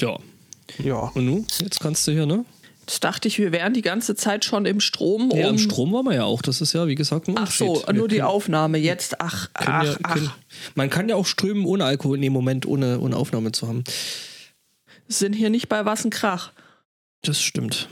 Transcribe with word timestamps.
Ja. 0.00 0.18
Ja. 0.82 1.10
Und 1.14 1.26
nun? 1.26 1.46
Jetzt 1.60 1.80
kannst 1.80 2.06
du 2.06 2.12
hier, 2.12 2.26
ne? 2.26 2.44
Das 2.86 3.00
dachte 3.00 3.28
ich, 3.28 3.38
wir 3.38 3.50
wären 3.52 3.72
die 3.72 3.80
ganze 3.80 4.14
Zeit 4.14 4.44
schon 4.44 4.66
im 4.66 4.78
Strom. 4.80 5.30
Ja, 5.34 5.46
um- 5.48 5.54
im 5.54 5.58
Strom 5.58 5.92
waren 5.92 6.04
wir 6.04 6.14
ja 6.16 6.24
auch. 6.24 6.42
Das 6.42 6.60
ist 6.60 6.74
ja, 6.74 6.86
wie 6.86 6.94
gesagt, 6.94 7.28
ein 7.28 7.38
Ach 7.38 7.50
so. 7.50 7.82
Wir 7.86 7.94
nur 7.94 8.08
die 8.08 8.16
können- 8.16 8.26
Aufnahme 8.28 8.76
jetzt. 8.78 9.20
Ach, 9.22 9.48
können 9.54 9.70
ach, 9.72 9.84
ja, 9.84 9.94
können, 9.94 10.28
ach. 10.28 10.38
Man 10.74 10.90
kann 10.90 11.08
ja 11.08 11.16
auch 11.16 11.24
strömen 11.26 11.64
ohne 11.64 11.84
Alkohol 11.86 12.16
in 12.16 12.22
dem 12.22 12.32
Moment, 12.34 12.66
ohne, 12.66 13.00
ohne 13.00 13.16
Aufnahme 13.16 13.52
zu 13.52 13.68
haben. 13.68 13.84
Sind 15.08 15.32
hier 15.32 15.48
nicht 15.50 15.68
bei 15.70 15.84
was 15.86 16.04
ein 16.04 16.10
Krach. 16.10 16.52
Das 17.22 17.40
stimmt. 17.40 17.88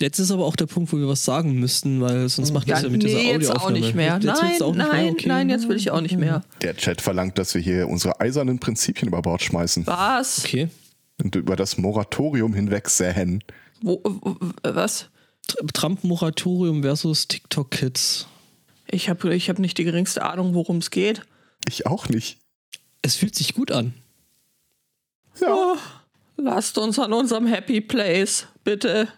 Jetzt 0.00 0.18
ist 0.18 0.30
aber 0.30 0.46
auch 0.46 0.56
der 0.56 0.66
Punkt, 0.66 0.92
wo 0.92 0.98
wir 0.98 1.06
was 1.08 1.24
sagen 1.24 1.60
müssten, 1.60 2.00
weil 2.00 2.28
sonst 2.28 2.52
macht 2.52 2.68
das 2.70 2.80
Ja, 2.80 2.86
ja 2.86 2.90
mit 2.92 3.02
dieser 3.02 3.18
nee, 3.18 3.32
jetzt 3.32 3.50
auch 3.50 3.66
Audioaufnahme. 3.66 3.80
nicht 3.80 3.94
mehr. 3.94 4.14
Jetzt 4.14 4.24
willst 4.24 4.42
Nein, 4.42 4.58
du 4.58 4.64
auch 4.64 4.74
nicht 4.74 4.88
nein, 4.88 5.02
mehr? 5.04 5.12
Okay. 5.12 5.28
nein, 5.28 5.50
jetzt 5.50 5.68
will 5.68 5.76
ich 5.76 5.90
auch 5.90 6.00
nicht 6.00 6.16
mehr. 6.16 6.42
Der 6.62 6.76
Chat 6.76 7.00
verlangt, 7.00 7.36
dass 7.38 7.54
wir 7.54 7.60
hier 7.60 7.86
unsere 7.88 8.18
eisernen 8.20 8.58
Prinzipien 8.58 9.08
über 9.08 9.20
Bord 9.22 9.42
schmeißen 9.42 9.86
Was? 9.86 10.44
Okay. 10.44 10.68
und 11.22 11.36
über 11.36 11.54
das 11.54 11.76
Moratorium 11.78 12.54
hinweg 12.54 12.88
sähen. 12.88 13.44
Wo, 13.82 14.00
wo, 14.02 14.36
was? 14.62 15.08
Tr- 15.48 15.72
Trump-Moratorium 15.72 16.82
versus 16.82 17.28
TikTok-Kids. 17.28 18.26
Ich 18.90 19.08
habe 19.10 19.34
ich 19.34 19.48
hab 19.50 19.58
nicht 19.58 19.76
die 19.78 19.84
geringste 19.84 20.22
Ahnung, 20.24 20.54
worum 20.54 20.78
es 20.78 20.90
geht. 20.90 21.22
Ich 21.68 21.86
auch 21.86 22.08
nicht. 22.08 22.38
Es 23.02 23.16
fühlt 23.16 23.34
sich 23.34 23.54
gut 23.54 23.70
an. 23.70 23.94
Ja. 25.40 25.48
Oh, 25.54 25.76
lasst 26.36 26.76
uns 26.78 26.98
an 26.98 27.12
unserem 27.12 27.46
Happy 27.46 27.80
Place, 27.80 28.46
bitte. 28.64 29.08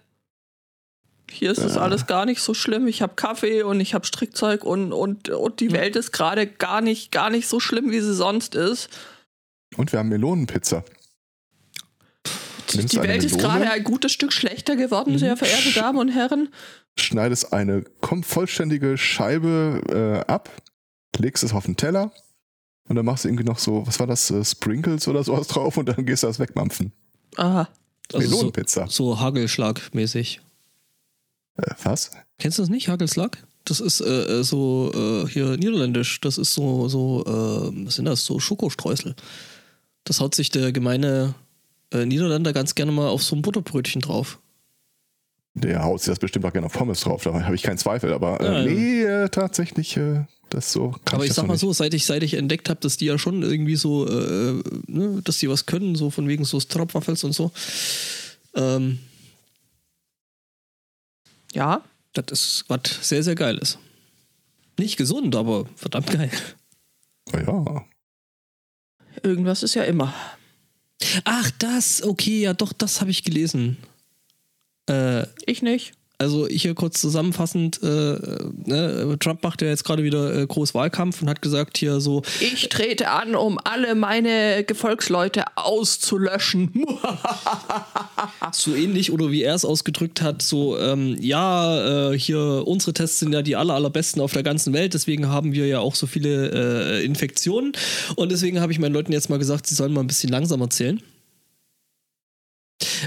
Hier 1.32 1.50
ist 1.50 1.58
es 1.58 1.74
Ja. 1.76 1.80
alles 1.82 2.06
gar 2.06 2.26
nicht 2.26 2.40
so 2.42 2.54
schlimm. 2.54 2.86
Ich 2.86 3.02
habe 3.02 3.14
Kaffee 3.14 3.62
und 3.62 3.80
ich 3.80 3.94
habe 3.94 4.04
Strickzeug 4.06 4.64
und, 4.64 4.92
und, 4.92 5.28
und 5.30 5.60
die 5.60 5.72
Welt 5.72 5.96
ist 5.96 6.12
gerade 6.12 6.46
gar 6.46 6.80
nicht, 6.80 7.10
gar 7.10 7.30
nicht 7.30 7.48
so 7.48 7.58
schlimm, 7.60 7.90
wie 7.90 8.00
sie 8.00 8.14
sonst 8.14 8.54
ist. 8.54 8.88
Und 9.76 9.92
wir 9.92 9.98
haben 9.98 10.08
Melonenpizza. 10.10 10.84
Nimmst 12.74 12.92
die 12.94 12.98
eine 13.00 13.08
Welt 13.08 13.24
ist 13.24 13.36
Melone? 13.36 13.58
gerade 13.58 13.70
ein 13.72 13.84
gutes 13.84 14.12
Stück 14.12 14.32
schlechter 14.32 14.76
geworden, 14.76 15.12
Mhm. 15.14 15.18
sehr 15.18 15.36
verehrte 15.36 15.72
Damen 15.72 15.98
und 15.98 16.08
Herren. 16.08 16.48
schneidest 16.98 17.52
eine 17.52 17.84
vollständige 18.22 18.96
Scheibe 18.98 20.24
äh, 20.26 20.30
ab, 20.30 20.48
legst 21.18 21.42
es 21.44 21.52
auf 21.52 21.64
den 21.66 21.76
Teller 21.76 22.12
und 22.88 22.96
dann 22.96 23.04
machst 23.04 23.24
du 23.24 23.28
irgendwie 23.28 23.44
noch 23.44 23.58
so, 23.58 23.86
was 23.86 23.98
war 24.00 24.06
das, 24.06 24.30
äh, 24.30 24.44
Sprinkles 24.44 25.06
oder 25.08 25.22
sowas 25.24 25.48
drauf 25.48 25.76
und 25.76 25.86
dann 25.88 26.04
gehst 26.06 26.22
du 26.22 26.26
das 26.28 26.38
wegmampfen. 26.38 26.92
Aha. 27.36 27.68
Also 28.12 28.26
so, 28.28 28.34
Melonenpizza. 28.36 28.86
so 28.88 29.18
Hagelschlag-mäßig. 29.18 30.40
Äh, 31.56 31.70
was? 31.84 32.10
Kennst 32.38 32.58
du 32.58 32.62
das 32.62 32.70
nicht, 32.70 32.88
Hagelschlag? 32.88 33.38
Das 33.64 33.80
ist 33.80 34.00
äh, 34.00 34.40
äh, 34.40 34.42
so 34.42 34.90
äh, 34.94 35.28
hier 35.28 35.56
niederländisch. 35.56 36.20
Das 36.20 36.38
ist 36.38 36.52
so, 36.54 36.88
so 36.88 37.22
äh, 37.26 37.86
was 37.86 37.94
sind 37.96 38.06
das? 38.06 38.24
So 38.24 38.40
Schokostreusel. 38.40 39.14
Das 40.04 40.20
haut 40.20 40.34
sich 40.34 40.50
der 40.50 40.72
gemeine 40.72 41.34
äh, 41.92 42.04
Niederländer 42.04 42.52
ganz 42.52 42.74
gerne 42.74 42.90
mal 42.90 43.08
auf 43.08 43.22
so 43.22 43.36
ein 43.36 43.42
Butterbrötchen 43.42 44.00
drauf. 44.00 44.40
Der 45.54 45.84
haut 45.84 46.00
sich 46.00 46.08
das 46.10 46.18
bestimmt 46.18 46.44
auch 46.46 46.52
gerne 46.52 46.66
auf 46.66 46.72
Pommes 46.72 47.00
drauf, 47.00 47.22
da 47.24 47.44
habe 47.44 47.54
ich 47.54 47.62
keinen 47.62 47.76
Zweifel, 47.76 48.14
aber 48.14 48.42
Ja, 48.42 48.64
nee, 48.64 49.02
äh, 49.02 49.28
tatsächlich, 49.28 49.98
äh, 49.98 50.24
das 50.48 50.72
so 50.72 50.92
kann 51.04 51.16
Aber 51.16 51.24
ich 51.24 51.28
das 51.28 51.36
sag 51.36 51.46
mal 51.46 51.52
nicht. 51.54 51.60
so, 51.60 51.72
seit 51.74 51.92
ich, 51.92 52.06
seit 52.06 52.22
ich 52.22 52.34
entdeckt 52.34 52.70
habe, 52.70 52.80
dass 52.80 52.96
die 52.96 53.04
ja 53.04 53.18
schon 53.18 53.42
irgendwie 53.42 53.76
so, 53.76 54.08
äh, 54.08 54.62
ne, 54.86 55.20
dass 55.22 55.38
die 55.38 55.50
was 55.50 55.66
können, 55.66 55.94
so 55.94 56.08
von 56.10 56.26
wegen 56.26 56.44
so 56.46 56.58
Stropwaffels 56.58 57.22
und 57.24 57.32
so. 57.34 57.52
Ähm, 58.54 58.98
Ja. 61.52 61.82
das 62.14 62.26
ist 62.30 62.64
was 62.68 62.80
sehr, 63.00 63.22
sehr 63.22 63.34
geiles. 63.34 63.78
Nicht 64.78 64.96
gesund, 64.96 65.36
aber 65.36 65.66
verdammt 65.76 66.10
geil. 66.10 66.30
Oh 67.32 67.38
ja. 67.38 67.84
Irgendwas 69.22 69.62
ist 69.62 69.74
ja 69.74 69.84
immer. 69.84 70.12
Ach, 71.24 71.50
das, 71.58 72.02
okay, 72.02 72.42
ja 72.42 72.54
doch, 72.54 72.72
das 72.72 73.00
habe 73.00 73.10
ich 73.10 73.22
gelesen. 73.24 73.76
Äh, 74.88 75.26
Ich 75.46 75.62
nicht. 75.62 75.92
also 76.18 76.46
hier 76.48 76.74
kurz 76.74 77.00
zusammenfassend, 77.00 77.82
äh, 77.82 77.86
ne, 77.86 79.16
Trump 79.20 79.42
macht 79.42 79.60
ja 79.62 79.68
jetzt 79.68 79.84
gerade 79.84 80.02
wieder 80.04 80.34
äh, 80.34 80.46
groß 80.46 80.74
Wahlkampf 80.74 81.20
und 81.22 81.28
hat 81.28 81.42
gesagt 81.42 81.76
hier 81.78 82.00
so, 82.00 82.22
Ich 82.40 82.68
trete 82.68 83.10
an, 83.10 83.34
um 83.34 83.58
alle 83.62 83.94
meine 83.94 84.64
Gefolgsleute 84.64 85.44
auszulöschen. 85.56 86.72
so 88.52 88.74
ähnlich 88.74 89.12
oder 89.12 89.30
wie 89.30 89.42
er 89.42 89.54
es 89.54 89.64
ausgedrückt 89.64 90.22
hat, 90.22 90.42
so, 90.42 90.78
ähm, 90.78 91.16
ja, 91.20 92.10
äh, 92.10 92.18
hier, 92.18 92.64
unsere 92.66 92.92
Tests 92.92 93.20
sind 93.20 93.32
ja 93.32 93.42
die 93.42 93.56
aller, 93.56 93.74
allerbesten 93.74 94.20
auf 94.20 94.32
der 94.32 94.42
ganzen 94.42 94.72
Welt, 94.72 94.94
deswegen 94.94 95.28
haben 95.28 95.52
wir 95.52 95.66
ja 95.66 95.78
auch 95.78 95.94
so 95.94 96.06
viele 96.06 97.00
äh, 97.00 97.04
Infektionen 97.04 97.72
und 98.16 98.32
deswegen 98.32 98.60
habe 98.60 98.72
ich 98.72 98.78
meinen 98.78 98.94
Leuten 98.94 99.12
jetzt 99.12 99.30
mal 99.30 99.38
gesagt, 99.38 99.66
sie 99.66 99.74
sollen 99.74 99.92
mal 99.92 100.00
ein 100.00 100.06
bisschen 100.06 100.30
langsamer 100.30 100.70
zählen. 100.70 101.00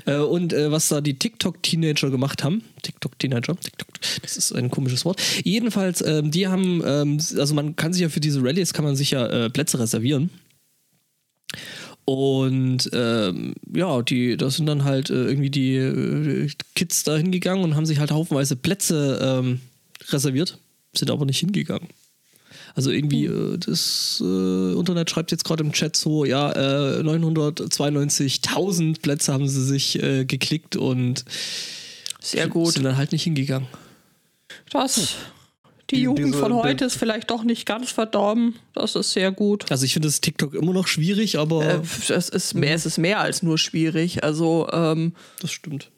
Äh, 0.05 0.17
und 0.17 0.53
äh, 0.53 0.71
was 0.71 0.87
da 0.87 1.01
die 1.01 1.17
TikTok-Teenager 1.17 2.09
gemacht 2.09 2.43
haben, 2.43 2.63
TikTok-Teenager, 2.81 3.55
TikTok, 3.57 3.87
das 4.21 4.37
ist 4.37 4.53
ein 4.53 4.69
komisches 4.71 5.05
Wort. 5.05 5.21
Jedenfalls, 5.43 6.01
ähm, 6.01 6.31
die 6.31 6.47
haben, 6.47 6.81
ähm, 6.85 7.17
also 7.37 7.53
man 7.53 7.75
kann 7.75 7.93
sich 7.93 8.01
ja 8.01 8.09
für 8.09 8.19
diese 8.19 8.43
Rallyes, 8.43 8.73
kann 8.73 8.85
man 8.85 8.95
sich 8.95 9.11
ja 9.11 9.25
äh, 9.27 9.49
Plätze 9.49 9.79
reservieren. 9.79 10.29
Und 12.05 12.87
ähm, 12.93 13.55
ja, 13.73 14.03
die, 14.03 14.37
das 14.37 14.57
sind 14.57 14.67
dann 14.67 14.83
halt 14.83 15.09
äh, 15.09 15.25
irgendwie 15.25 15.49
die 15.49 15.75
äh, 15.75 16.49
Kids 16.75 17.03
da 17.03 17.17
hingegangen 17.17 17.63
und 17.63 17.75
haben 17.75 17.87
sich 17.87 17.97
halt 17.97 18.11
haufenweise 18.11 18.55
Plätze 18.55 19.19
ähm, 19.21 19.61
reserviert, 20.09 20.59
sind 20.93 21.09
aber 21.09 21.25
nicht 21.25 21.39
hingegangen. 21.39 21.89
Also 22.75 22.91
irgendwie, 22.91 23.25
äh, 23.25 23.57
das 23.57 24.21
äh, 24.23 24.73
Internet 24.73 25.09
schreibt 25.09 25.31
jetzt 25.31 25.45
gerade 25.45 25.63
im 25.63 25.71
Chat 25.71 25.95
so, 25.95 26.25
ja, 26.25 26.51
äh, 26.51 27.01
992.000 27.01 29.01
Plätze 29.01 29.33
haben 29.33 29.47
sie 29.47 29.63
sich 29.63 30.01
äh, 30.03 30.25
geklickt 30.25 30.75
und 30.75 31.25
Sehr 32.19 32.47
gut. 32.47 32.73
sind 32.73 32.83
dann 32.83 32.97
halt 32.97 33.13
nicht 33.13 33.23
hingegangen. 33.23 33.67
Das. 34.71 35.15
Die 35.91 35.97
Die- 35.97 36.01
Jugend 36.03 36.27
diese- 36.27 36.39
von 36.39 36.51
die- 36.51 36.57
heute 36.57 36.85
ist 36.85 36.95
vielleicht 36.95 37.29
doch 37.29 37.43
nicht 37.43 37.65
ganz 37.67 37.91
verdorben. 37.91 38.55
Das 38.73 38.95
ist 38.95 39.11
sehr 39.11 39.31
gut. 39.31 39.69
Also 39.71 39.85
ich 39.85 39.93
finde 39.93 40.07
das 40.07 40.19
TikTok 40.21 40.53
immer 40.55 40.73
noch 40.73 40.87
schwierig, 40.87 41.37
aber 41.37 41.63
Äh, 41.63 41.79
es, 42.09 42.29
ist 42.29 42.53
mehr, 42.55 42.73
es 42.73 42.85
ist 42.87 42.97
mehr 42.97 43.19
als 43.19 43.43
nur 43.43 43.57
schwierig. 43.57 44.23
Also, 44.23 44.67
ähm, 44.71 45.13
das 45.41 45.51
stimmt. 45.51 45.91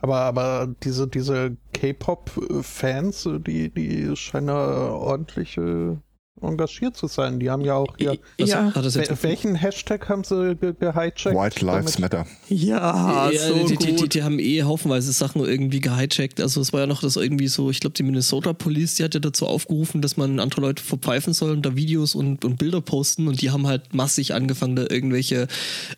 Aber, 0.00 0.16
aber 0.20 0.74
diese, 0.84 1.08
diese 1.08 1.56
K-Pop-Fans, 1.72 3.28
die, 3.46 3.70
die 3.70 4.14
scheinen 4.16 4.48
ja 4.48 4.90
ordentlich 4.90 5.56
äh, 5.56 5.96
engagiert 6.42 6.96
zu 6.96 7.06
sein. 7.06 7.38
Die 7.40 7.50
haben 7.50 7.62
ja 7.64 7.74
auch 7.74 7.96
hier. 7.98 8.18
Was 8.38 8.50
Ja. 8.50 8.72
hat 8.74 8.84
das 8.84 8.96
Wel- 8.96 9.22
welchen 9.22 9.54
Hashtag 9.54 10.08
haben 10.08 10.24
sie 10.24 10.54
ge 10.56 10.72
gehijackt? 10.78 11.24
White 11.26 11.64
Lives 11.64 11.92
damit- 11.96 11.98
Matter. 12.00 12.26
ja, 12.48 13.30
ja, 13.30 13.48
so 13.48 13.54
die, 13.66 13.76
die, 13.76 13.86
die, 13.86 13.96
gut. 13.96 14.14
die 14.14 14.22
haben 14.22 14.38
eh 14.38 14.62
haufenweise 14.62 15.12
Sachen 15.12 15.44
irgendwie 15.44 15.80
gehijackt. 15.80 16.40
Also 16.40 16.60
es 16.60 16.72
war 16.72 16.80
ja 16.80 16.86
noch 16.86 17.00
das 17.00 17.16
irgendwie 17.16 17.48
so, 17.48 17.70
ich 17.70 17.80
glaube 17.80 17.94
die 17.94 18.02
Minnesota 18.02 18.52
Police, 18.52 18.96
die 18.96 19.04
hat 19.04 19.14
ja 19.14 19.20
dazu 19.20 19.46
aufgerufen, 19.46 20.02
dass 20.02 20.16
man 20.16 20.40
andere 20.40 20.60
Leute 20.60 20.82
verpfeifen 20.82 21.32
soll 21.32 21.50
und 21.52 21.64
da 21.66 21.74
Videos 21.76 22.14
und, 22.14 22.44
und 22.44 22.58
Bilder 22.58 22.80
posten 22.80 23.28
und 23.28 23.40
die 23.42 23.50
haben 23.50 23.66
halt 23.66 23.94
massig 23.94 24.34
angefangen, 24.34 24.76
da 24.76 24.82
irgendwelche 24.88 25.46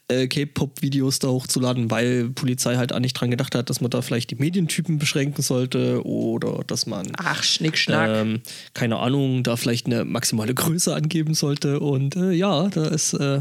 äh, 0.08 0.26
K-Pop-Videos 0.26 1.18
da 1.18 1.28
hochzuladen, 1.28 1.90
weil 1.90 2.30
Polizei 2.30 2.76
halt 2.76 2.92
auch 2.92 2.98
nicht 3.00 3.14
dran 3.14 3.30
gedacht 3.30 3.54
hat, 3.54 3.70
dass 3.70 3.80
man 3.80 3.90
da 3.90 4.02
vielleicht 4.02 4.30
die 4.30 4.36
Medientypen 4.36 4.98
beschränken 4.98 5.42
sollte 5.42 6.04
oder 6.06 6.62
dass 6.66 6.86
man 6.86 7.08
Ach, 7.18 7.42
Schnickschnack. 7.42 8.08
ähm, 8.10 8.40
keine 8.74 8.98
Ahnung, 8.98 9.42
da 9.42 9.56
vielleicht 9.56 9.86
eine 9.86 10.04
maximale 10.32 10.54
Größe 10.54 10.94
angeben 10.94 11.34
sollte. 11.34 11.80
Und 11.80 12.16
äh, 12.16 12.32
ja, 12.32 12.68
da 12.68 12.86
ist 12.88 13.12
äh, 13.14 13.40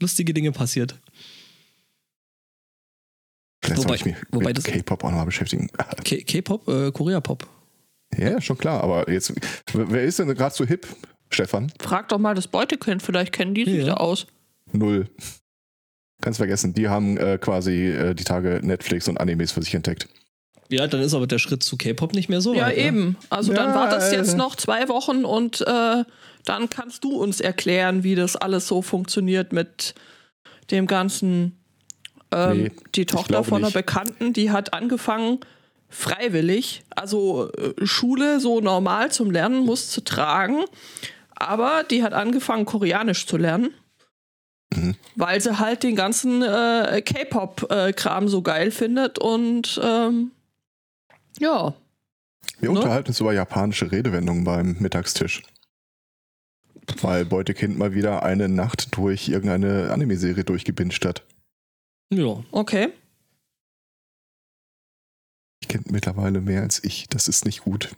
lustige 0.00 0.34
Dinge 0.34 0.52
passiert. 0.52 0.94
Vielleicht 3.62 3.78
Wobei- 3.84 3.88
soll 3.88 3.96
ich 3.96 4.04
mich 4.06 4.16
wobei 4.30 4.46
mit 4.46 4.58
das- 4.58 4.64
K-Pop 4.64 5.04
auch 5.04 5.10
noch 5.10 5.18
mal 5.18 5.24
beschäftigen. 5.24 5.68
K-Pop, 6.04 6.66
äh, 6.68 6.90
Korea-Pop. 6.92 7.46
Ja, 8.16 8.30
ja, 8.30 8.40
schon 8.40 8.58
klar. 8.58 8.82
Aber 8.82 9.10
jetzt, 9.10 9.32
wer 9.72 10.02
ist 10.04 10.18
denn 10.18 10.28
gerade 10.34 10.54
so 10.54 10.64
hip? 10.64 10.86
Stefan? 11.32 11.72
Frag 11.80 12.08
doch 12.08 12.18
mal 12.18 12.34
das 12.34 12.48
Beutekind, 12.48 13.02
vielleicht 13.04 13.32
kennen 13.32 13.54
die 13.54 13.64
sich 13.64 13.74
Ja. 13.80 13.86
da 13.86 13.94
aus. 13.94 14.26
Null. 14.72 15.08
Kannst 16.20 16.38
vergessen, 16.38 16.74
die 16.74 16.88
haben 16.88 17.16
äh, 17.18 17.38
quasi 17.40 17.86
äh, 17.86 18.14
die 18.14 18.24
Tage 18.24 18.60
Netflix 18.64 19.06
und 19.06 19.16
Animes 19.18 19.52
für 19.52 19.62
sich 19.62 19.72
entdeckt. 19.74 20.08
Ja, 20.70 20.86
dann 20.86 21.00
ist 21.00 21.14
aber 21.14 21.26
der 21.26 21.38
Schritt 21.38 21.62
zu 21.62 21.76
K-Pop 21.76 22.14
nicht 22.14 22.28
mehr 22.28 22.40
so 22.40 22.54
Ja, 22.54 22.66
weit. 22.66 22.76
ne? 22.76 22.82
eben. 22.84 23.16
Also 23.28 23.52
dann 23.52 23.70
Ja, 23.70 23.74
wartest 23.74 24.12
äh, 24.12 24.16
jetzt 24.16 24.36
noch 24.36 24.54
zwei 24.56 24.88
Wochen 24.88 25.24
und 25.24 25.60
äh, 25.66 26.04
dann 26.44 26.70
kannst 26.70 27.04
du 27.04 27.16
uns 27.16 27.40
erklären, 27.40 28.02
wie 28.04 28.14
das 28.14 28.36
alles 28.36 28.66
so 28.68 28.80
funktioniert 28.82 29.52
mit 29.52 29.94
dem 30.70 30.86
ganzen. 30.86 31.56
Ähm, 32.32 32.62
Nee, 32.62 32.72
die 32.94 33.06
Tochter 33.06 33.42
von 33.42 33.64
einer. 33.64 33.72
Bekannten, 33.72 34.32
die 34.32 34.52
hat 34.52 34.72
angefangen, 34.72 35.40
freiwillig, 35.88 36.82
also 36.94 37.50
äh, 37.52 37.84
Schule 37.84 38.38
so 38.40 38.60
normal 38.60 39.10
zum 39.10 39.30
Lernen 39.32 39.64
muss 39.66 39.90
zu 39.90 40.02
tragen, 40.02 40.64
aber 41.34 41.82
die 41.90 42.04
hat 42.04 42.12
angefangen, 42.12 42.64
Koreanisch 42.64 43.26
zu 43.26 43.36
lernen. 43.36 43.70
Mhm. 44.72 44.94
Weil 45.16 45.40
sie 45.40 45.58
halt 45.58 45.82
den 45.82 45.96
ganzen 45.96 46.42
äh, 46.42 47.02
K-Pop-Kram 47.04 48.28
so 48.28 48.42
geil 48.42 48.70
findet 48.70 49.18
und 49.18 49.80
ähm, 49.82 50.30
ja, 51.40 51.74
Wir 52.60 52.70
Ne? 52.70 52.76
unterhalten 52.78 53.08
uns 53.08 53.20
über 53.20 53.32
japanische 53.32 53.90
Redewendungen 53.90 54.44
beim 54.44 54.76
Mittagstisch. 54.80 55.42
weil 57.02 57.24
Beutekind 57.24 57.78
mal 57.78 57.94
wieder 57.94 58.22
eine 58.24 58.48
Nacht 58.48 58.96
durch 58.96 59.28
irgendeine 59.28 59.92
Anime-Serie 59.92 60.42
durchgebinscht 60.44 61.04
hat. 61.04 61.24
Ja. 62.12 62.42
Okay. 62.50 62.92
Ich 65.62 65.68
kennt 65.68 65.90
mittlerweile 65.92 66.40
mehr 66.40 66.62
als 66.62 66.82
ich. 66.82 67.06
Das 67.08 67.28
ist 67.28 67.44
nicht 67.44 67.60
gut. 67.62 67.94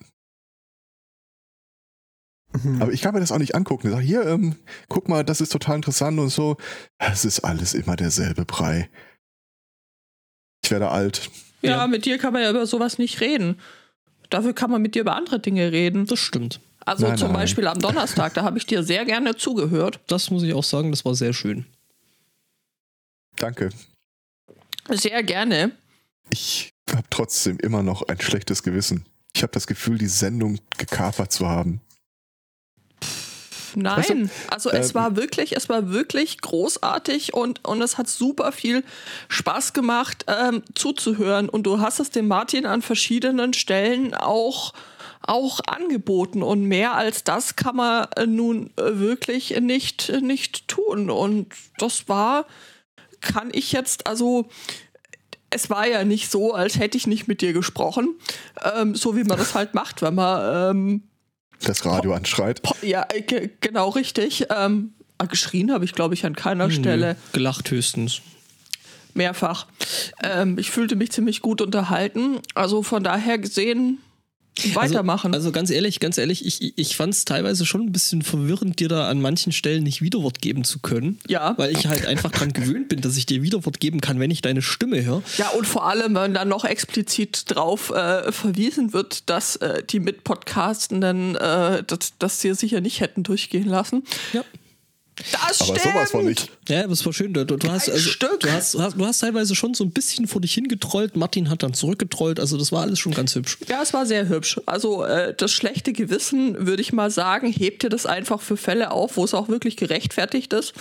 Mhm. 2.53 2.83
Aber 2.83 2.93
ich 2.93 3.01
kann 3.01 3.15
mir 3.15 3.21
das 3.21 3.33
auch 3.33 3.39
nicht 3.39 3.55
angucken. 3.55 3.87
Ich 3.87 3.93
sage, 3.95 4.05
hier, 4.05 4.27
ähm, 4.27 4.57
guck 4.89 5.09
mal, 5.09 5.25
das 5.25 5.41
ist 5.41 5.53
total 5.53 5.77
interessant 5.77 6.19
und 6.19 6.29
so. 6.29 6.59
Es 6.99 7.25
ist 7.25 7.41
alles 7.41 7.73
immer 7.73 7.97
derselbe 7.97 8.45
Brei. 8.45 8.91
Ich 10.65 10.71
werde 10.71 10.91
alt. 10.91 11.31
Ja, 11.63 11.71
Ja. 11.71 11.87
mit 11.87 12.05
dir 12.05 12.19
kann 12.19 12.33
man 12.33 12.43
ja 12.43 12.51
über 12.51 12.67
sowas 12.67 12.99
nicht 12.99 13.21
reden. 13.21 13.59
Dafür 14.31 14.53
kann 14.55 14.71
man 14.71 14.83
mit 14.83 14.95
dir 14.95 15.03
über 15.03 15.15
andere 15.17 15.39
Dinge 15.41 15.73
reden. 15.73 16.07
Das 16.07 16.19
stimmt. 16.19 16.61
Also 16.85 17.07
Nein, 17.07 17.17
zum 17.19 17.29
nein. 17.29 17.37
Beispiel 17.43 17.67
am 17.69 17.79
Donnerstag, 17.79 18.35
da 18.35 18.43
habe 18.43 18.59
ich 18.59 18.67
dir 18.67 18.83
sehr 18.83 19.05
gerne 19.05 19.37
zugehört. 19.37 20.01
Das 20.09 20.31
muss 20.31 20.43
ich 20.43 20.53
auch 20.55 20.65
sagen, 20.65 20.91
das 20.91 21.05
war 21.05 21.15
sehr 21.15 21.33
schön. 21.33 21.65
Danke. 23.37 23.71
Sehr 24.89 25.23
gerne. 25.23 25.73
Ich 26.31 26.73
habe 26.91 27.07
trotzdem 27.11 27.59
immer 27.59 27.83
noch 27.83 28.03
ein 28.09 28.21
schlechtes 28.21 28.63
Gewissen. 28.63 29.07
Ich 29.35 29.43
habe 29.43 29.53
das 29.53 29.67
Gefühl, 29.67 29.99
die 29.99 30.09
Sendung 30.09 30.59
gekapert 30.77 31.33
zu 31.33 31.49
haben. 31.49 31.81
Nein, 33.77 34.31
also 34.51 34.71
es 34.71 34.91
ähm, 34.91 34.95
war 34.95 35.17
wirklich, 35.17 35.57
es 35.57 35.69
war 35.69 35.91
wirklich 35.91 36.41
großartig 36.41 37.35
und, 37.35 37.67
und 37.67 37.83
es 37.83 37.99
hat 37.99 38.09
super 38.09 38.53
viel 38.53 38.85
Spaß 39.29 39.73
gemacht 39.73 40.25
ähm, 40.29 40.63
zuzuhören. 40.75 41.49
Und 41.49 41.65
du 41.65 41.81
hast 41.81 42.01
es 42.01 42.11
dem 42.11 42.29
Martin 42.29 42.67
an 42.67 42.83
verschiedenen 42.83 43.53
Stellen 43.53 44.15
auch, 44.15 44.73
auch 45.23 45.61
angeboten. 45.67 46.43
Und 46.43 46.65
mehr 46.65 46.95
als 46.95 47.25
das 47.25 47.57
kann 47.57 47.77
man 47.77 48.09
äh, 48.17 48.27
nun 48.27 48.71
äh, 48.77 48.99
wirklich 48.99 49.59
nicht, 49.61 50.13
nicht 50.21 50.69
tun. 50.69 51.11
Und 51.11 51.53
das 51.79 52.09
war, 52.09 52.47
kann 53.21 53.51
ich 53.53 53.73
jetzt, 53.73 54.07
also 54.07 54.49
es 55.51 55.71
war 55.71 55.87
ja 55.87 56.05
nicht 56.05 56.31
so, 56.31 56.55
als 56.55 56.79
hätte 56.79 56.97
ich 56.97 57.07
nicht 57.07 57.29
mit 57.29 57.41
dir 57.41 57.53
gesprochen, 57.53 58.17
ähm, 58.75 58.95
so 58.95 59.17
wie 59.17 59.25
man 59.25 59.39
das 59.39 59.55
halt 59.55 59.75
macht, 59.75 60.03
wenn 60.03 60.15
man 60.15 60.77
ähm, 60.77 61.03
Das 61.65 61.85
Radio 61.85 62.13
anschreit. 62.15 62.63
Po- 62.63 62.75
Ja, 62.83 63.07
äh, 63.13 63.23
ge- 63.23 63.51
genau 63.61 63.91
richtig. 63.91 64.47
Ähm, 64.51 64.93
ah, 65.19 65.27
geschrien 65.27 65.73
habe 65.73 65.85
ich, 65.85 65.93
glaube 65.93 66.15
ich, 66.15 66.25
an 66.27 66.35
keiner 66.35 66.65
Hm. 66.65 66.71
Stelle. 66.73 67.17
Gelacht 67.33 67.71
höchstens. 67.71 68.21
Mehrfach. 69.15 69.67
Ähm, 70.23 70.59
ich 70.59 70.71
fühlte 70.71 70.97
mich 70.97 71.13
ziemlich 71.13 71.41
gut 71.43 71.61
unterhalten. 71.61 72.39
Also 72.55 72.83
von 72.83 73.05
daher 73.05 73.39
gesehen, 73.39 73.99
weitermachen. 74.75 75.35
Also, 75.35 75.49
also 75.49 75.53
ganz 75.53 75.71
ehrlich, 75.71 76.01
ganz 76.01 76.19
ehrlich, 76.19 76.47
ich, 76.47 76.79
ich 76.79 76.97
fand 76.97 77.15
es 77.15 77.25
teilweise 77.25 77.67
schon 77.67 77.83
ein 77.83 77.93
bisschen 77.93 78.23
verwirrend, 78.23 78.79
dir 78.81 78.89
da 78.89 79.09
an 79.09 79.21
manchen 79.21 79.53
Stellen 79.53 79.83
nicht 79.83 80.03
Widerwort 80.03 80.41
geben 80.41 80.65
zu 80.65 80.79
können. 80.79 81.19
Ja. 81.29 81.55
Weil 81.57 81.73
ich 81.73 81.87
halt 81.87 82.07
einfach 82.07 82.31
dran 82.31 82.53
gewöhnt 82.53 82.89
bin, 82.89 83.01
dass 83.01 83.17
ich 83.17 83.27
dir 83.27 83.43
Widerwort 83.43 83.81
geben 83.81 84.01
kann, 84.01 84.21
wenn 84.21 84.31
ich 84.31 84.43
deine 84.43 84.63
Stimme 84.63 85.05
höre. 85.05 85.23
ja, 85.39 85.49
und 85.51 85.67
vor 85.67 85.87
allem, 85.87 86.15
wenn 86.15 86.35
dann 86.35 86.49
noch 86.49 86.65
explizit 86.65 87.45
drauf 87.47 87.91
äh, 87.91 88.31
verwiesen 88.31 88.93
wird, 88.93 89.29
dass 89.29 89.57
äh, 89.57 89.83
die 89.83 90.01
Mitpodcastenden 90.01 91.37
äh, 91.37 91.83
das, 91.87 92.13
das 92.19 92.41
hier 92.43 92.55
sicher 92.55 92.81
nicht 92.81 93.01
hätten 93.01 93.23
durchgehen 93.23 93.69
lassen. 93.69 94.05
Ja. 94.33 94.45
Das 95.31 95.61
Aber 95.61 95.79
stimmt. 95.79 95.95
sowas 95.95 96.11
von 96.11 96.25
nicht. 96.25 96.51
Ja, 96.69 96.87
das 96.87 97.05
war 97.07 97.13
schön. 97.13 97.33
Du, 97.33 97.45
du, 97.45 97.57
hast, 97.71 97.89
also, 97.89 97.99
Stück. 98.11 98.41
Du, 98.41 98.51
hast, 98.51 98.75
du, 98.75 98.81
hast, 98.81 98.97
du 98.97 99.07
hast 99.07 99.19
teilweise 99.19 99.55
schon 99.55 99.75
so 99.75 99.85
ein 99.85 99.91
bisschen 99.91 100.27
vor 100.27 100.41
dich 100.41 100.55
hingetrollt. 100.55 101.17
Martin 101.17 101.51
hat 101.51 101.63
dann 101.63 101.75
zurückgetrollt. 101.75 102.41
Also, 102.41 102.59
das 102.59 102.73
war 102.73 102.83
alles 102.83 102.99
schon 102.99 103.13
ganz 103.13 103.35
hübsch. 103.35 103.59
Ja, 103.69 103.83
es 103.83 103.93
war 103.93 104.07
sehr 104.07 104.29
hübsch. 104.29 104.61
Also 104.67 105.05
äh, 105.05 105.35
das 105.37 105.53
schlechte 105.53 105.93
Gewissen, 105.93 106.67
würde 106.67 106.83
ich 106.83 106.93
mal 106.93 107.11
sagen, 107.11 107.53
hebt 107.53 107.83
dir 107.83 107.89
das 107.89 108.07
einfach 108.07 108.41
für 108.41 108.57
Fälle 108.57 108.91
auf, 108.91 109.17
wo 109.17 109.25
es 109.25 109.35
auch 109.35 109.49
wirklich 109.49 109.77
gerechtfertigt 109.77 110.53
ist. 110.53 110.73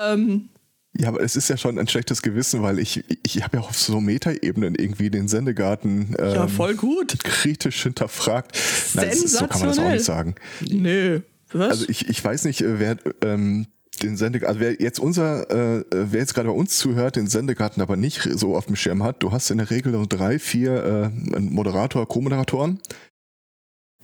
Ähm, 0.00 0.48
Ja, 0.96 1.08
aber 1.08 1.20
es 1.22 1.34
ist 1.36 1.48
ja 1.48 1.56
schon 1.56 1.78
ein 1.78 1.88
schlechtes 1.88 2.22
Gewissen, 2.22 2.62
weil 2.62 2.78
ich, 2.78 3.02
ich 3.26 3.42
habe 3.42 3.56
ja 3.58 3.62
auf 3.64 3.76
so 3.78 4.00
Metaebenen 4.00 4.74
irgendwie 4.76 5.10
den 5.10 5.26
Sendegarten 5.28 6.14
ähm, 6.18 6.34
ja, 6.34 6.46
voll 6.48 6.74
gut. 6.76 7.16
kritisch 7.24 7.82
hinterfragt. 7.82 8.56
Nein, 8.94 9.08
das 9.08 9.18
ist, 9.22 9.32
so 9.38 9.46
kann 9.46 9.60
man 9.60 9.68
das 9.70 9.78
auch 9.78 9.82
Sensationell. 9.90 9.94
nicht 9.96 10.04
sagen. 10.04 10.34
Nö. 10.70 11.20
Was? 11.54 11.70
Also 11.70 11.86
ich, 11.88 12.08
ich 12.08 12.22
weiß 12.22 12.44
nicht, 12.44 12.60
äh, 12.60 12.78
wer 12.78 12.96
ähm, 13.22 13.66
den 14.02 14.16
Sende, 14.16 14.46
also 14.46 14.60
wer 14.60 14.80
jetzt 14.80 14.98
unser, 14.98 15.50
äh, 15.50 15.84
wer 15.90 16.20
jetzt 16.20 16.34
gerade 16.34 16.48
bei 16.48 16.54
uns 16.54 16.78
zuhört, 16.78 17.16
den 17.16 17.28
Sendegarten 17.28 17.80
aber 17.80 17.96
nicht 17.96 18.22
so 18.34 18.56
auf 18.56 18.66
dem 18.66 18.76
Schirm 18.76 19.02
hat, 19.02 19.22
du 19.22 19.32
hast 19.32 19.50
in 19.50 19.58
der 19.58 19.70
Regel 19.70 19.92
so 19.92 20.04
drei, 20.04 20.38
vier 20.38 21.12
äh, 21.34 21.40
Moderator, 21.40 22.06
Co-Moderatoren. 22.06 22.80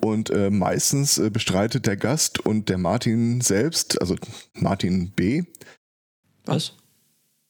Und 0.01 0.31
äh, 0.31 0.49
meistens 0.49 1.19
äh, 1.19 1.29
bestreitet 1.29 1.87
der 1.87 1.97
Gast 1.97 2.39
und 2.39 2.71
der 2.71 2.79
Martin 2.79 3.43
selbst, 3.43 4.01
also 4.01 4.17
Martin 4.55 5.11
B. 5.11 5.43
Was? 6.47 6.73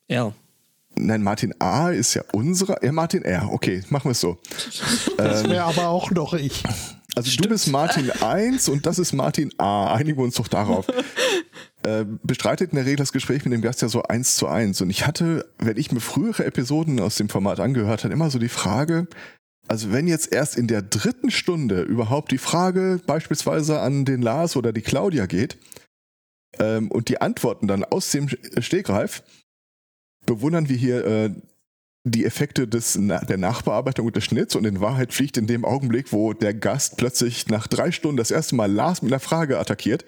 Ja. 0.09 0.35
Nein, 0.97 1.23
Martin 1.23 1.55
A 1.61 1.91
ist 1.91 2.15
ja 2.15 2.25
unserer. 2.33 2.83
Ja, 2.85 2.91
Martin 2.91 3.23
R. 3.23 3.51
Okay, 3.53 3.85
machen 3.91 4.07
wir 4.07 4.13
es 4.13 4.21
so. 4.21 4.39
Das 5.17 5.45
Ähm, 5.45 5.51
wäre 5.51 5.65
aber 5.65 5.89
auch 5.89 6.11
noch 6.11 6.35
ich. 6.35 6.65
Also 7.17 7.37
du 7.37 7.49
bist 7.49 7.69
Martin 7.69 8.11
1 8.11 8.69
und 8.69 8.87
das 8.87 8.99
ist 8.99 9.13
Martin 9.13 9.53
A. 9.59 9.95
Einigen 9.95 10.19
wir 10.19 10.25
uns 10.25 10.37
doch 10.37 10.49
darauf. 10.49 10.87
äh, 11.83 12.05
bestreitet 12.23 12.71
in 12.71 12.77
der 12.77 12.85
Regel 12.85 12.97
das 12.97 13.13
Gespräch 13.13 13.45
mit 13.45 13.53
dem 13.53 13.63
Gast 13.63 13.83
ja 13.83 13.89
so 13.89 14.03
eins 14.03 14.37
zu 14.37 14.47
eins. 14.47 14.81
Und 14.81 14.91
ich 14.91 15.07
hatte, 15.07 15.47
wenn 15.59 15.77
ich 15.77 15.93
mir 15.93 16.01
frühere 16.01 16.45
Episoden 16.45 17.01
aus 17.01 17.17
dem 17.17 17.29
Format 17.29 17.61
angehört 17.61 18.05
habe, 18.05 18.13
immer 18.13 18.31
so 18.31 18.39
die 18.39 18.49
Frage, 18.49 19.07
also 19.69 19.93
wenn 19.93 20.09
jetzt 20.09 20.33
erst 20.33 20.57
in 20.57 20.67
der 20.67 20.83
dritten 20.83 21.31
Stunde 21.31 21.83
überhaupt 21.83 22.33
die 22.33 22.39
Frage 22.39 23.01
beispielsweise 23.07 23.81
an 23.81 24.05
den 24.05 24.23
Lars 24.23 24.57
oder 24.57 24.73
die 24.73 24.83
Claudia 24.83 25.27
geht 25.27 25.59
ähm, 26.59 26.91
und 26.91 27.09
die 27.09 27.21
Antworten 27.21 27.69
dann 27.69 27.85
aus 27.85 28.11
dem 28.11 28.29
Stegreif, 28.29 29.23
bewundern 30.27 30.69
wir 30.69 30.77
hier 30.77 31.05
äh, 31.05 31.31
die 32.05 32.25
Effekte 32.25 32.67
des, 32.67 32.99
der 32.99 33.37
Nachbearbeitung 33.37 34.07
und 34.07 34.17
des 34.17 34.25
Schnitts 34.25 34.57
und 34.57 34.65
in 34.65 34.81
Wahrheit 34.81 35.13
fliegt 35.13 35.37
in 35.37 35.47
dem 35.47 35.65
Augenblick, 35.65 36.13
wo 36.13 36.33
der 36.33 36.55
Gast 36.55 36.97
plötzlich 36.97 37.49
nach 37.49 37.67
drei 37.67 37.93
Stunden 37.93 38.17
das 38.17 38.31
erste 38.31 38.55
Mal 38.55 38.73
Lars 38.73 39.03
mit 39.03 39.13
einer 39.13 39.21
Frage 39.21 39.59
attackiert, 39.59 40.07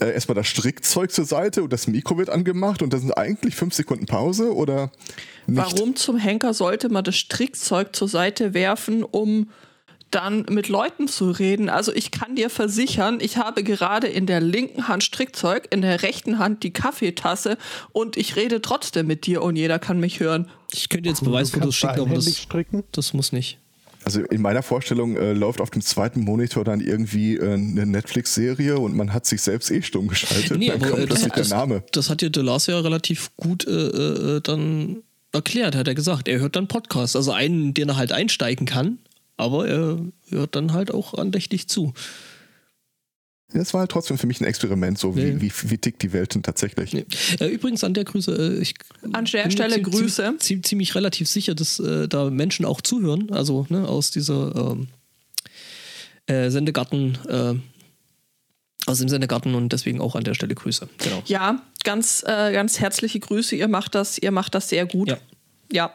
äh, 0.00 0.10
erstmal 0.10 0.34
das 0.34 0.46
Strickzeug 0.46 1.12
zur 1.12 1.26
Seite 1.26 1.62
und 1.62 1.72
das 1.72 1.86
Mikro 1.86 2.16
wird 2.16 2.30
angemacht 2.30 2.80
und 2.80 2.94
das 2.94 3.02
sind 3.02 3.12
eigentlich 3.12 3.54
fünf 3.54 3.74
Sekunden 3.74 4.06
Pause 4.06 4.54
oder 4.54 4.90
nicht? 5.46 5.58
Warum 5.58 5.96
zum 5.96 6.16
Henker 6.16 6.54
sollte 6.54 6.88
man 6.88 7.04
das 7.04 7.16
Strickzeug 7.16 7.94
zur 7.94 8.08
Seite 8.08 8.54
werfen, 8.54 9.04
um 9.04 9.50
dann 10.10 10.46
mit 10.48 10.68
Leuten 10.68 11.08
zu 11.08 11.30
reden? 11.30 11.68
Also 11.68 11.92
ich 11.92 12.10
kann 12.10 12.36
dir 12.36 12.48
versichern, 12.48 13.18
ich 13.20 13.36
habe 13.36 13.62
gerade 13.62 14.06
in 14.06 14.24
der 14.24 14.40
linken 14.40 14.88
Hand 14.88 15.04
Strickzeug, 15.04 15.68
in 15.70 15.82
der 15.82 16.02
rechten 16.02 16.38
Hand 16.38 16.62
die 16.62 16.72
Kaffeetasse 16.72 17.58
und 17.92 18.16
ich 18.16 18.34
rede 18.36 18.62
trotzdem 18.62 19.06
mit 19.06 19.26
dir 19.26 19.42
und 19.42 19.56
jeder 19.56 19.78
kann 19.78 20.00
mich 20.00 20.20
hören. 20.20 20.50
Ich 20.72 20.88
könnte 20.88 21.08
jetzt 21.08 21.20
Du 21.20 21.26
Beweisfotos 21.26 21.74
schicken, 21.74 22.00
aber 22.00 22.14
das, 22.14 22.36
stricken. 22.36 22.84
das 22.92 23.12
muss 23.12 23.32
nicht. 23.32 23.58
Also 24.04 24.20
in 24.20 24.42
meiner 24.42 24.62
Vorstellung 24.62 25.16
äh, 25.16 25.32
läuft 25.32 25.60
auf 25.60 25.70
dem 25.70 25.82
zweiten 25.82 26.20
Monitor 26.22 26.64
dann 26.64 26.80
irgendwie 26.80 27.36
äh, 27.36 27.52
eine 27.52 27.86
Netflix-Serie 27.86 28.78
und 28.78 28.96
man 28.96 29.12
hat 29.12 29.26
sich 29.26 29.42
selbst 29.42 29.70
eh 29.70 29.82
stumm 29.82 30.08
geschaltet. 30.08 30.58
Nee, 30.58 30.68
dann 30.68 30.82
aber 30.82 30.90
kommt 30.90 31.02
äh, 31.02 31.06
das, 31.06 31.20
plötzlich 31.20 31.32
das, 31.34 31.48
der 31.48 31.58
Name. 31.58 31.84
das 31.92 32.10
hat 32.10 32.20
dir 32.20 32.30
De 32.30 32.42
Lars 32.42 32.66
ja 32.66 32.80
relativ 32.80 33.30
gut 33.36 33.66
äh, 33.66 33.70
äh, 33.70 34.40
dann 34.40 35.02
erklärt, 35.32 35.76
hat 35.76 35.88
er 35.88 35.94
gesagt. 35.94 36.28
Er 36.28 36.40
hört 36.40 36.56
dann 36.56 36.68
Podcast. 36.68 37.16
Also 37.16 37.32
einen, 37.32 37.74
den 37.74 37.90
er 37.90 37.96
halt 37.96 38.12
einsteigen 38.12 38.66
kann, 38.66 38.98
aber 39.36 39.68
er 39.68 39.98
hört 40.30 40.56
dann 40.56 40.72
halt 40.72 40.92
auch 40.92 41.14
andächtig 41.14 41.68
zu. 41.68 41.94
Das 43.54 43.74
war 43.74 43.80
halt 43.80 43.90
trotzdem 43.90 44.18
für 44.18 44.26
mich 44.26 44.40
ein 44.40 44.44
Experiment, 44.44 44.98
so 44.98 45.14
wie, 45.16 45.22
Ja. 45.22 45.40
wie, 45.40 45.52
wie 45.64 45.78
tickt 45.78 46.02
die 46.02 46.12
Welt 46.12 46.34
denn 46.34 46.42
tatsächlich. 46.42 46.92
Nee. 46.92 47.04
Äh, 47.40 47.48
übrigens 47.48 47.84
an 47.84 47.94
der 47.94 48.04
Grüße, 48.04 48.32
äh, 48.58 48.60
ich 48.62 48.74
An 49.12 49.24
der 49.26 49.50
Stelle 49.50 49.76
zie- 49.76 49.82
Grüße. 49.82 50.22
zie- 50.38 50.38
zie- 50.56 50.62
ziemlich 50.62 50.94
relativ 50.94 51.28
sicher, 51.28 51.54
dass 51.54 51.78
äh, 51.78 52.08
da 52.08 52.30
Menschen 52.30 52.64
auch 52.64 52.80
zuhören, 52.80 53.30
also 53.30 53.66
ne, 53.68 53.86
aus 53.88 54.10
dieser 54.10 54.54
ähm, 54.72 54.88
äh, 56.26 56.50
Sendegarten, 56.50 57.18
äh, 57.28 57.54
aus 58.86 58.98
dem 58.98 59.08
Sendegarten 59.08 59.54
und 59.54 59.72
deswegen 59.72 60.00
auch 60.00 60.16
an 60.16 60.24
der 60.24 60.34
Stelle 60.34 60.54
Grüße. 60.54 60.88
Genau. 60.98 61.22
Ja, 61.26 61.62
ganz, 61.84 62.22
äh, 62.26 62.52
ganz 62.52 62.80
herzliche 62.80 63.20
Grüße. 63.20 63.54
Ihr 63.56 63.68
macht 63.68 63.94
das, 63.94 64.18
ihr 64.18 64.30
macht 64.32 64.54
das 64.54 64.68
sehr 64.68 64.86
gut. 64.86 65.08
Ja. 65.08 65.18
Ja. 65.70 65.94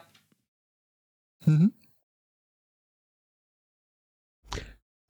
Mhm. 1.44 1.72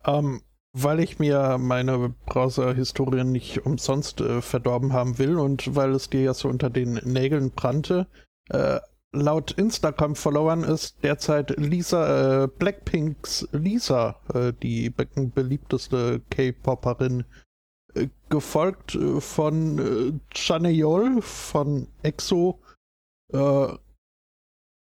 Ähm, 0.04 0.42
weil 0.82 1.00
ich 1.00 1.18
mir 1.18 1.58
meine 1.58 2.14
Browser-Historie 2.26 3.24
nicht 3.24 3.64
umsonst 3.66 4.20
äh, 4.20 4.42
verdorben 4.42 4.92
haben 4.92 5.18
will 5.18 5.38
und 5.38 5.74
weil 5.74 5.92
es 5.92 6.10
dir 6.10 6.22
ja 6.22 6.34
so 6.34 6.48
unter 6.48 6.70
den 6.70 6.94
Nägeln 7.04 7.50
brannte. 7.50 8.06
Äh, 8.50 8.80
laut 9.12 9.52
Instagram-Followern 9.52 10.64
ist 10.64 11.02
derzeit 11.02 11.58
Lisa, 11.58 12.44
äh, 12.44 12.48
Blackpinks 12.48 13.48
Lisa 13.52 14.16
äh, 14.34 14.52
die 14.62 14.90
be 14.90 15.06
beliebteste 15.06 16.20
K-Popperin. 16.30 17.24
Äh, 17.94 18.08
gefolgt 18.28 18.94
äh, 18.94 19.20
von 19.20 19.78
äh, 19.78 20.12
Chaneyol 20.34 21.22
von 21.22 21.88
EXO, 22.02 22.60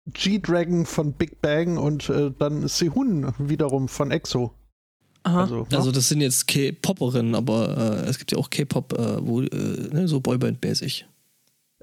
G-Dragon 0.07 0.85
von 0.85 1.15
Big 1.15 1.41
Bang 1.41 1.79
und 1.79 2.13
dann 2.39 2.69
Sehun 2.69 3.33
wiederum 3.39 3.89
von 3.89 4.11
EXO. 4.11 4.53
Aha. 5.25 5.41
Also, 5.43 5.67
Also 5.71 5.87
ne? 5.89 5.93
das 5.93 6.09
sind 6.09 6.21
jetzt 6.21 6.47
K-Popperinnen, 6.47 7.35
aber 7.35 8.03
äh, 8.05 8.09
es 8.09 8.19
gibt 8.19 8.33
ja 8.33 8.39
auch 8.39 8.51
K-Pop, 8.51 8.93
äh, 8.93 9.27
wo, 9.27 9.41
äh, 9.41 9.49
ne, 9.49 10.07
so 10.07 10.19
Boyband-mäßig. 10.19 11.05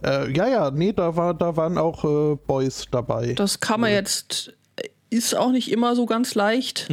äh, 0.03 0.31
ja, 0.31 0.47
ja, 0.47 0.71
nee, 0.71 0.93
da, 0.93 1.15
war, 1.15 1.33
da 1.33 1.55
waren 1.57 1.77
auch 1.77 2.03
äh, 2.05 2.35
Boys 2.47 2.85
dabei. 2.89 3.33
Das 3.33 3.59
kann 3.59 3.81
man 3.81 3.91
jetzt, 3.91 4.53
ist 5.09 5.35
auch 5.35 5.51
nicht 5.51 5.71
immer 5.71 5.95
so 5.95 6.05
ganz 6.05 6.35
leicht. 6.35 6.87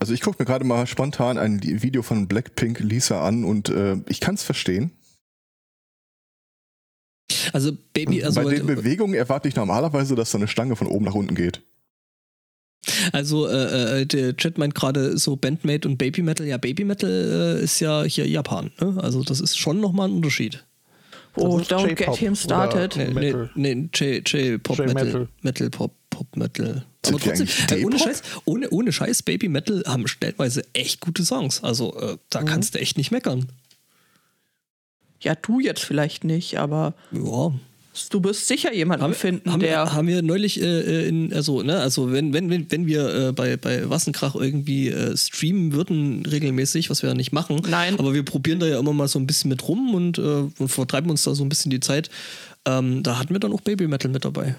Also 0.00 0.12
ich 0.12 0.22
gucke 0.22 0.42
mir 0.42 0.46
gerade 0.46 0.64
mal 0.64 0.86
spontan 0.86 1.38
ein 1.38 1.62
Video 1.62 2.02
von 2.02 2.28
Blackpink 2.28 2.80
Lisa 2.80 3.22
an 3.26 3.44
und 3.44 3.68
äh, 3.68 3.96
ich 4.08 4.20
kann 4.20 4.34
es 4.34 4.42
verstehen. 4.42 4.90
Also 7.52 7.72
Baby, 7.92 8.24
also, 8.24 8.42
Bei 8.42 8.50
den 8.54 8.66
Bewegungen 8.66 9.14
erwarte 9.14 9.48
ich 9.48 9.54
normalerweise, 9.54 10.14
dass 10.14 10.30
so 10.30 10.38
eine 10.38 10.48
Stange 10.48 10.76
von 10.76 10.86
oben 10.86 11.04
nach 11.04 11.14
unten 11.14 11.34
geht. 11.34 11.62
Also 13.12 13.48
äh, 13.48 14.02
äh, 14.02 14.06
der 14.06 14.36
Chat 14.36 14.58
meint 14.58 14.74
gerade 14.74 15.16
so 15.18 15.36
Bandmate 15.36 15.88
und 15.88 15.96
Baby 15.98 16.22
Metal. 16.22 16.46
Ja, 16.46 16.56
Baby 16.58 16.84
Metal 16.84 17.58
äh, 17.60 17.64
ist 17.64 17.80
ja 17.80 18.02
hier 18.04 18.26
Japan. 18.28 18.70
Ne? 18.80 18.96
Also 19.02 19.22
das 19.22 19.40
ist 19.40 19.56
schon 19.58 19.80
nochmal 19.80 20.08
ein 20.08 20.14
Unterschied. 20.16 20.64
Oh, 21.36 21.58
ist 21.58 21.72
don't 21.72 21.88
J-Pop 21.88 21.96
get 21.96 22.16
him 22.16 22.36
started. 22.36 22.96
Nee, 22.96 23.06
nee, 23.06 23.12
Metal. 23.14 23.50
nee 23.54 23.88
J, 23.92 24.28
J 24.28 24.62
Pop 24.62 24.78
J 24.78 24.86
Metal, 24.86 25.04
Metal. 25.04 25.28
Metal 25.42 25.70
Pop 25.70 25.92
Pop 26.10 26.36
Metal. 26.36 26.84
Aber 27.06 27.18
trotzdem, 27.18 27.48
äh, 27.70 27.84
ohne? 27.84 27.98
Scheiß, 27.98 28.22
ohne, 28.44 28.70
ohne 28.70 28.92
Scheiß, 28.92 29.22
Baby 29.24 29.48
Metal 29.48 29.82
haben 29.86 30.06
stellenweise 30.06 30.64
echt 30.72 31.00
gute 31.00 31.24
Songs. 31.24 31.62
Also 31.64 31.94
äh, 32.00 32.16
da 32.30 32.40
Mhm. 32.42 32.46
kannst 32.46 32.74
du 32.74 32.78
echt 32.78 32.96
nicht 32.96 33.10
meckern. 33.10 33.46
Ja, 35.20 35.34
du 35.34 35.58
jetzt 35.58 35.82
vielleicht 35.82 36.22
nicht, 36.24 36.58
aber 36.58 36.94
Ja. 37.10 37.52
Du 38.10 38.22
wirst 38.24 38.46
sicher 38.46 38.72
jemanden 38.72 39.04
Haben, 39.04 39.14
finden, 39.14 39.52
haben, 39.52 39.60
der. 39.60 39.84
wir, 39.84 39.92
haben 39.92 40.08
wir 40.08 40.22
neulich 40.22 40.60
äh, 40.60 41.08
in, 41.08 41.32
also, 41.32 41.62
ne, 41.62 41.78
also 41.80 42.12
wenn, 42.12 42.32
wenn, 42.32 42.50
wenn, 42.50 42.70
wenn 42.70 42.86
wir 42.86 43.28
äh, 43.28 43.32
bei, 43.32 43.56
bei 43.56 43.88
Wassenkrach 43.88 44.34
irgendwie 44.34 44.88
äh, 44.88 45.16
streamen 45.16 45.72
würden 45.72 46.26
regelmäßig, 46.26 46.90
was 46.90 47.02
wir 47.02 47.10
ja 47.10 47.14
nicht 47.14 47.32
machen, 47.32 47.60
Nein. 47.68 47.98
aber 47.98 48.14
wir 48.14 48.24
probieren 48.24 48.60
da 48.60 48.66
ja 48.66 48.78
immer 48.78 48.92
mal 48.92 49.08
so 49.08 49.18
ein 49.18 49.26
bisschen 49.26 49.48
mit 49.48 49.66
rum 49.68 49.94
und, 49.94 50.18
äh, 50.18 50.22
und 50.58 50.68
vertreiben 50.68 51.10
uns 51.10 51.24
da 51.24 51.34
so 51.34 51.44
ein 51.44 51.48
bisschen 51.48 51.70
die 51.70 51.80
Zeit. 51.80 52.10
Ähm, 52.66 53.02
da 53.02 53.18
hatten 53.18 53.34
wir 53.34 53.40
dann 53.40 53.52
auch 53.52 53.60
Baby 53.60 53.86
Metal 53.86 54.10
mit 54.10 54.24
dabei. 54.24 54.56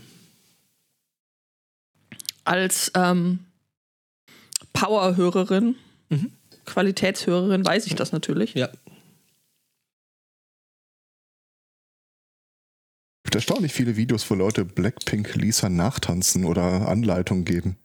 als 2.44 2.92
ähm, 2.96 3.40
Power-Hörerin, 4.74 5.76
Mhm. 6.10 6.32
Qualitätshörerin, 6.66 7.66
weiß 7.66 7.88
ich 7.88 7.96
das 7.96 8.12
natürlich. 8.12 8.54
Ja. 8.54 8.70
Gibt 13.26 13.36
erstaunlich 13.36 13.74
viele 13.74 13.98
Videos, 13.98 14.30
wo 14.30 14.36
Leute 14.36 14.64
Blackpink 14.64 15.34
Lisa 15.36 15.68
nachtanzen 15.68 16.46
oder 16.46 16.88
Anleitungen 16.88 17.44
geben. 17.44 17.76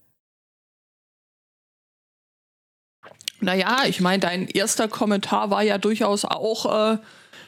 Naja, 3.41 3.85
ich 3.87 4.03
meine, 4.03 4.21
dein 4.21 4.49
erster 4.49 4.87
Kommentar 4.87 5.51
war 5.51 5.63
ja 5.63 5.79
durchaus 5.79 6.27
auch, 6.27 6.93
äh, 6.93 6.99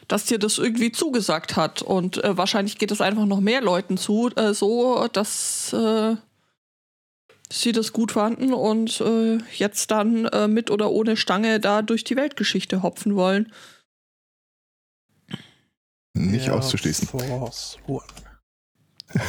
dass 0.08 0.24
dir 0.24 0.38
das 0.38 0.56
irgendwie 0.56 0.90
zugesagt 0.90 1.56
hat. 1.56 1.82
Und 1.82 2.24
äh, 2.24 2.34
wahrscheinlich 2.34 2.78
geht 2.78 2.90
es 2.90 3.02
einfach 3.02 3.26
noch 3.26 3.40
mehr 3.40 3.60
Leuten 3.60 3.98
zu, 3.98 4.30
äh, 4.36 4.54
so, 4.54 5.06
dass 5.12 5.74
äh, 5.74 6.16
sie 7.50 7.72
das 7.72 7.92
gut 7.92 8.12
fanden 8.12 8.54
und 8.54 9.02
äh, 9.02 9.36
jetzt 9.54 9.90
dann 9.90 10.24
äh, 10.24 10.48
mit 10.48 10.70
oder 10.70 10.90
ohne 10.90 11.18
Stange 11.18 11.60
da 11.60 11.82
durch 11.82 12.04
die 12.04 12.16
Weltgeschichte 12.16 12.82
hopfen 12.82 13.16
wollen. 13.16 13.52
Nicht 16.14 16.46
Air 16.46 16.56
auszuschließen. 16.56 17.08
Force 17.08 17.78
One. 17.86 18.04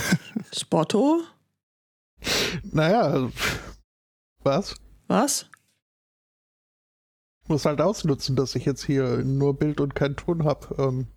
Spotto? 0.53 1.21
Naja, 2.63 3.29
was? 4.43 4.75
Was? 5.07 5.45
Ich 7.43 7.49
muss 7.49 7.65
halt 7.65 7.81
ausnutzen, 7.81 8.35
dass 8.35 8.55
ich 8.55 8.65
jetzt 8.65 8.85
hier 8.85 9.17
nur 9.17 9.57
Bild 9.57 9.81
und 9.81 9.95
kein 9.95 10.15
Ton 10.15 10.45
habe. 10.45 10.75
Ähm, 10.77 11.07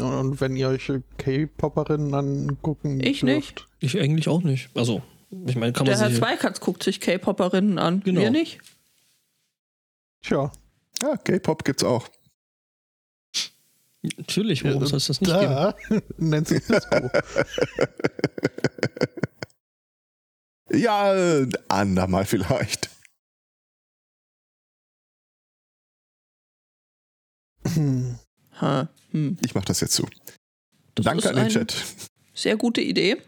und 0.00 0.40
wenn 0.40 0.56
ihr 0.56 0.68
euch 0.68 0.90
K-Popperinnen 1.18 2.14
angucken 2.14 3.00
Ich 3.00 3.20
dürft, 3.20 3.22
nicht. 3.22 3.68
Ich 3.80 3.98
eigentlich 3.98 4.28
auch 4.28 4.42
nicht. 4.42 4.70
Also, 4.76 5.02
ich 5.46 5.56
meine, 5.56 5.72
kann 5.72 5.86
man 5.86 5.94
Der 5.94 5.98
Herr 5.98 6.10
sich. 6.10 6.18
Zweikatz 6.18 6.60
guckt 6.60 6.82
sich 6.82 7.00
K-Popperinnen 7.00 7.78
an. 7.78 8.00
Genau. 8.00 8.20
Wir 8.20 8.30
nicht? 8.30 8.60
Tja, 10.22 10.50
Ja, 11.02 11.16
K-Pop 11.16 11.64
gibt's 11.64 11.84
auch. 11.84 12.08
Natürlich, 14.02 14.64
warum 14.64 14.86
soll 14.86 14.98
es 14.98 15.06
das 15.08 15.20
nicht 15.20 15.32
geben? 15.32 15.50
da 15.52 15.74
nennt 16.18 16.48
sich 16.48 16.64
Disco. 16.64 17.10
Ja, 20.70 21.46
andermal 21.68 22.26
vielleicht. 22.26 22.90
Hm. 27.66 28.18
Ha. 28.60 28.88
Hm. 29.10 29.38
Ich 29.40 29.54
mach 29.54 29.64
das 29.64 29.80
jetzt 29.80 29.94
zu. 29.94 30.06
Das 30.94 31.04
Danke 31.04 31.24
ist 31.24 31.26
an 31.30 31.36
den 31.36 31.48
Chat. 31.48 31.74
Sehr 32.34 32.56
gute 32.56 32.80
Idee. 32.80 33.22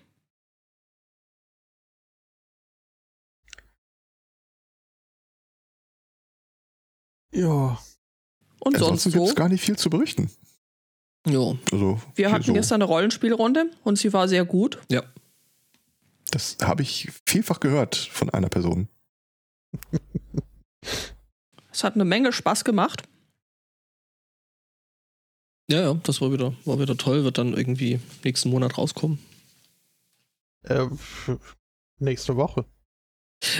ja, 7.33 7.79
Und 8.61 8.77
sonst 8.77 8.83
Ansonsten 8.83 9.11
so. 9.11 9.19
gibt's 9.21 9.35
gar 9.37 9.49
nicht 9.49 9.63
viel 9.65 9.77
zu 9.77 9.89
berichten. 9.89 10.31
Ja. 11.27 11.55
Also, 11.71 12.01
Wir 12.15 12.33
hatten 12.33 12.45
so. 12.45 12.53
gestern 12.53 12.77
eine 12.83 12.85
Rollenspielrunde 12.85 13.71
und 13.85 13.99
sie 13.99 14.13
war 14.13 14.27
sehr 14.29 14.45
gut. 14.45 14.79
Ja. 14.91 15.03
Das 16.31 16.57
habe 16.63 16.83
ich 16.83 17.09
vielfach 17.27 17.61
gehört 17.61 17.97
von 17.97 18.31
einer 18.31 18.49
Person. 18.49 18.89
Es 21.73 21.85
hat 21.85 21.95
eine 21.95 22.05
Menge 22.05 22.33
Spaß 22.33 22.65
gemacht. 22.65 23.05
Ja, 25.71 25.81
ja, 25.83 25.95
das 26.03 26.21
war 26.21 26.33
wieder, 26.33 26.53
war 26.65 26.81
wieder 26.81 26.97
toll, 26.97 27.23
wird 27.23 27.39
dann 27.39 27.55
irgendwie 27.55 28.01
nächsten 28.25 28.51
Monat 28.51 28.77
rauskommen. 28.77 29.19
äh, 30.65 30.87
nächste 31.99 32.37
Woche. 32.37 32.65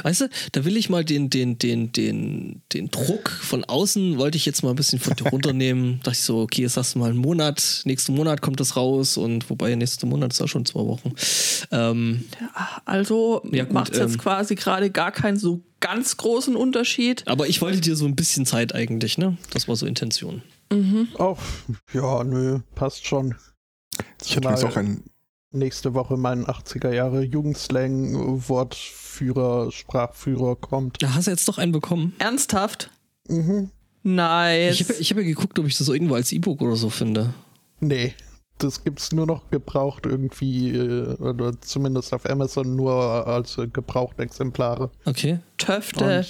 Weißt 0.03 0.23
du, 0.23 0.29
da 0.53 0.65
will 0.65 0.77
ich 0.77 0.91
mal 0.91 1.05
den, 1.05 1.31
den, 1.31 1.59
den, 1.59 1.93
den, 1.93 2.63
den 2.73 2.91
Druck 2.91 3.31
von 3.31 3.65
außen, 3.65 4.19
wollte 4.19 4.37
ich 4.37 4.47
jetzt 4.47 4.63
mal 4.63 4.71
ein 4.71 4.77
bisschen 4.77 4.99
von 5.01 5.15
dir 5.17 5.29
runternehmen. 5.31 6.01
Dachte 6.03 6.13
ich 6.19 6.23
so, 6.23 6.41
okay, 6.41 6.63
jetzt 6.63 6.77
hast 6.77 6.95
du 6.95 6.99
mal 6.99 7.11
einen 7.11 7.19
Monat, 7.19 7.83
nächsten 7.85 8.15
Monat 8.15 8.43
kommt 8.43 8.61
das 8.61 8.77
raus 8.77 9.17
und 9.17 9.49
wobei 9.51 9.75
nächsten 9.75 10.09
Monat 10.09 10.33
ist 10.33 10.39
ja 10.41 10.49
schon 10.49 10.65
zwei 10.67 10.81
Wochen. 10.81 11.15
Ähm, 11.71 12.25
Also 12.85 13.43
Ja, 13.51 13.65
macht 13.71 13.93
es 13.93 13.99
jetzt 13.99 14.13
ähm, 14.13 14.19
quasi 14.19 14.55
gerade 14.55 14.91
gar 14.91 15.13
keinen 15.13 15.39
so 15.39 15.63
ganz 15.81 16.17
großen 16.19 16.57
Unterschied. 16.57 17.27
aber 17.27 17.49
ich 17.49 17.63
wollte 17.63 17.81
dir 17.81 17.97
so 17.97 18.05
ein 18.05 18.17
bisschen 18.17 18.45
Zeit 18.45 18.75
eigentlich, 18.75 19.17
ne? 19.17 19.39
Das 19.53 19.67
war 19.67 19.77
so 19.77 19.87
Intention. 19.87 20.43
Mhm. 20.73 21.09
Oh, 21.19 21.37
ja, 21.95 22.23
nö, 22.23 22.61
passt 22.75 23.07
schon. 23.07 23.35
Ich 24.25 24.37
hatte 24.37 24.49
übrigens 24.49 24.65
auch 24.65 24.77
ein, 24.77 25.05
nächste 25.53 25.95
Woche 25.95 26.17
mein 26.17 26.47
80er 26.47 26.93
Jahre 26.93 27.23
Jugendslang 27.23 28.49
Wortführer, 28.49 29.71
Sprachführer 29.73 30.57
kommt. 30.57 31.03
Da 31.03 31.15
hast 31.15 31.27
du 31.27 31.31
jetzt 31.31 31.49
doch 31.49 31.59
einen 31.59 31.73
bekommen. 31.73 32.15
Ernsthaft? 32.19 32.91
Mhm. 33.29 33.71
Nice. 34.03 34.81
Ich 34.81 34.89
habe 34.89 34.99
ich 34.99 35.11
hab 35.11 35.19
ja 35.19 35.25
geguckt, 35.25 35.59
ob 35.59 35.67
ich 35.67 35.77
das 35.77 35.89
irgendwo 35.89 36.15
als 36.15 36.33
E-Book 36.33 36.63
oder 36.63 36.77
so 36.77 36.89
finde. 36.89 37.35
Nee, 37.81 38.15
das 38.59 38.85
gibt's 38.85 39.13
nur 39.13 39.27
noch 39.27 39.51
gebraucht 39.51 40.07
irgendwie, 40.07 40.71
äh, 40.75 41.15
oder 41.17 41.61
zumindest 41.61 42.15
auf 42.15 42.29
Amazon 42.29 42.77
nur 42.77 43.27
als 43.27 43.59
äh, 43.59 43.67
gebrauchte 43.67 44.23
Exemplare. 44.23 44.91
Okay. 45.05 45.41
Töfte. 45.59 46.25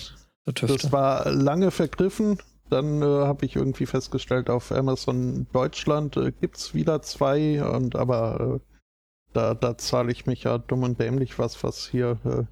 Töfte. 0.55 0.67
das 0.67 0.93
war 0.93 1.31
lange 1.31 1.71
vergriffen. 1.71 2.39
Dann 2.71 3.03
äh, 3.03 3.05
habe 3.05 3.47
ich 3.47 3.57
irgendwie 3.57 3.87
festgestellt, 3.87 4.49
auf 4.49 4.71
Amazon 4.71 5.47
Deutschland 5.53 6.17
äh, 6.17 6.33
gibt's 6.41 6.73
wieder 6.73 7.03
zwei, 7.03 7.63
und 7.65 7.97
aber 7.97 8.61
äh, 8.61 8.70
da, 9.33 9.55
da 9.55 9.77
zahle 9.79 10.13
ich 10.13 10.27
mich 10.27 10.45
ja 10.45 10.59
dumm 10.59 10.83
und 10.83 10.99
dämlich 11.01 11.39
was, 11.39 11.63
was 11.65 11.87
hier 11.87 12.19
äh, 12.25 12.45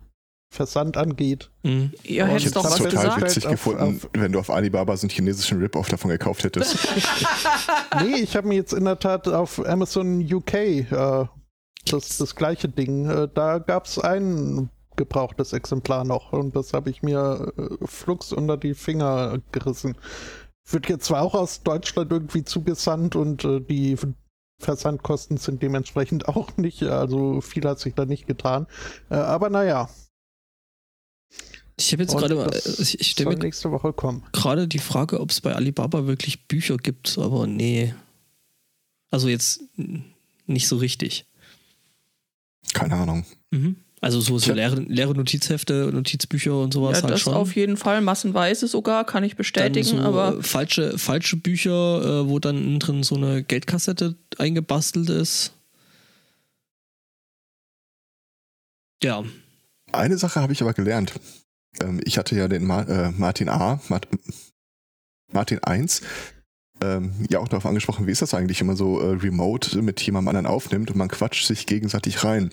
Versand 0.55 0.97
angeht. 0.97 1.51
Mhm. 1.63 1.93
Ihr 2.05 2.25
Und 2.25 2.31
hättet 2.31 2.47
ich 2.47 2.53
doch 2.55 2.65
was 2.65 2.77
total 2.77 2.91
gesagt. 2.91 3.21
witzig 3.23 3.45
Auf- 3.47 3.51
gefunden, 3.53 3.81
auf- 4.03 4.09
wenn 4.15 4.33
du 4.33 4.39
auf 4.39 4.51
Alibaba 4.51 4.97
so 4.97 5.03
einen 5.05 5.11
chinesischen 5.11 5.59
Rip-Off 5.61 5.89
davon 5.89 6.11
gekauft 6.11 6.45
hättest. 6.45 6.79
Nee, 8.03 8.17
ich 8.17 8.37
habe 8.37 8.47
mir 8.49 8.55
jetzt 8.57 8.73
in 8.73 8.85
der 8.85 8.99
Tat 8.99 9.27
auf 9.29 9.65
Amazon 9.67 10.21
UK 10.21 10.55
äh, 10.55 11.27
das, 11.91 12.19
das 12.19 12.35
gleiche 12.37 12.69
Ding. 12.69 13.09
Äh, 13.09 13.29
da 13.35 13.59
gab's 13.59 13.99
ein 13.99 14.69
gebrauchtes 14.97 15.53
Exemplar 15.53 16.05
noch 16.05 16.33
und 16.33 16.55
das 16.57 16.73
habe 16.73 16.91
ich 16.91 17.03
mir 17.03 17.53
äh, 17.57 17.87
flugs 17.87 18.33
unter 18.33 18.57
die 18.57 18.75
Finger 18.75 19.39
gerissen. 19.53 19.97
Wird 20.71 20.89
jetzt 20.89 21.07
zwar 21.07 21.23
auch 21.23 21.35
aus 21.35 21.63
Deutschland 21.63 22.13
irgendwie 22.13 22.45
zugesandt 22.45 23.17
und 23.17 23.45
äh, 23.45 23.61
die 23.61 23.97
Versandkosten 24.61 25.37
sind 25.37 25.63
dementsprechend 25.63 26.29
auch 26.29 26.57
nicht, 26.57 26.83
also 26.83 27.41
viel 27.41 27.65
hat 27.65 27.79
sich 27.79 27.95
da 27.95 28.05
nicht 28.05 28.27
getan. 28.27 28.67
Äh, 29.11 29.15
aber 29.15 29.51
naja, 29.51 29.89
Ich 31.77 31.93
habe 31.93 32.03
jetzt 32.03 32.17
gerade 32.17 32.35
mal, 32.35 32.53
äh, 32.53 32.59
ich, 32.79 33.01
ich 33.01 33.11
stelle 33.11 33.31
mir 33.31 33.37
nächste 33.39 33.71
Woche 33.71 33.93
kommen. 33.93 34.25
gerade 34.33 34.67
die 34.67 34.81
Frage, 34.81 35.21
ob 35.21 35.31
es 35.31 35.41
bei 35.41 35.55
Alibaba 35.55 36.07
wirklich 36.07 36.49
Bücher 36.49 36.77
gibt, 36.77 37.19
aber 37.19 37.47
nee. 37.47 37.95
Also 39.11 39.29
jetzt 39.29 39.63
nicht 40.47 40.69
so 40.69 40.77
richtig. 40.77 41.25
Keine 42.75 42.97
Ahnung. 42.97 43.25
Mhm. 43.51 43.77
Also 44.01 44.21
so, 44.21 44.39
so 44.39 44.53
leere, 44.53 44.77
leere 44.81 45.15
Notizhefte, 45.15 45.91
Notizbücher 45.93 46.61
und 46.61 46.73
sowas 46.73 46.99
ja, 46.99 47.03
halt 47.03 47.15
das 47.15 47.21
schon. 47.21 47.35
auf 47.35 47.57
jeden 47.57 47.77
Fall, 47.77 48.01
massenweise 48.01 48.69
sogar, 48.69 49.05
kann 49.05 49.25
ich 49.25 49.33
Dann 49.33 49.39
bestätigen, 49.39 49.89
so 49.89 49.99
aber 49.99 50.39
äh, 50.39 50.43
falsche, 50.43 50.99
falsche 50.99 51.37
Bücher, 51.37 52.23
äh, 52.25 52.29
wo 52.29 52.39
dann 52.39 52.57
innen 52.57 52.79
drin 52.79 53.03
so 53.03 53.17
eine 53.17 53.43
Geldkassette 53.43 54.15
eingebastelt 54.39 55.11
ist. 55.11 55.53
Ja, 59.03 59.25
Eine 59.93 60.19
Sache 60.19 60.41
habe 60.41 60.53
ich 60.53 60.61
aber 60.63 60.75
gelernt. 60.75 61.15
Ähm, 61.81 62.01
ich 62.05 62.19
hatte 62.19 62.37
ja 62.37 62.49
den 62.49 62.65
Ma 62.65 62.83
äh, 62.83 63.11
Martin 63.13 63.49
A, 63.49 63.81
Mart 63.89 64.09
Martin 65.33 65.63
1, 65.63 66.03
ähm, 66.81 67.13
ja 67.29 67.39
auch 67.41 67.49
darauf 67.49 67.67
angesprochen, 67.67 68.07
wie 68.07 68.13
ist 68.13 68.23
das 68.23 68.35
eigentlich, 68.35 68.61
wenn 68.61 68.69
man 68.69 68.77
so 68.77 69.01
äh, 69.01 69.15
remote 69.15 69.83
mit 69.83 70.01
jemandem 70.01 70.29
anderen 70.29 70.47
aufnimmt 70.47 70.91
und 70.91 70.97
man 70.97 71.09
quatscht 71.09 71.47
sich 71.47 71.67
gegenseitig 71.67 72.25
rein. 72.25 72.51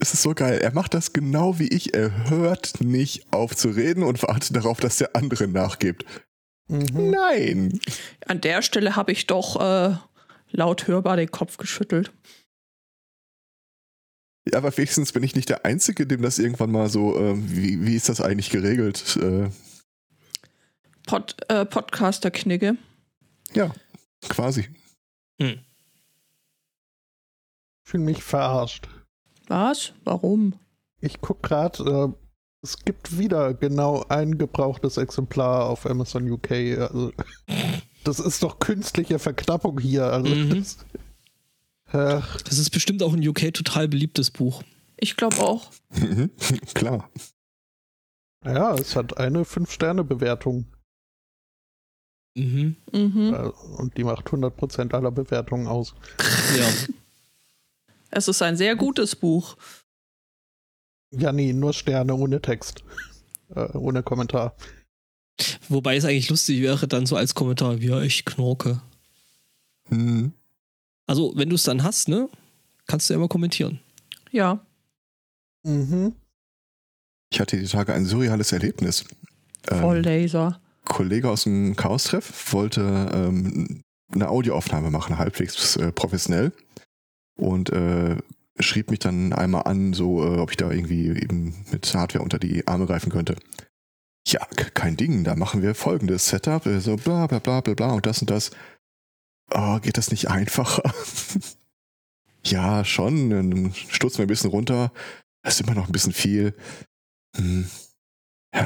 Es 0.00 0.14
ist 0.14 0.22
so 0.22 0.34
geil. 0.34 0.58
Er 0.60 0.72
macht 0.72 0.94
das 0.94 1.12
genau 1.12 1.58
wie 1.58 1.68
ich. 1.68 1.94
Er 1.94 2.30
hört 2.30 2.80
nicht 2.80 3.32
auf 3.32 3.56
zu 3.56 3.70
reden 3.70 4.02
und 4.02 4.22
wartet 4.22 4.54
darauf, 4.54 4.80
dass 4.80 4.98
der 4.98 5.16
andere 5.16 5.48
nachgibt. 5.48 6.04
Mhm. 6.68 7.10
Nein. 7.10 7.80
an 8.26 8.40
der 8.40 8.62
Stelle 8.62 8.94
habe 8.94 9.12
ich 9.12 9.26
doch 9.26 9.56
äh, 9.60 9.96
laut 10.50 10.86
hörbar 10.86 11.16
den 11.16 11.30
Kopf 11.30 11.56
geschüttelt. 11.56 12.12
Ja, 14.46 14.58
aber 14.58 14.74
wenigstens 14.76 15.12
bin 15.12 15.22
ich 15.22 15.34
nicht 15.34 15.48
der 15.48 15.64
Einzige, 15.64 16.06
dem 16.06 16.22
das 16.22 16.38
irgendwann 16.38 16.70
mal 16.70 16.88
so, 16.88 17.18
ähm, 17.18 17.44
wie, 17.50 17.84
wie 17.84 17.96
ist 17.96 18.08
das 18.08 18.20
eigentlich 18.20 18.50
geregelt? 18.50 19.16
Äh, 19.16 19.50
Pod, 21.06 21.36
äh, 21.48 21.64
Podcaster-Knigge. 21.64 22.76
ja, 23.54 23.74
quasi. 24.28 24.68
hm. 25.40 25.60
Ich 27.84 27.90
fühle 27.90 28.04
mich 28.04 28.22
verarscht. 28.22 28.88
Was? 29.48 29.92
Warum? 30.04 30.54
Ich 31.00 31.20
guck 31.20 31.42
gerade, 31.42 31.82
äh, 32.14 32.22
es 32.62 32.76
gibt 32.84 33.18
wieder 33.18 33.54
genau 33.54 34.04
ein 34.08 34.36
gebrauchtes 34.38 34.96
Exemplar 34.96 35.66
auf 35.68 35.86
Amazon 35.86 36.30
UK. 36.30 36.50
Also, 36.78 37.12
das 38.04 38.20
ist 38.20 38.42
doch 38.42 38.58
künstliche 38.58 39.18
Verknappung 39.18 39.78
hier. 39.80 40.04
Also, 40.06 40.34
Mhm. 40.34 40.50
das, 40.50 40.78
ach, 41.92 42.40
das 42.42 42.58
ist 42.58 42.70
bestimmt 42.70 43.02
auch 43.02 43.12
ein 43.14 43.26
UK 43.26 43.52
total 43.54 43.88
beliebtes 43.88 44.30
Buch. 44.30 44.62
Ich 44.96 45.16
glaube 45.16 45.38
auch. 45.38 45.70
Klar. 46.74 47.08
ja, 48.44 48.74
es 48.74 48.96
hat 48.96 49.16
eine 49.18 49.44
5-Sterne-Bewertung. 49.44 50.66
Mhm. 52.36 52.76
Mhm. 52.92 53.34
Äh, 53.34 53.48
und 53.78 53.96
die 53.96 54.04
macht 54.04 54.26
100% 54.26 54.94
aller 54.94 55.10
Bewertungen 55.12 55.66
aus. 55.68 55.94
Ja. 56.56 56.66
Es 58.10 58.28
ist 58.28 58.42
ein 58.42 58.56
sehr 58.56 58.76
gutes 58.76 59.16
Buch. 59.16 59.56
Ja, 61.10 61.32
nee, 61.32 61.52
nur 61.52 61.72
Sterne 61.72 62.14
ohne 62.14 62.40
Text. 62.40 62.84
Äh, 63.54 63.76
ohne 63.76 64.02
Kommentar. 64.02 64.56
Wobei 65.68 65.96
es 65.96 66.04
eigentlich 66.04 66.30
lustig 66.30 66.60
wäre, 66.60 66.88
dann 66.88 67.06
so 67.06 67.16
als 67.16 67.34
Kommentar, 67.34 67.74
ja, 67.76 68.00
ich 68.02 68.24
knorke. 68.24 68.82
Mhm. 69.88 70.32
Also, 71.06 71.32
wenn 71.36 71.48
du 71.48 71.54
es 71.54 71.62
dann 71.62 71.82
hast, 71.82 72.08
ne, 72.08 72.28
kannst 72.86 73.08
du 73.08 73.14
ja 73.14 73.18
immer 73.18 73.28
kommentieren. 73.28 73.80
Ja. 74.30 74.66
Mhm. 75.62 76.14
Ich 77.30 77.40
hatte 77.40 77.58
die 77.58 77.66
Tage 77.66 77.94
ein 77.94 78.04
surreales 78.04 78.52
Erlebnis. 78.52 79.04
Ähm, 79.70 79.80
Voll 79.80 80.00
Laser. 80.00 80.60
Kollege 80.84 81.30
aus 81.30 81.44
dem 81.44 81.76
Chaos-Treff 81.76 82.52
wollte 82.52 82.80
ähm, 83.12 83.82
eine 84.10 84.28
Audioaufnahme 84.28 84.90
machen, 84.90 85.18
halbwegs 85.18 85.76
äh, 85.76 85.92
professionell. 85.92 86.52
Und 87.38 87.70
äh, 87.70 88.16
schrieb 88.58 88.90
mich 88.90 88.98
dann 88.98 89.32
einmal 89.32 89.62
an, 89.62 89.92
so 89.92 90.24
äh, 90.24 90.38
ob 90.38 90.50
ich 90.50 90.56
da 90.56 90.70
irgendwie 90.70 91.08
eben 91.08 91.64
mit 91.70 91.92
Hardware 91.94 92.22
unter 92.22 92.38
die 92.38 92.66
Arme 92.66 92.86
greifen 92.86 93.10
könnte. 93.10 93.36
Ja, 94.26 94.46
kein 94.74 94.96
Ding, 94.96 95.24
da 95.24 95.36
machen 95.36 95.62
wir 95.62 95.74
folgendes 95.74 96.28
Setup, 96.28 96.66
äh, 96.66 96.80
so 96.80 96.96
bla 96.96 97.26
bla 97.26 97.38
bla 97.38 97.60
bla 97.60 97.74
bla 97.74 97.92
und 97.92 98.04
das 98.04 98.20
und 98.20 98.30
das. 98.30 98.50
Oh, 99.50 99.78
geht 99.80 99.96
das 99.96 100.10
nicht 100.10 100.28
einfacher? 100.28 100.92
ja, 102.44 102.84
schon, 102.84 103.30
dann 103.30 103.72
stutzen 103.72 104.18
wir 104.18 104.26
ein 104.26 104.28
bisschen 104.28 104.50
runter. 104.50 104.92
Das 105.42 105.54
ist 105.54 105.66
immer 105.66 105.74
noch 105.74 105.86
ein 105.86 105.92
bisschen 105.92 106.12
viel. 106.12 106.54
Hm. 107.36 107.70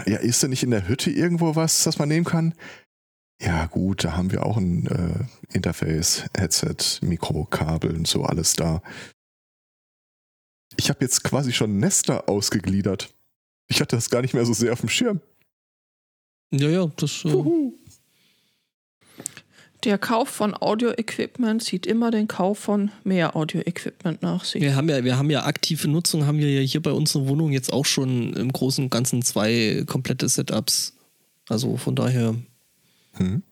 Ja, 0.06 0.18
ist 0.18 0.42
da 0.42 0.48
nicht 0.48 0.62
in 0.62 0.70
der 0.70 0.88
Hütte 0.88 1.11
irgendwo 1.11 1.54
was, 1.54 1.85
das 1.85 1.98
man 1.98 2.08
nehmen 2.08 2.24
kann? 2.24 2.54
Ja, 3.44 3.66
gut, 3.66 4.05
da 4.05 4.16
haben 4.16 4.31
wir 4.31 4.46
auch 4.46 4.57
ein 4.57 4.87
äh, 4.87 5.55
Interface, 5.55 6.24
Headset, 6.37 6.76
Mikro, 7.00 7.44
Kabel 7.44 7.96
und 7.96 8.07
so 8.07 8.22
alles 8.22 8.55
da. 8.55 8.83
Ich 10.76 10.88
habe 10.88 11.05
jetzt 11.05 11.24
quasi 11.24 11.52
schon 11.52 11.78
Nester 11.78 12.28
ausgegliedert. 12.28 13.12
Ich 13.68 13.81
hatte 13.81 13.96
das 13.96 14.11
gar 14.11 14.22
nicht 14.22 14.35
mehr 14.35 14.46
so 14.46 14.52
sehr 14.52 14.72
auf 14.72 14.81
dem 14.81 14.88
Schirm. 14.88 15.20
Ja, 16.52 16.68
ja, 16.68 16.87
das. 16.96 17.24
Äh, 17.24 17.72
Der 19.85 19.98
Kauf 19.98 20.28
von 20.28 20.55
Audio-Equipment 20.55 21.62
zieht 21.62 21.87
immer 21.87 22.12
den 22.12 22.28
Kauf 22.28 22.59
von 22.61 22.92
mehr 23.02 23.35
Audio-Equipment 23.35 24.22
nach 24.22 24.44
sich. 24.44 24.62
wir 24.62 24.76
haben 24.76 24.88
ja, 24.88 25.02
wir 25.02 25.16
haben 25.18 25.31
ja 25.31 25.44
aktive 25.44 25.88
Nutzung, 25.88 26.26
haben 26.26 26.38
wir 26.38 26.48
ja 26.48 26.61
hier 26.61 26.83
bei 26.83 26.92
unserer 26.92 27.26
Wohnung 27.26 27.50
jetzt 27.50 27.72
auch 27.72 27.87
schon 27.87 28.35
im 28.35 28.52
Großen 28.52 28.85
und 28.85 28.90
Ganzen 28.90 29.22
zwei 29.22 29.83
komplette 29.87 30.28
Setups. 30.28 30.94
Also 31.48 31.76
von 31.76 31.96
daher, 31.96 32.37
Hm. 33.16 33.42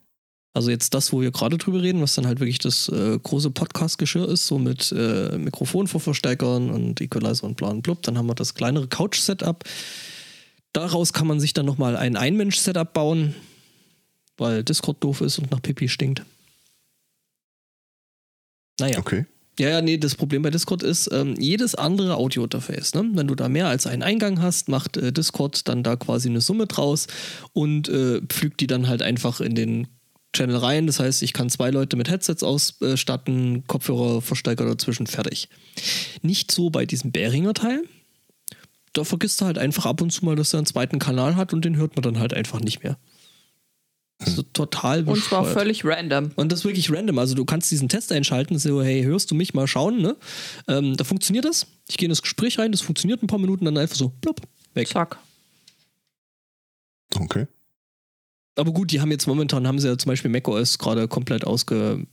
also 0.55 0.71
jetzt 0.71 0.95
das, 0.95 1.13
wo 1.13 1.21
wir 1.21 1.31
gerade 1.31 1.59
drüber 1.59 1.83
reden, 1.83 2.01
was 2.01 2.15
dann 2.15 2.27
halt 2.27 2.41
wirklich 2.41 2.59
das 2.59 2.89
äh, 2.89 3.19
große 3.19 3.51
Podcast-Geschirr 3.51 4.29
ist, 4.29 4.47
so 4.47 4.59
mit 4.59 4.93
äh, 4.93 5.37
Mikrofon 5.37 5.87
vor 5.87 6.01
Verstärkern 6.01 6.71
und 6.71 7.01
Equalizer 7.01 7.45
und 7.45 7.57
bla 7.57 7.69
und 7.69 7.83
blub. 7.83 8.03
Dann 8.03 8.17
haben 8.17 8.27
wir 8.27 8.35
das 8.35 8.55
kleinere 8.55 8.89
Couch-Setup. 8.89 9.65
Daraus 10.73 11.13
kann 11.13 11.27
man 11.27 11.41
sich 11.41 11.53
dann 11.53 11.67
nochmal 11.67 11.97
ein 11.97 12.17
Ein-Mensch-Setup 12.17 12.93
bauen, 12.93 13.35
weil 14.37 14.65
Discord 14.65 15.03
doof 15.03 15.21
ist 15.21 15.39
und 15.39 15.51
nach 15.51 15.61
Pipi 15.61 15.89
stinkt. 15.89 16.25
Naja. 18.79 18.99
Okay. 18.99 19.27
Ja, 19.61 19.69
ja, 19.69 19.83
nee, 19.83 19.99
das 19.99 20.15
Problem 20.15 20.41
bei 20.41 20.49
Discord 20.49 20.83
ist, 20.83 21.11
ähm, 21.13 21.35
jedes 21.39 21.75
andere 21.75 22.15
Audio-Interface, 22.17 22.95
ne? 22.95 23.11
wenn 23.13 23.27
du 23.27 23.35
da 23.35 23.51
mehr 23.51 23.69
als 23.69 23.87
einen 23.87 24.03
Eingang 24.03 24.41
hast, 24.41 24.71
macht 24.71 24.97
äh, 24.97 25.13
Discord 25.13 25.69
dann 25.69 25.83
da 25.83 25.97
quasi 25.97 26.31
eine 26.31 26.41
Summe 26.41 26.67
draus 26.67 27.09
und 27.53 27.87
äh, 27.91 28.23
pflügt 28.23 28.61
die 28.61 28.67
dann 28.67 28.89
halt 28.89 29.03
einfach 29.03 29.43
in 29.43 29.55
den 29.55 29.89
Channel 30.35 30.57
rein. 30.57 30.87
Das 30.87 30.99
heißt, 30.99 31.23
ich 31.23 31.35
kann 31.35 31.51
zwei 31.51 31.71
Leute 31.71 31.99
mit 31.99 32.09
Headsets 32.09 32.43
ausstatten, 32.43 33.65
Kopfhörer, 33.67 34.23
Verstärker 34.23 34.65
dazwischen, 34.65 35.07
fertig. 35.07 35.51
Nicht 36.23 36.51
so 36.51 36.71
bei 36.71 36.87
diesem 36.87 37.13
Behringer 37.13 37.53
Teil. 37.53 37.83
Da 38.95 39.05
vergisst 39.05 39.43
du 39.43 39.45
halt 39.45 39.59
einfach 39.59 39.85
ab 39.85 40.01
und 40.01 40.11
zu 40.11 40.25
mal, 40.25 40.37
dass 40.37 40.55
er 40.55 40.61
einen 40.61 40.67
zweiten 40.67 40.99
Kanal 40.99 41.37
hat 41.37 41.53
und 41.53 41.67
den 41.67 41.77
hört 41.77 41.97
man 41.97 42.03
dann 42.03 42.19
halt 42.19 42.33
einfach 42.33 42.61
nicht 42.61 42.83
mehr. 42.83 42.97
So 44.25 44.43
total 44.43 45.05
Und 45.09 45.23
zwar 45.23 45.43
bescheuert. 45.43 45.59
völlig 45.59 45.85
random. 45.85 46.31
Und 46.37 46.53
das 46.53 46.61
ist 46.61 46.65
wirklich 46.67 46.93
random. 46.93 47.19
Also 47.19 47.35
du 47.35 47.45
kannst 47.45 47.71
diesen 47.71 47.89
Test 47.89 48.13
einschalten, 48.13 48.59
so, 48.59 48.83
hey, 48.83 49.03
hörst 49.03 49.31
du 49.31 49.35
mich 49.35 49.55
mal 49.55 49.67
schauen, 49.67 50.03
ne? 50.03 50.17
Ähm, 50.69 50.97
da 50.97 51.05
funktioniert 51.05 51.45
das. 51.47 51.67
Ich 51.89 51.97
gehe 51.97 52.07
in 52.07 52.11
das 52.11 52.21
Gespräch 52.23 52.59
rein, 52.59 52.71
das 52.71 52.83
funktioniert 52.83 53.23
ein 53.23 53.27
paar 53.27 53.39
Minuten, 53.39 53.65
dann 53.65 53.79
einfach 53.79 53.97
so, 53.97 54.11
plopp, 54.21 54.43
weg. 54.75 54.89
Zack. 54.89 55.17
Okay. 57.17 57.47
Aber 58.57 58.73
gut, 58.73 58.91
die 58.91 59.01
haben 59.01 59.11
jetzt 59.11 59.27
momentan, 59.27 59.67
haben 59.67 59.79
sie 59.79 59.89
ja 59.89 59.97
zum 59.97 60.11
Beispiel 60.11 60.31
macOS 60.31 60.79
gerade 60.79 61.09
komplett 61.09 61.47
ausge, 61.47 62.07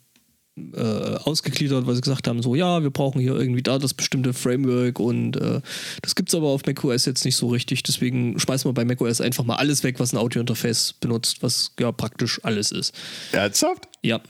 äh, 0.74 0.80
ausgegliedert, 0.82 1.86
weil 1.86 1.96
sie 1.96 2.02
gesagt 2.02 2.28
haben, 2.28 2.41
so, 2.41 2.56
ja, 2.56 2.82
wir 2.82 2.89
brauchen 2.89 3.20
hier 3.22 3.36
irgendwie 3.36 3.63
da 3.63 3.78
das 3.80 3.93
bestimmte 3.93 4.34
Framework 4.34 5.00
und 5.00 5.38
äh, 5.38 5.62
das 6.02 6.15
gibt's 6.15 6.34
aber 6.34 6.48
auf 6.48 6.65
macOS 6.65 7.06
jetzt 7.06 7.26
nicht 7.26 7.36
so 7.36 7.48
richtig. 7.48 7.84
Deswegen 7.84 8.39
schmeißen 8.39 8.67
wir 8.70 8.74
bei 8.74 8.86
macOS 8.86 9.22
einfach 9.22 9.43
mal 9.43 9.56
alles 9.56 9.84
weg, 9.84 10.00
was 10.00 10.13
ein 10.13 10.17
Audiointerface 10.17 10.93
benutzt, 10.93 11.38
was 11.41 11.74
ja 11.80 11.91
praktisch 11.91 12.43
alles 12.43 12.72
ist. 12.72 12.93
Ernsthaft? 13.32 13.88
Ja, 14.02 14.22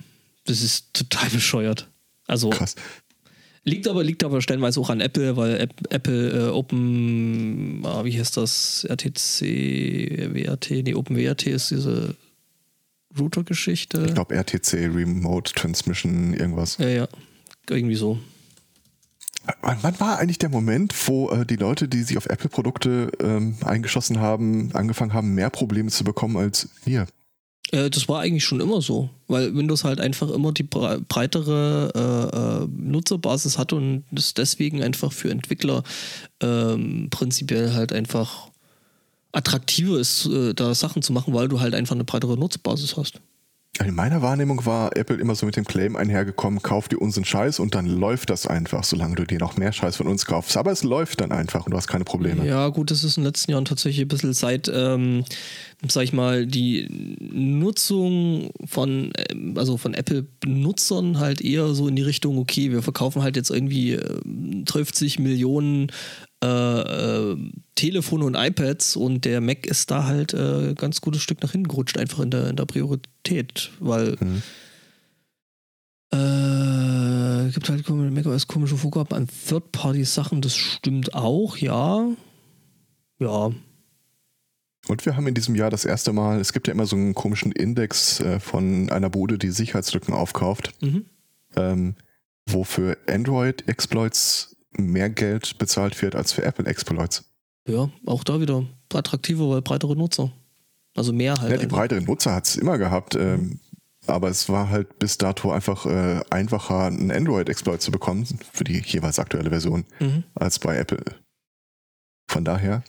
das 0.45 0.61
ist 0.61 0.93
total 0.93 1.29
bescheuert. 1.29 1.87
Also 2.27 2.49
Krass. 2.49 2.75
Liegt 3.67 3.85
aber, 3.89 4.01
liegt 4.01 4.23
aber 4.23 4.41
stellenweise 4.41 4.79
auch 4.79 4.89
an 4.89 5.01
Apple, 5.01 5.35
weil 5.35 5.59
App, 5.59 5.73
Apple 5.89 6.29
äh, 6.29 6.49
Open, 6.51 7.81
ah, 7.83 8.05
wie 8.05 8.17
heißt 8.17 8.37
das? 8.37 8.85
RTC, 8.85 10.33
WRT, 10.33 10.71
nee, 10.85 10.93
OpenWRT 10.93 11.47
ist 11.47 11.71
diese 11.71 12.15
Router-Geschichte. 13.19 14.05
Ich 14.07 14.13
glaube 14.13 14.35
RTC, 14.35 14.73
Remote 14.93 15.53
Transmission, 15.53 16.33
irgendwas. 16.33 16.77
Ja, 16.77 16.87
ja, 16.87 17.07
irgendwie 17.69 17.95
so. 17.95 18.19
Wann, 19.61 19.99
war 19.99 20.19
eigentlich 20.19 20.39
der 20.39 20.49
Moment, 20.49 20.93
wo 21.07 21.29
äh, 21.29 21.45
die 21.45 21.55
Leute, 21.55 21.87
die 21.87 22.03
sich 22.03 22.17
auf 22.17 22.25
Apple-Produkte 22.25 23.11
ähm, 23.21 23.55
eingeschossen 23.63 24.19
haben, 24.19 24.71
angefangen 24.73 25.13
haben, 25.13 25.35
mehr 25.35 25.49
Probleme 25.49 25.89
zu 25.89 26.03
bekommen 26.03 26.35
als 26.35 26.69
wir? 26.83 27.07
Äh, 27.71 27.89
das 27.89 28.07
war 28.07 28.21
eigentlich 28.21 28.45
schon 28.45 28.59
immer 28.59 28.81
so, 28.81 29.09
weil 29.27 29.55
Windows 29.55 29.83
halt 29.83 29.99
einfach 29.99 30.29
immer 30.29 30.51
die 30.51 30.63
bre 30.63 30.99
breitere 30.99 31.91
äh, 31.95 32.63
äh, 32.63 32.67
Nutzerbasis 32.69 33.57
hatte 33.57 33.75
und 33.75 34.03
es 34.15 34.33
deswegen 34.33 34.83
einfach 34.83 35.11
für 35.11 35.31
Entwickler 35.31 35.83
ähm, 36.41 37.07
prinzipiell 37.09 37.73
halt 37.73 37.93
einfach 37.93 38.49
attraktiver 39.37 39.99
ist, 39.99 40.25
äh, 40.25 40.53
da 40.53 40.73
Sachen 40.73 41.01
zu 41.01 41.13
machen, 41.13 41.33
weil 41.33 41.47
du 41.47 41.59
halt 41.59 41.75
einfach 41.75 41.95
eine 41.95 42.03
breitere 42.03 42.37
Nutzerbasis 42.37 42.97
hast. 42.97 43.21
In 43.85 43.93
meiner 43.93 44.23
Wahrnehmung 44.23 44.65
war 44.65 44.97
Apple 44.97 45.17
immer 45.17 45.35
so 45.35 45.45
mit 45.45 45.55
dem 45.55 45.65
Claim 45.65 45.95
einhergekommen, 45.95 46.63
kauf 46.63 46.87
dir 46.87 46.99
unseren 46.99 47.25
Scheiß 47.25 47.59
und 47.59 47.75
dann 47.75 47.85
läuft 47.85 48.31
das 48.31 48.47
einfach, 48.47 48.83
solange 48.83 49.15
du 49.15 49.25
dir 49.25 49.37
noch 49.37 49.55
mehr 49.55 49.71
Scheiß 49.71 49.97
von 49.97 50.07
uns 50.07 50.25
kaufst. 50.25 50.57
Aber 50.57 50.71
es 50.71 50.83
läuft 50.83 51.21
dann 51.21 51.31
einfach 51.31 51.65
und 51.65 51.71
du 51.71 51.77
hast 51.77 51.87
keine 51.87 52.03
Probleme. 52.03 52.43
Ja, 52.47 52.69
gut, 52.69 52.89
das 52.89 53.03
ist 53.03 53.17
in 53.17 53.21
den 53.21 53.27
letzten 53.27 53.51
Jahren 53.51 53.65
tatsächlich 53.65 54.05
ein 54.05 54.07
bisschen 54.07 54.33
seit, 54.33 54.71
ähm, 54.73 55.25
sag 55.87 56.03
ich 56.03 56.13
mal, 56.13 56.47
die 56.47 56.87
Nutzung 57.19 58.49
von, 58.65 59.11
ähm, 59.29 59.53
also 59.57 59.77
von 59.77 59.93
Apple-Benutzern 59.93 61.19
halt 61.19 61.41
eher 61.41 61.75
so 61.75 61.87
in 61.87 61.95
die 61.95 62.01
Richtung, 62.01 62.39
okay, 62.39 62.71
wir 62.71 62.81
verkaufen 62.81 63.21
halt 63.21 63.35
jetzt 63.35 63.51
irgendwie 63.51 63.93
äh, 63.93 64.19
50 64.67 65.19
Millionen 65.19 65.91
äh, 66.43 66.47
äh, 66.47 67.37
Telefone 67.75 68.25
und 68.25 68.35
iPads 68.35 68.95
und 68.95 69.25
der 69.25 69.41
Mac 69.41 69.65
ist 69.65 69.89
da 69.91 70.05
halt 70.05 70.33
äh, 70.33 70.73
ganz 70.75 71.01
gutes 71.01 71.21
Stück 71.21 71.41
nach 71.41 71.51
hinten 71.51 71.67
gerutscht, 71.67 71.97
einfach 71.97 72.19
in 72.19 72.29
der, 72.31 72.49
in 72.49 72.55
der 72.55 72.65
Priorität, 72.65 73.71
weil 73.79 74.15
Mhm. 74.19 74.41
äh, 76.11 77.49
gibt 77.51 77.69
halt 77.69 77.85
komische- 77.85 78.11
macOS 78.11 78.47
komische 78.47 78.77
Vorgaben 78.77 79.13
an 79.15 79.27
Third-Party-Sachen, 79.47 80.41
das 80.41 80.55
stimmt 80.55 81.13
auch, 81.13 81.57
ja. 81.57 82.07
Ja, 83.19 83.51
Und 84.89 85.05
wir 85.05 85.15
haben 85.17 85.27
in 85.27 85.33
diesem 85.33 85.55
Jahr 85.55 85.69
das 85.71 85.85
erste 85.85 86.13
Mal, 86.13 86.39
es 86.39 86.53
gibt 86.53 86.67
ja 86.67 86.73
immer 86.73 86.85
so 86.85 86.95
einen 86.95 87.13
komischen 87.15 87.51
Index 87.51 88.19
äh, 88.19 88.39
von 88.39 88.89
einer 88.91 89.09
Bude, 89.09 89.37
die 89.37 89.49
Sicherheitslücken 89.49 90.13
aufkauft, 90.13 90.73
mhm. 90.81 91.05
ähm, 91.55 91.95
wo 92.47 92.63
für 92.63 92.97
Android-Exploits 93.07 94.55
mehr 94.77 95.09
Geld 95.09 95.57
bezahlt 95.57 96.01
wird 96.01 96.15
als 96.15 96.31
für 96.33 96.43
Apple-Exploits. 96.43 97.25
ja, 97.67 97.89
auch 98.05 98.23
da 98.23 98.39
wieder 98.39 98.65
attraktiver, 98.93 99.49
weil 99.49 99.61
breitere 99.61 99.95
Nutzer. 99.95 100.31
Also 100.95 101.13
mehr 101.13 101.35
halt. 101.39 101.51
Ja, 101.51 101.57
die 101.57 101.67
breiteren 101.67 102.05
Nutzer 102.05 102.33
hat 102.33 102.47
es 102.47 102.55
immer 102.55 102.77
gehabt, 102.77 103.13
ähm, 103.15 103.59
aber 104.07 104.29
es 104.29 104.49
war 104.49 104.69
halt 104.69 104.97
bis 104.99 105.17
dato 105.17 105.51
einfach 105.51 105.85
äh, 105.85 106.21
einfacher, 106.29 106.85
einen 106.85 107.11
Android-Exploit 107.11 107.81
zu 107.81 107.91
bekommen 107.91 108.25
für 108.53 108.63
die 108.63 108.81
jeweils 108.81 109.19
aktuelle 109.19 109.49
Version 109.49 109.85
Mhm. 109.99 110.23
als 110.33 110.57
bei 110.59 110.77
Apple. 110.77 111.03
Von 112.29 112.45
daher, 112.45 112.83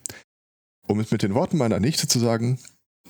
um 0.87 1.01
es 1.01 1.11
mit 1.11 1.23
den 1.23 1.35
Worten 1.35 1.59
meiner 1.59 1.81
Nichte 1.81 2.09
zu 2.09 2.19
sagen, 2.19 2.59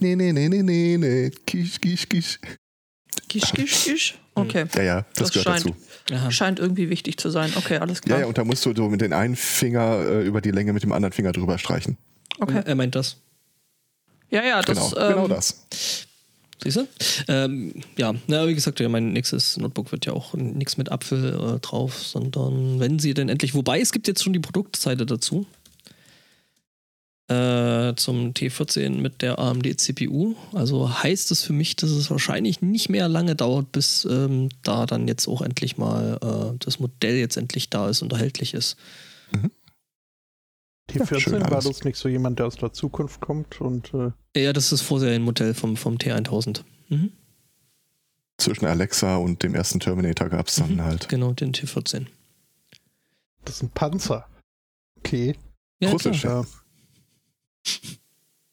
nee, 0.01 0.17
nee, 0.17 0.33
nee, 0.33 0.49
nee, 0.49 0.63
nee, 0.63 0.97
nee, 0.99 1.31
kisch, 1.47 1.81
kisch, 1.81 2.09
kisch. 2.09 2.41
Gisch, 3.29 3.53
gisch, 3.53 3.85
gisch. 3.85 4.19
Okay. 4.35 4.67
Ja, 4.77 4.83
ja, 4.83 5.07
das, 5.15 5.31
Das 5.31 5.33
gehört 5.33 5.61
scheint- 5.63 5.75
dazu. 5.75 6.15
Aha. 6.15 6.31
Scheint 6.31 6.59
irgendwie 6.61 6.89
wichtig 6.89 7.19
zu 7.19 7.29
sein. 7.31 7.53
Okay, 7.57 7.79
alles 7.79 7.99
Ja, 7.99 8.03
klar. 8.07 8.21
ja, 8.21 8.27
und 8.27 8.39
da 8.39 8.45
musst 8.45 8.65
du 8.65 8.75
so 8.75 8.89
mit 8.89 9.01
den 9.01 9.13
einen 9.13 9.37
Finger 9.37 9.99
äh, 10.07 10.25
über 10.27 10.41
die 10.41 10.51
Länge 10.53 10.73
mit 10.73 10.83
dem 10.83 10.93
anderen 10.93 11.13
Finger 11.13 11.33
drüber 11.33 11.59
streichen. 11.59 11.99
okay. 12.39 12.63
Er 12.65 12.75
meint 12.75 12.95
das. 12.95 13.17
Ja, 14.31 14.43
ja, 14.45 14.63
das. 14.63 14.93
genau, 14.93 14.97
ähm, 15.03 15.13
genau 15.15 15.29
das. 15.29 15.67
Siehst 16.63 16.77
du? 16.77 16.89
Ähm, 17.29 17.73
ja, 17.97 18.15
na, 18.27 18.49
wie 18.49 18.55
gesagt, 18.55 18.81
ja, 18.81 18.89
mein 18.89 19.13
nächstes 19.13 19.57
Notebook 19.59 19.93
wird 19.93 20.07
ja 20.07 20.13
auch 20.13 20.35
nichts 20.35 20.77
mit 20.77 20.91
Apfel 20.91 21.35
äh, 21.57 21.61
drauf, 21.61 22.03
sondern 22.03 22.81
wenn 22.81 22.99
sie 22.99 23.15
denn 23.15 23.29
endlich, 23.29 23.55
wobei 23.55 23.81
es 23.81 23.93
gibt 23.93 24.09
jetzt 24.09 24.25
schon 24.25 24.33
die 24.33 24.41
Produktseite 24.41 25.07
dazu. 25.07 25.47
Äh, 27.29 27.95
zum 27.97 28.33
T14 28.33 29.01
mit 29.03 29.21
der 29.21 29.39
AMD 29.39 29.79
CPU. 29.79 30.35
Also 30.55 31.03
heißt 31.03 31.31
es 31.31 31.43
für 31.43 31.53
mich, 31.53 31.77
dass 31.77 31.91
es 31.91 32.11
wahrscheinlich 32.11 32.63
nicht 32.63 32.89
mehr 32.89 33.07
lange 33.07 33.37
dauert, 33.37 33.71
bis 33.71 34.07
ähm, 34.11 34.49
da 34.63 34.87
dann 34.87 35.07
jetzt 35.09 35.29
auch 35.29 35.43
endlich 35.43 35.77
mal 35.77 36.19
äh, 36.23 36.57
das 36.59 36.81
Modell 36.81 37.17
jetzt 37.17 37.37
endlich 37.37 37.69
da 37.69 37.91
ist 37.91 38.01
und 38.01 38.13
erhältlich 38.15 38.55
ist. 38.55 38.77
Die 40.91 40.99
Ja, 40.99 41.05
14 41.05 41.21
schön 41.21 41.43
war 41.51 41.61
das 41.61 41.85
nicht 41.85 41.99
so 41.99 42.09
jemand, 42.09 42.39
der 42.39 42.47
aus 42.47 42.57
der 42.57 42.73
Zukunft 42.73 43.21
kommt 43.21 43.61
und 43.61 43.93
äh, 43.93 44.11
Ja, 44.35 44.55
das 44.55 44.65
ist 44.65 44.73
das 44.73 44.81
Vorserienmodell 44.83 45.53
vom, 45.53 45.77
vom 45.77 45.97
T1000. 45.97 46.63
Mhm. 46.89 47.13
Zwischen 48.39 48.65
Alexa 48.65 49.17
und 49.17 49.43
dem 49.43 49.55
ersten 49.55 49.81
Terminator 49.81 50.31
gab 50.31 50.47
es 50.49 50.55
dann 50.57 50.77
Mhm. 50.77 50.83
halt. 50.83 51.09
Genau, 51.11 51.33
den 51.35 51.53
T14. 51.53 52.07
das 53.45 53.57
ist 53.57 53.63
ein 53.65 53.71
Panzer. 53.71 54.27
Okay. 55.01 55.37
Ja, 55.81 55.91
Russisch, 55.91 56.21
klar. 56.23 56.45
Ja. 56.45 56.49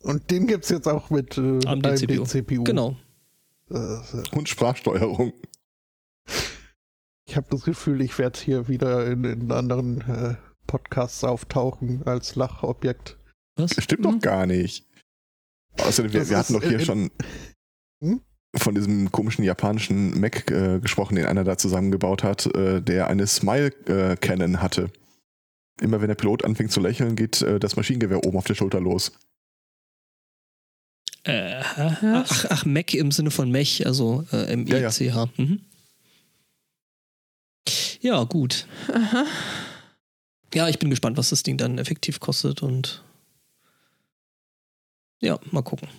Und 0.03 0.29
den 0.31 0.47
gibt 0.47 0.65
es 0.65 0.69
jetzt 0.69 0.87
auch 0.87 1.09
mit 1.09 1.37
äh, 1.37 1.59
AMD 1.65 1.85
AMD 1.87 1.97
CPU. 1.99 2.23
CPU. 2.25 2.63
Genau. 2.63 2.95
Äh, 3.71 3.97
Und 4.31 4.47
Sprachsteuerung. 4.49 5.33
ich 7.27 7.35
habe 7.35 7.47
das 7.49 7.63
Gefühl, 7.63 8.01
ich 8.01 8.17
werde 8.19 8.39
hier 8.39 8.67
wieder 8.67 9.07
in, 9.07 9.23
in 9.23 9.51
anderen 9.51 10.01
äh, 10.01 10.35
Podcasts 10.67 11.23
auftauchen 11.23 12.03
als 12.05 12.35
Lachobjekt. 12.35 13.17
Was? 13.55 13.71
Stimmt 13.81 14.01
Mhm. 14.05 14.11
doch 14.11 14.19
gar 14.19 14.45
nicht. 14.45 14.85
Außerdem, 15.79 16.13
wir, 16.13 16.29
wir 16.29 16.37
hatten 16.37 16.53
doch 16.53 16.63
hier 16.63 16.79
in- 16.79 16.85
schon 16.85 17.11
Hm? 18.01 18.21
von 18.55 18.75
diesem 18.75 19.11
komischen 19.11 19.43
japanischen 19.43 20.19
Mac 20.19 20.49
äh, 20.51 20.79
gesprochen, 20.79 21.15
den 21.15 21.25
einer 21.25 21.43
da 21.43 21.57
zusammengebaut 21.57 22.23
hat, 22.23 22.45
äh, 22.55 22.81
der 22.81 23.07
eine 23.07 23.27
Smile-Cannon 23.27 24.61
hatte. 24.61 24.91
Immer 25.81 25.99
wenn 26.01 26.07
der 26.07 26.15
Pilot 26.15 26.45
anfängt 26.45 26.71
zu 26.71 26.79
lächeln, 26.79 27.15
geht 27.15 27.41
äh, 27.41 27.59
das 27.59 27.75
Maschinengewehr 27.75 28.25
oben 28.25 28.37
auf 28.37 28.45
der 28.45 28.55
Schulter 28.55 28.79
los. 28.79 29.11
Äh, 31.23 31.55
ach, 31.55 32.45
ach, 32.49 32.65
Mac 32.65 32.93
im 32.93 33.11
Sinne 33.11 33.31
von 33.31 33.49
Mech, 33.49 33.85
also 33.85 34.25
äh, 34.31 34.45
M-E-C-H. 34.53 35.29
Mhm. 35.37 35.59
Ja, 37.99 38.23
gut. 38.23 38.67
Aha. 38.93 39.25
Ja, 40.53 40.69
ich 40.69 40.77
bin 40.77 40.91
gespannt, 40.91 41.17
was 41.17 41.31
das 41.31 41.41
Ding 41.41 41.57
dann 41.57 41.79
effektiv 41.79 42.19
kostet 42.19 42.61
und 42.61 43.03
ja, 45.19 45.39
mal 45.51 45.63
gucken. 45.63 45.89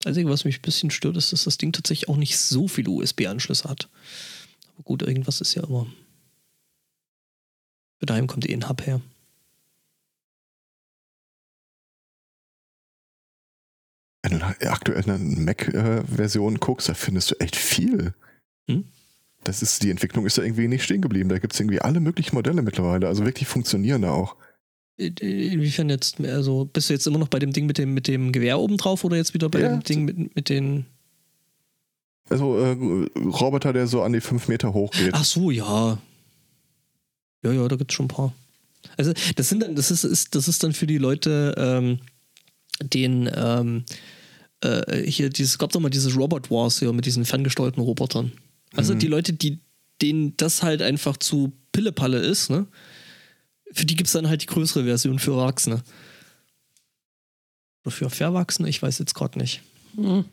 Das 0.00 0.10
Einzige, 0.10 0.28
was 0.28 0.44
mich 0.44 0.58
ein 0.58 0.62
bisschen 0.62 0.90
stört, 0.90 1.16
ist, 1.16 1.32
dass 1.32 1.44
das 1.44 1.58
Ding 1.58 1.72
tatsächlich 1.72 2.08
auch 2.08 2.16
nicht 2.16 2.36
so 2.36 2.66
viele 2.66 2.90
USB-Anschlüsse 2.90 3.68
hat. 3.68 3.88
Aber 4.74 4.82
gut, 4.82 5.02
irgendwas 5.02 5.40
ist 5.40 5.54
ja 5.54 5.62
immer. 5.62 5.86
Für 7.98 8.06
daheim 8.06 8.26
kommt 8.26 8.48
eh 8.48 8.52
ein 8.54 8.68
Hub 8.68 8.86
her. 8.86 9.00
Wenn 14.22 14.32
du 14.32 14.38
nach 14.38 14.60
aktuellen 14.60 15.44
Mac-Versionen 15.44 16.58
guckst, 16.58 16.88
da 16.88 16.94
findest 16.94 17.30
du 17.30 17.34
echt 17.36 17.54
viel. 17.56 18.12
Hm? 18.68 18.84
Das 19.44 19.62
ist, 19.62 19.82
die 19.84 19.90
Entwicklung 19.90 20.26
ist 20.26 20.36
da 20.38 20.42
irgendwie 20.42 20.66
nicht 20.66 20.82
stehen 20.82 21.00
geblieben. 21.00 21.28
Da 21.28 21.38
gibt 21.38 21.52
es 21.54 21.60
irgendwie 21.60 21.80
alle 21.80 22.00
möglichen 22.00 22.34
Modelle 22.34 22.62
mittlerweile, 22.62 23.06
also 23.06 23.24
wirklich 23.24 23.46
funktionierende 23.48 24.10
auch. 24.10 24.34
In- 24.96 25.14
Inwiefern 25.18 25.88
jetzt, 25.90 26.18
mehr 26.18 26.42
so, 26.42 26.64
bist 26.64 26.88
du 26.88 26.94
jetzt 26.94 27.06
immer 27.06 27.18
noch 27.18 27.28
bei 27.28 27.38
dem 27.38 27.52
Ding 27.52 27.66
mit 27.66 27.78
dem, 27.78 27.94
mit 27.94 28.08
dem 28.08 28.32
Gewehr 28.32 28.58
oben 28.58 28.76
drauf 28.78 29.04
oder 29.04 29.16
jetzt 29.16 29.34
wieder 29.34 29.48
bei 29.48 29.60
Ja. 29.60 29.68
dem 29.68 29.82
Ding 29.84 30.04
mit, 30.04 30.34
mit 30.34 30.48
den. 30.48 30.86
Also 32.28 32.58
äh, 32.58 32.72
Roboter, 33.16 33.72
der 33.72 33.86
so 33.86 34.02
an 34.02 34.12
die 34.12 34.20
fünf 34.20 34.48
Meter 34.48 34.74
hoch 34.74 34.90
geht. 34.90 35.14
Ach 35.14 35.22
so, 35.24 35.52
ja. 35.52 35.98
Ja, 37.42 37.52
ja, 37.52 37.66
da 37.68 37.76
gibt 37.76 37.90
es 37.90 37.94
schon 37.94 38.06
ein 38.06 38.08
paar. 38.08 38.34
Also, 38.96 39.12
das 39.34 39.48
sind 39.48 39.60
dann, 39.62 39.74
das 39.76 39.90
ist, 39.90 40.04
ist, 40.04 40.34
das 40.34 40.48
ist 40.48 40.62
dann 40.62 40.72
für 40.72 40.86
die 40.86 40.98
Leute, 40.98 41.54
ähm, 41.56 42.00
den, 42.82 43.30
ähm, 43.34 43.84
äh, 44.60 45.02
hier, 45.02 45.30
dieses, 45.30 45.58
gab 45.58 45.72
doch 45.72 45.80
mal 45.80 45.90
dieses 45.90 46.16
Robot 46.16 46.50
Wars 46.50 46.78
hier 46.78 46.92
mit 46.92 47.06
diesen 47.06 47.24
ferngesteuerten 47.24 47.82
Robotern. 47.82 48.32
Also 48.74 48.94
Mhm. 48.94 48.98
die 48.98 49.06
Leute, 49.06 49.32
die, 49.32 49.60
denen 50.02 50.36
das 50.36 50.62
halt 50.62 50.82
einfach 50.82 51.16
zu 51.16 51.52
Pillepalle 51.72 52.18
ist, 52.18 52.50
ne? 52.50 52.66
Für 53.72 53.84
die 53.86 53.96
gibt 53.96 54.06
es 54.06 54.12
dann 54.12 54.28
halt 54.28 54.42
die 54.42 54.46
größere 54.46 54.84
Version 54.84 55.18
für 55.18 55.32
Erwachsene. 55.32 55.82
Oder 57.84 57.90
für 57.90 58.10
Verwachsene, 58.10 58.68
ich 58.68 58.80
weiß 58.82 58.98
jetzt 58.98 59.14
gerade 59.14 59.38
nicht. 59.38 59.62
Hm. 59.96 60.24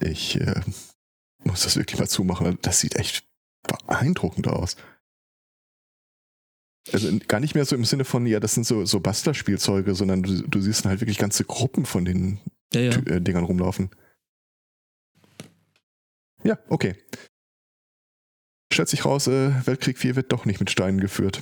Ich 0.00 0.36
äh, 0.40 0.60
muss 1.44 1.62
das 1.62 1.76
wirklich 1.76 1.98
mal 1.98 2.08
zumachen. 2.08 2.58
Das 2.62 2.80
sieht 2.80 2.96
echt 2.96 3.24
beeindruckend 3.62 4.48
aus. 4.48 4.76
Also 6.92 7.18
gar 7.28 7.40
nicht 7.40 7.54
mehr 7.54 7.64
so 7.64 7.76
im 7.76 7.84
Sinne 7.84 8.04
von, 8.04 8.26
ja, 8.26 8.40
das 8.40 8.54
sind 8.54 8.66
so, 8.66 8.84
so 8.84 9.00
Bastler-Spielzeuge, 9.00 9.94
sondern 9.94 10.22
du, 10.22 10.42
du 10.46 10.60
siehst 10.60 10.84
halt 10.84 11.00
wirklich 11.00 11.18
ganze 11.18 11.44
Gruppen 11.44 11.86
von 11.86 12.04
den 12.04 12.40
Ja, 12.74 12.80
ja. 12.82 12.96
Äh, 13.06 13.20
Dingern 13.20 13.44
rumlaufen. 13.44 13.90
Ja, 16.42 16.58
okay. 16.68 16.94
Stellt 18.70 18.88
sich 18.88 19.04
raus, 19.04 19.28
äh, 19.28 19.66
Weltkrieg 19.66 19.98
4 19.98 20.16
wird 20.16 20.32
doch 20.32 20.44
nicht 20.44 20.60
mit 20.60 20.70
Steinen 20.70 21.00
geführt, 21.00 21.40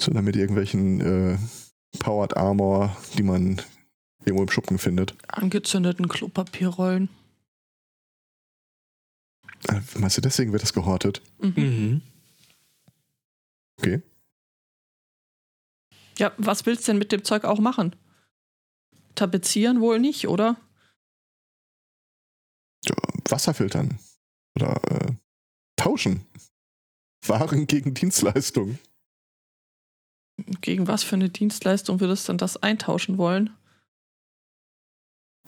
sondern 0.00 0.24
mit 0.24 0.36
irgendwelchen 0.36 1.00
äh, 1.00 1.38
Powered 1.98 2.36
Armor, 2.36 2.96
die 3.18 3.24
man 3.24 3.60
irgendwo 4.24 4.42
im 4.42 4.50
Schuppen 4.50 4.78
findet. 4.78 5.16
Angezündeten 5.26 6.06
Klopapierrollen. 6.08 7.08
Äh, 9.68 9.80
meinst 9.98 10.16
du, 10.16 10.20
deswegen 10.20 10.52
wird 10.52 10.62
das 10.62 10.72
gehortet? 10.72 11.22
Mhm. 11.40 12.02
Okay. 13.78 14.02
Ja, 16.18 16.32
was 16.36 16.66
willst 16.66 16.86
du 16.86 16.92
denn 16.92 16.98
mit 16.98 17.12
dem 17.12 17.24
Zeug 17.24 17.44
auch 17.44 17.58
machen? 17.58 17.96
Tapezieren 19.14 19.80
wohl 19.80 19.98
nicht, 19.98 20.28
oder? 20.28 20.56
Ja, 22.84 22.94
Wasser 23.28 23.54
filtern. 23.54 23.98
Oder 24.54 24.80
äh, 24.90 25.12
tauschen. 25.76 26.26
Waren 27.26 27.66
gegen 27.66 27.94
Dienstleistungen. 27.94 28.78
Gegen 30.60 30.86
was 30.88 31.04
für 31.04 31.16
eine 31.16 31.28
Dienstleistung 31.28 32.00
würdest 32.00 32.26
du 32.26 32.32
denn 32.32 32.38
das 32.38 32.56
eintauschen 32.62 33.18
wollen? 33.18 33.56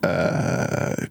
Äh, 0.02 1.08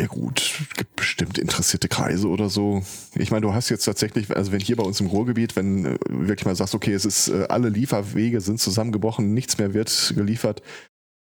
ja 0.00 0.06
gut, 0.06 0.40
es 0.40 0.76
gibt 0.76 0.96
bestimmt 0.96 1.36
interessierte 1.36 1.88
Kreise 1.88 2.28
oder 2.28 2.48
so. 2.48 2.82
Ich 3.14 3.30
meine, 3.30 3.42
du 3.42 3.52
hast 3.52 3.68
jetzt 3.68 3.84
tatsächlich, 3.84 4.34
also 4.34 4.50
wenn 4.50 4.60
hier 4.60 4.76
bei 4.76 4.82
uns 4.82 4.98
im 4.98 5.08
Ruhrgebiet, 5.08 5.56
wenn 5.56 5.84
äh, 5.84 5.98
wirklich 6.08 6.46
mal 6.46 6.56
sagst, 6.56 6.74
okay, 6.74 6.94
es 6.94 7.04
ist, 7.04 7.28
äh, 7.28 7.46
alle 7.50 7.68
Lieferwege 7.68 8.40
sind 8.40 8.60
zusammengebrochen, 8.60 9.34
nichts 9.34 9.58
mehr 9.58 9.74
wird 9.74 10.14
geliefert, 10.16 10.62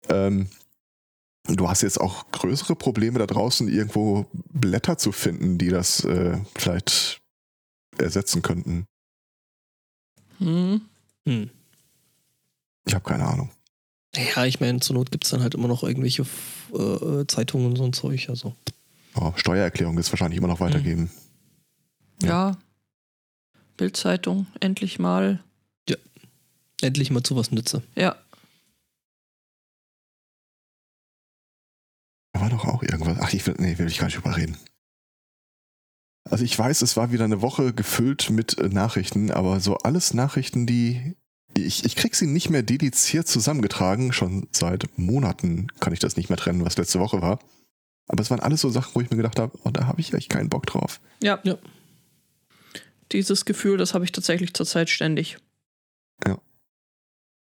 ähm, 0.09 0.49
du 1.49 1.69
hast 1.69 1.83
jetzt 1.83 2.01
auch 2.01 2.31
größere 2.33 2.75
Probleme 2.75 3.19
da 3.19 3.27
draußen, 3.27 3.69
irgendwo 3.69 4.25
Blätter 4.33 4.97
zu 4.97 5.13
finden, 5.13 5.59
die 5.59 5.69
das 5.69 6.05
äh, 6.05 6.39
vielleicht 6.57 7.21
ersetzen 7.99 8.41
könnten. 8.41 8.87
Hm. 10.39 10.81
Hm. 11.29 11.51
Ich 12.87 12.95
habe 12.95 13.05
keine 13.05 13.27
Ahnung. 13.27 13.51
Ja, 14.15 14.45
ich 14.45 14.61
meine, 14.61 14.81
zur 14.81 14.95
Not 14.97 15.11
gibt 15.11 15.25
es 15.25 15.31
dann 15.31 15.43
halt 15.43 15.55
immer 15.55 15.69
noch 15.69 15.83
irgendwelche 15.83 16.27
äh, 16.73 17.27
Zeitungen 17.27 17.67
und 17.67 17.77
so 17.77 17.85
ein 17.85 17.93
Zeug. 17.93 18.29
Also. 18.29 18.55
Oh, 19.15 19.33
Steuererklärung 19.37 19.97
ist 19.99 20.13
wahrscheinlich 20.13 20.39
immer 20.39 20.49
noch 20.49 20.61
weitergeben. 20.61 21.11
Ja. 22.23 22.59
Bildzeitung, 23.77 24.47
endlich 24.61 24.99
mal. 24.99 25.43
Endlich 26.83 27.13
mal 27.13 27.23
zu 27.23 27.37
was 27.37 27.53
nütze. 27.53 27.83
Ja. 27.95 28.17
Da 32.33 32.41
war 32.41 32.51
doch 32.51 32.65
auch 32.65 32.83
irgendwas. 32.83 33.19
Ach, 33.21 33.33
ich 33.33 33.47
will, 33.47 33.55
nee, 33.59 33.79
will 33.79 33.87
ich 33.87 33.99
gar 33.99 34.07
nicht 34.07 34.17
drüber 34.17 34.37
reden. 34.37 34.57
Also 36.25 36.45
ich 36.45 36.59
weiß, 36.59 36.83
es 36.83 36.97
war 36.97 37.13
wieder 37.13 37.25
eine 37.25 37.41
Woche 37.41 37.73
gefüllt 37.73 38.31
mit 38.31 38.59
äh, 38.59 38.69
Nachrichten, 38.69 39.31
aber 39.31 39.61
so 39.61 39.77
alles 39.79 40.13
Nachrichten, 40.13 40.67
die 40.67 41.17
ich, 41.57 41.85
ich 41.85 41.97
krieg 41.97 42.15
sie 42.15 42.27
nicht 42.27 42.51
mehr 42.51 42.63
dediziert 42.63 43.29
zusammengetragen. 43.29 44.13
Schon 44.13 44.49
seit 44.53 44.87
Monaten 44.97 45.69
kann 45.81 45.93
ich 45.93 45.99
das 45.99 46.17
nicht 46.17 46.29
mehr 46.29 46.39
trennen, 46.39 46.65
was 46.65 46.77
letzte 46.77 47.01
Woche 47.01 47.23
war. 47.23 47.39
Aber 48.09 48.23
es 48.23 48.31
waren 48.31 48.41
alles 48.41 48.61
so 48.61 48.71
Sachen, 48.71 48.95
wo 48.95 49.01
ich 49.01 49.11
mir 49.11 49.17
gedacht 49.17 49.39
habe, 49.39 49.57
oh, 49.65 49.71
da 49.71 49.87
habe 49.87 50.01
ich 50.01 50.13
echt 50.13 50.29
keinen 50.29 50.49
Bock 50.49 50.67
drauf. 50.67 51.01
Ja. 51.23 51.41
Ja. 51.45 51.57
Dieses 53.13 53.45
Gefühl, 53.45 53.77
das 53.77 53.95
habe 53.95 54.05
ich 54.05 54.13
tatsächlich 54.13 54.55
zurzeit 54.55 54.91
ständig. 54.91 55.39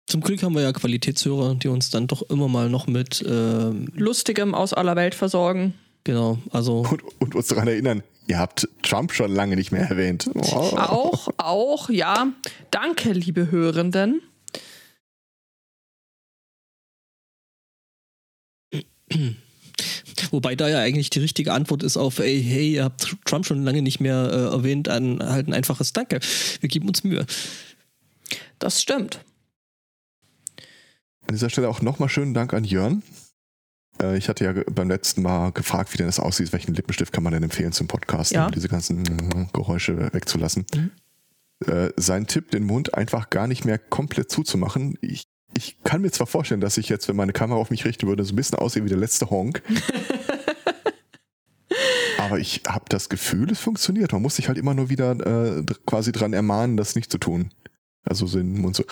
Zum 0.06 0.20
Glück 0.20 0.42
haben 0.42 0.54
wir 0.54 0.62
ja 0.62 0.72
Qualitätshörer, 0.72 1.54
die 1.54 1.68
uns 1.68 1.90
dann 1.90 2.06
doch 2.06 2.22
immer 2.28 2.48
mal 2.48 2.68
noch 2.68 2.86
mit, 2.86 3.24
ähm, 3.26 3.88
Lustigem 3.94 4.54
aus 4.54 4.74
aller 4.74 4.96
Welt 4.96 5.14
versorgen. 5.14 5.74
genau, 6.04 6.38
also 6.50 6.84
Und, 6.90 7.02
und 7.20 7.34
uns 7.34 7.46
daran 7.48 7.68
erinnern, 7.68 8.02
ihr 8.26 8.38
habt 8.38 8.68
Trump 8.82 9.12
schon 9.12 9.32
lange 9.32 9.56
nicht 9.56 9.72
mehr 9.72 9.88
erwähnt. 9.88 10.30
Oh. 10.34 10.40
Auch, 10.40 11.28
auch, 11.36 11.90
ja. 11.90 12.32
Danke, 12.70 13.12
liebe 13.12 13.50
Hörenden. 13.50 14.22
Wobei 20.30 20.56
da 20.56 20.68
ja 20.68 20.80
eigentlich 20.80 21.10
die 21.10 21.20
richtige 21.20 21.52
Antwort 21.52 21.82
ist 21.82 21.96
auf, 21.96 22.18
ey, 22.18 22.42
hey, 22.42 22.74
ihr 22.74 22.84
habt 22.84 23.16
Trump 23.24 23.46
schon 23.46 23.62
lange 23.62 23.82
nicht 23.82 24.00
mehr 24.00 24.30
äh, 24.32 24.52
erwähnt, 24.54 24.88
ein, 24.88 25.20
halt 25.22 25.46
ein 25.46 25.54
einfaches 25.54 25.92
Danke. 25.92 26.18
Wir 26.60 26.68
geben 26.68 26.88
uns 26.88 27.04
Mühe. 27.04 27.26
Das 28.58 28.82
stimmt. 28.82 29.20
An 31.26 31.34
dieser 31.34 31.50
Stelle 31.50 31.68
auch 31.68 31.82
nochmal 31.82 32.08
schönen 32.08 32.34
Dank 32.34 32.52
an 32.52 32.64
Jörn. 32.64 33.02
Äh, 34.02 34.16
Ich 34.18 34.28
hatte 34.28 34.44
ja 34.44 34.52
beim 34.72 34.88
letzten 34.88 35.22
Mal 35.22 35.52
gefragt, 35.52 35.92
wie 35.92 35.98
denn 35.98 36.06
das 36.06 36.20
aussieht, 36.20 36.52
welchen 36.52 36.74
Lippenstift 36.74 37.12
kann 37.12 37.22
man 37.24 37.32
denn 37.32 37.42
empfehlen 37.42 37.72
zum 37.72 37.86
Podcasten, 37.86 38.36
Ja. 38.36 38.46
um 38.46 38.52
diese 38.52 38.68
ganzen 38.68 39.02
mm, 39.02 39.48
Geräusche 39.52 40.12
wegzulassen. 40.12 40.66
Äh, 41.66 41.90
sein 41.96 42.26
Tipp, 42.26 42.50
den 42.50 42.64
Mund 42.64 42.94
einfach 42.94 43.30
gar 43.30 43.46
nicht 43.46 43.64
mehr 43.64 43.78
komplett 43.78 44.30
zuzumachen. 44.30 44.98
Ich, 45.00 45.24
ich 45.56 45.78
kann 45.84 46.02
mir 46.02 46.10
zwar 46.10 46.26
vorstellen, 46.26 46.60
dass 46.60 46.76
ich 46.78 46.88
jetzt, 46.88 47.08
wenn 47.08 47.16
meine 47.16 47.32
Kamera 47.32 47.58
auf 47.58 47.70
mich 47.70 47.84
richten 47.84 48.06
würde, 48.06 48.24
so 48.24 48.32
ein 48.32 48.36
bisschen 48.36 48.58
aussehe 48.58 48.84
wie 48.84 48.88
der 48.88 48.98
letzte 48.98 49.30
Honk. 49.30 49.62
Aber 52.18 52.38
ich 52.38 52.62
habe 52.66 52.84
das 52.88 53.08
Gefühl, 53.08 53.50
es 53.50 53.60
funktioniert. 53.60 54.12
Man 54.12 54.22
muss 54.22 54.36
sich 54.36 54.48
halt 54.48 54.56
immer 54.58 54.74
nur 54.74 54.88
wieder 54.88 55.12
äh, 55.58 55.64
quasi 55.86 56.12
dran 56.12 56.32
ermahnen, 56.32 56.76
das 56.76 56.94
nicht 56.94 57.10
zu 57.10 57.18
tun. 57.18 57.50
Also 58.04 58.26
so 58.26 58.38
den 58.38 58.58
Mund 58.60 58.76
so 58.76 58.84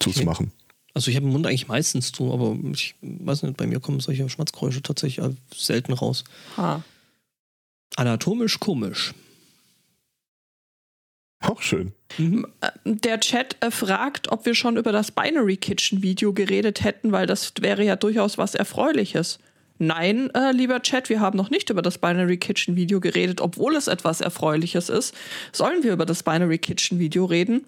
zuzumachen. 0.00 0.52
Also 0.94 1.10
ich 1.10 1.16
habe 1.16 1.26
den 1.26 1.32
Mund 1.32 1.46
eigentlich 1.46 1.68
meistens 1.68 2.12
zu, 2.12 2.32
aber 2.32 2.56
ich 2.72 2.94
weiß 3.00 3.44
nicht, 3.44 3.56
bei 3.56 3.66
mir 3.66 3.80
kommen 3.80 4.00
solche 4.00 4.28
Schmatzgeräusche 4.28 4.82
tatsächlich 4.82 5.24
äh, 5.24 5.30
selten 5.54 5.92
raus. 5.92 6.24
Ha. 6.56 6.82
Anatomisch 7.96 8.60
komisch. 8.60 9.14
Auch 11.40 11.60
schön. 11.60 11.92
Mhm. 12.18 12.46
Der 12.84 13.18
Chat 13.20 13.56
äh, 13.60 13.70
fragt, 13.70 14.30
ob 14.30 14.46
wir 14.46 14.54
schon 14.54 14.76
über 14.76 14.92
das 14.92 15.10
Binary 15.10 15.56
Kitchen 15.56 16.02
Video 16.02 16.32
geredet 16.32 16.84
hätten, 16.84 17.10
weil 17.10 17.26
das 17.26 17.52
wäre 17.60 17.84
ja 17.84 17.96
durchaus 17.96 18.38
was 18.38 18.54
Erfreuliches. 18.54 19.38
Nein, 19.78 20.30
äh, 20.34 20.52
lieber 20.52 20.80
Chat, 20.82 21.08
wir 21.08 21.18
haben 21.18 21.36
noch 21.36 21.50
nicht 21.50 21.68
über 21.70 21.82
das 21.82 21.98
Binary 21.98 22.36
Kitchen 22.36 22.76
Video 22.76 23.00
geredet, 23.00 23.40
obwohl 23.40 23.74
es 23.74 23.88
etwas 23.88 24.20
Erfreuliches 24.20 24.88
ist. 24.88 25.14
Sollen 25.50 25.82
wir 25.82 25.92
über 25.92 26.06
das 26.06 26.22
Binary 26.22 26.58
Kitchen 26.58 27.00
Video 27.00 27.24
reden? 27.24 27.64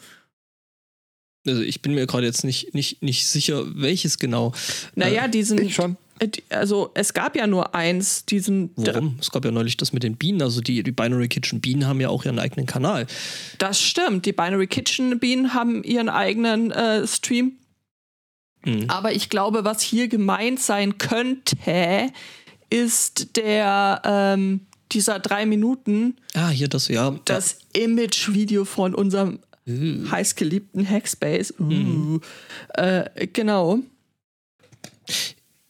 Also 1.47 1.63
ich 1.63 1.83
bin 1.83 1.95
mir 1.95 2.07
gerade 2.07 2.27
jetzt 2.27 2.45
nicht, 2.45 2.75
nicht, 2.75 3.03
nicht 3.03 3.27
sicher, 3.27 3.65
welches 3.75 4.19
genau. 4.19 4.53
Naja, 4.95 5.29
diesen. 5.29 5.61
Ich 5.61 5.75
schon. 5.75 5.97
äh, 6.21 6.29
Also, 6.49 6.91
es 6.95 7.13
gab 7.13 7.37
ja 7.37 7.47
nur 7.47 7.75
eins, 7.75 8.25
diesen. 8.25 8.71
Warum? 8.77 9.17
Es 9.21 9.31
gab 9.31 9.45
ja 9.45 9.51
neulich 9.51 9.77
das 9.77 9.93
mit 9.93 10.03
den 10.03 10.17
Bienen. 10.17 10.41
Also 10.43 10.61
die, 10.61 10.83
die 10.83 10.93
Binary 10.93 11.29
Kitchen 11.29 11.61
Bienen 11.61 11.87
haben 11.87 12.01
ja 12.01 12.09
auch 12.09 12.25
ihren 12.25 12.39
eigenen 12.39 12.67
Kanal. 12.67 13.07
Das 13.59 13.81
stimmt. 13.81 14.25
Die 14.27 14.33
Binary 14.33 14.67
Kitchen 14.67 15.19
Bienen 15.19 15.53
haben 15.55 15.85
ihren 15.85 16.09
eigenen 16.09 16.71
äh, 16.71 17.07
Stream. 17.07 17.53
Mhm. 18.65 18.85
Aber 18.89 19.13
ich 19.13 19.29
glaube, 19.29 19.65
was 19.65 19.83
hier 19.83 20.09
gemeint 20.09 20.61
sein 20.61 20.97
könnte, 20.97 22.11
ist 22.71 23.37
der 23.37 24.01
ähm, 24.05 24.61
dieser 24.93 25.19
drei 25.19 25.45
Minuten 25.45 26.17
Ah, 26.35 26.49
hier 26.49 26.69
das, 26.69 26.89
ja. 26.89 27.19
das 27.27 27.59
Image-Video 27.75 28.65
von 28.65 28.95
unserem 28.95 29.41
Äh. 29.67 30.05
heißgeliebten 30.11 30.89
Hackspace. 30.89 31.55
Uh. 31.59 31.63
Mhm. 31.65 32.21
Äh, 32.75 33.27
genau. 33.29 33.79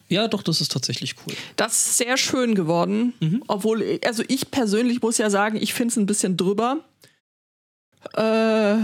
Ja, 0.09 0.29
doch, 0.29 0.43
das 0.43 0.61
ist 0.61 0.71
tatsächlich 0.73 1.15
cool. 1.27 1.35
Das 1.57 1.73
ist 1.87 1.97
sehr 1.99 2.17
schön 2.17 2.55
geworden. 2.55 3.15
Mhm. 3.21 3.43
Obwohl, 3.49 3.99
also 4.05 4.23
ich 4.29 4.51
persönlich 4.51 5.01
muss 5.03 5.19
ja 5.19 5.31
sagen, 5.31 5.57
ich 5.57 5.75
finde 5.75 5.93
es 5.93 5.97
ein 5.97 6.07
bisschen 6.07 6.37
drüber. 6.37 6.81
Äh, 8.13 8.77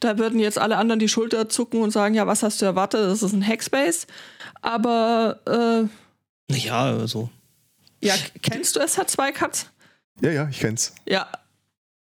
da 0.00 0.18
würden 0.18 0.40
jetzt 0.40 0.58
alle 0.58 0.76
anderen 0.78 0.98
die 0.98 1.08
Schulter 1.08 1.48
zucken 1.48 1.82
und 1.82 1.90
sagen, 1.90 2.14
ja, 2.14 2.26
was 2.26 2.42
hast 2.42 2.60
du 2.62 2.64
erwartet? 2.66 3.00
Das 3.02 3.22
ist 3.22 3.32
ein 3.32 3.46
Hackspace. 3.46 4.06
Aber 4.62 5.40
äh, 6.50 6.56
Ja, 6.56 6.84
also. 6.96 7.30
ja, 8.02 8.14
kennst 8.42 8.74
du 8.76 8.80
es, 8.80 8.96
hat 8.98 9.10
zwei 9.10 9.30
Cuts? 9.30 9.66
Ja, 10.20 10.30
ja, 10.30 10.48
ich 10.48 10.58
kenn's. 10.58 10.94
Ja, 11.06 11.28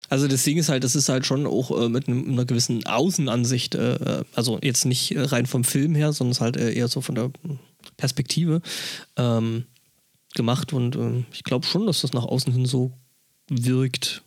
Also 0.10 0.28
das 0.28 0.44
Ding 0.44 0.58
ist 0.58 0.70
halt, 0.70 0.84
das 0.84 0.96
ist 0.96 1.10
halt 1.10 1.26
schon 1.26 1.46
auch 1.46 1.72
äh, 1.82 1.90
mit 1.90 2.08
einem- 2.08 2.30
einer 2.32 2.46
gewissen 2.46 2.86
Außenansicht, 2.86 3.76
äh, 3.76 4.24
also 4.34 4.60
jetzt 4.64 4.86
nicht 4.86 5.16
äh, 5.16 5.22
rein 5.22 5.46
vom 5.46 5.64
Film 5.64 5.96
her, 5.96 6.14
sondern 6.14 6.32
es 6.32 6.38
ist 6.38 6.42
halt 6.42 6.58
äh, 6.58 6.74
eher 6.74 6.88
so 6.88 7.02
von 7.02 7.16
der 7.16 7.32
Perspektive 7.98 8.62
ähm, 9.18 9.66
gemacht 10.36 10.72
und 10.74 10.96
ähm, 10.96 11.26
ich 11.34 11.44
glaube 11.44 11.66
schon, 11.66 11.86
dass 11.88 12.02
das 12.02 12.14
nach 12.14 12.24
außen 12.26 12.54
hin 12.54 12.66
so 12.66 12.92
wirkt. 13.50 14.24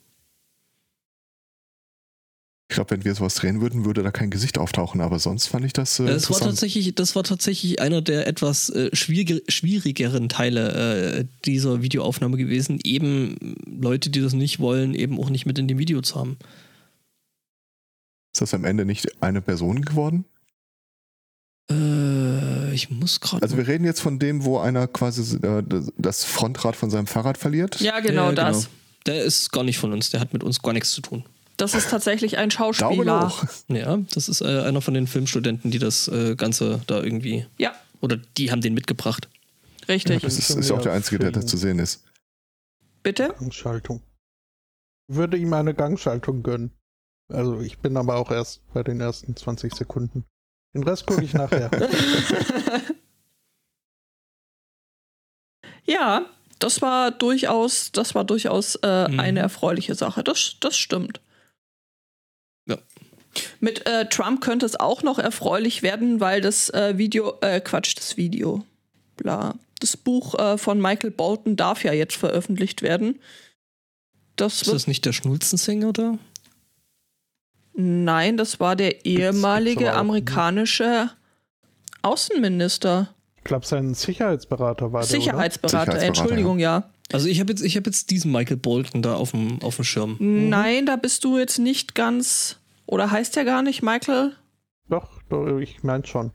Ich 2.70 2.74
glaube, 2.76 2.92
wenn 2.92 3.04
wir 3.04 3.12
sowas 3.16 3.34
drehen 3.34 3.60
würden, 3.60 3.84
würde 3.84 4.04
da 4.04 4.12
kein 4.12 4.30
Gesicht 4.30 4.56
auftauchen, 4.56 5.00
aber 5.00 5.18
sonst 5.18 5.48
fand 5.48 5.64
ich 5.64 5.72
das 5.72 5.98
äh, 5.98 6.04
Das 6.06 6.30
war 6.30 6.36
interessant. 6.36 6.50
tatsächlich, 6.52 6.94
das 6.94 7.16
war 7.16 7.24
tatsächlich 7.24 7.80
einer 7.80 8.00
der 8.00 8.28
etwas 8.28 8.70
äh, 8.70 8.94
schwierig, 8.94 9.42
schwierigeren 9.52 10.28
Teile 10.28 11.18
äh, 11.18 11.24
dieser 11.44 11.82
Videoaufnahme 11.82 12.36
gewesen, 12.36 12.78
eben 12.84 13.56
Leute, 13.66 14.10
die 14.10 14.20
das 14.20 14.34
nicht 14.34 14.60
wollen, 14.60 14.94
eben 14.94 15.18
auch 15.18 15.30
nicht 15.30 15.46
mit 15.46 15.58
in 15.58 15.66
dem 15.66 15.78
Video 15.78 16.00
zu 16.00 16.14
haben. 16.14 16.36
Ist 18.32 18.40
das 18.40 18.54
am 18.54 18.64
Ende 18.64 18.84
nicht 18.84 19.20
eine 19.20 19.42
Person 19.42 19.82
geworden? 19.84 20.24
Äh, 21.72 22.72
ich 22.72 22.88
muss 22.88 23.18
gerade. 23.18 23.42
Also 23.42 23.56
wir 23.56 23.66
reden 23.66 23.84
jetzt 23.84 24.00
von 24.00 24.20
dem, 24.20 24.44
wo 24.44 24.58
einer 24.58 24.86
quasi 24.86 25.38
äh, 25.44 25.64
das 25.98 26.22
Frontrad 26.22 26.76
von 26.76 26.88
seinem 26.88 27.08
Fahrrad 27.08 27.36
verliert. 27.36 27.80
ja, 27.80 27.98
genau 27.98 28.26
Ja, 28.26 28.32
das. 28.32 28.68
Der 29.06 29.24
ist 29.24 29.50
gar 29.50 29.64
nicht 29.64 29.78
von 29.78 29.92
uns, 29.92 30.10
der 30.10 30.20
hat 30.20 30.32
mit 30.32 30.44
uns 30.44 30.62
gar 30.62 30.72
nichts 30.72 30.92
zu 30.92 31.00
tun. 31.00 31.24
Das 31.60 31.74
ist 31.74 31.90
tatsächlich 31.90 32.38
ein 32.38 32.50
Schauspieler. 32.50 33.32
Ja, 33.68 33.98
das 34.14 34.28
ist 34.28 34.40
äh, 34.40 34.62
einer 34.62 34.80
von 34.80 34.94
den 34.94 35.06
Filmstudenten, 35.06 35.70
die 35.70 35.78
das 35.78 36.08
äh, 36.08 36.34
Ganze 36.36 36.80
da 36.86 37.02
irgendwie. 37.02 37.46
Ja, 37.58 37.74
Oder 38.00 38.16
die 38.36 38.50
haben 38.50 38.60
den 38.62 38.74
mitgebracht. 38.74 39.28
richtig. 39.88 40.22
Das 40.22 40.38
ist, 40.38 40.50
ist 40.50 40.70
ja 40.70 40.76
auch 40.76 40.82
der 40.82 40.92
Einzige, 40.92 41.18
der 41.18 41.32
da 41.32 41.40
zu 41.44 41.56
sehen 41.56 41.78
ist. 41.78 42.04
Bitte? 43.02 43.34
Gangschaltung. 43.38 44.02
Würde 45.08 45.36
ihm 45.36 45.52
eine 45.52 45.74
Gangschaltung 45.74 46.42
gönnen. 46.42 46.70
Also 47.32 47.60
ich 47.60 47.78
bin 47.78 47.96
aber 47.96 48.16
auch 48.16 48.30
erst 48.30 48.60
bei 48.72 48.82
den 48.82 49.00
ersten 49.00 49.36
20 49.36 49.74
Sekunden. 49.74 50.24
Den 50.74 50.82
Rest 50.84 51.06
gucke 51.06 51.22
ich 51.24 51.34
nachher. 51.34 51.70
Ja, 55.84 56.26
das 56.58 56.82
war 56.82 57.10
durchaus, 57.10 57.90
das 57.92 58.14
war 58.14 58.24
durchaus 58.24 58.76
äh, 58.76 59.08
Mhm. 59.08 59.20
eine 59.20 59.40
erfreuliche 59.40 59.94
Sache. 59.94 60.22
Das, 60.22 60.56
das 60.60 60.76
stimmt. 60.76 61.20
Mit 63.60 63.86
äh, 63.86 64.08
Trump 64.08 64.40
könnte 64.40 64.66
es 64.66 64.78
auch 64.78 65.02
noch 65.02 65.18
erfreulich 65.18 65.82
werden, 65.82 66.20
weil 66.20 66.40
das 66.40 66.70
äh, 66.70 66.98
Video, 66.98 67.38
äh, 67.40 67.60
Quatsch, 67.60 67.96
das 67.96 68.16
Video, 68.16 68.64
bla, 69.16 69.54
das 69.78 69.96
Buch 69.96 70.38
äh, 70.38 70.58
von 70.58 70.80
Michael 70.80 71.10
Bolton 71.10 71.56
darf 71.56 71.84
ja 71.84 71.92
jetzt 71.92 72.16
veröffentlicht 72.16 72.82
werden. 72.82 73.20
Das 74.36 74.62
ist 74.62 74.72
das 74.72 74.86
nicht 74.86 75.04
der 75.04 75.12
Schnulzensänger, 75.12 75.88
oder? 75.88 76.18
Nein, 77.74 78.36
das 78.36 78.58
war 78.60 78.76
der 78.76 79.04
ehemalige 79.04 79.92
amerikanische 79.92 81.10
Außenminister. 82.02 83.14
Ich 83.36 83.44
glaube, 83.44 83.66
sein 83.66 83.94
Sicherheitsberater 83.94 84.92
war 84.92 85.02
Sicherheitsberater, 85.02 85.92
der, 85.92 86.00
Sicherheitsberater 86.00 86.06
Entschuldigung, 86.06 86.58
ja. 86.58 86.78
ja. 86.78 86.90
Also 87.12 87.28
ich 87.28 87.40
habe 87.40 87.52
jetzt, 87.52 87.64
hab 87.64 87.86
jetzt 87.86 88.10
diesen 88.10 88.32
Michael 88.32 88.56
Bolton 88.56 89.02
da 89.02 89.14
auf 89.14 89.32
dem, 89.32 89.60
auf 89.62 89.76
dem 89.76 89.84
Schirm. 89.84 90.16
Nein, 90.20 90.86
da 90.86 90.96
bist 90.96 91.24
du 91.24 91.38
jetzt 91.38 91.58
nicht 91.58 91.94
ganz. 91.94 92.59
Oder 92.90 93.12
heißt 93.12 93.36
der 93.36 93.44
gar 93.44 93.62
nicht 93.62 93.82
Michael? 93.82 94.34
Doch, 94.88 95.22
doch 95.28 95.58
ich 95.58 95.84
meine 95.84 96.04
schon. 96.04 96.32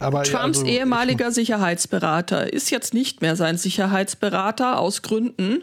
Aber 0.00 0.24
Trumps 0.24 0.58
also, 0.58 0.64
ehemaliger 0.64 1.30
Sicherheitsberater 1.30 2.52
ist 2.52 2.70
jetzt 2.70 2.92
nicht 2.92 3.20
mehr 3.20 3.36
sein 3.36 3.56
Sicherheitsberater 3.56 4.80
aus 4.80 5.02
Gründen. 5.02 5.62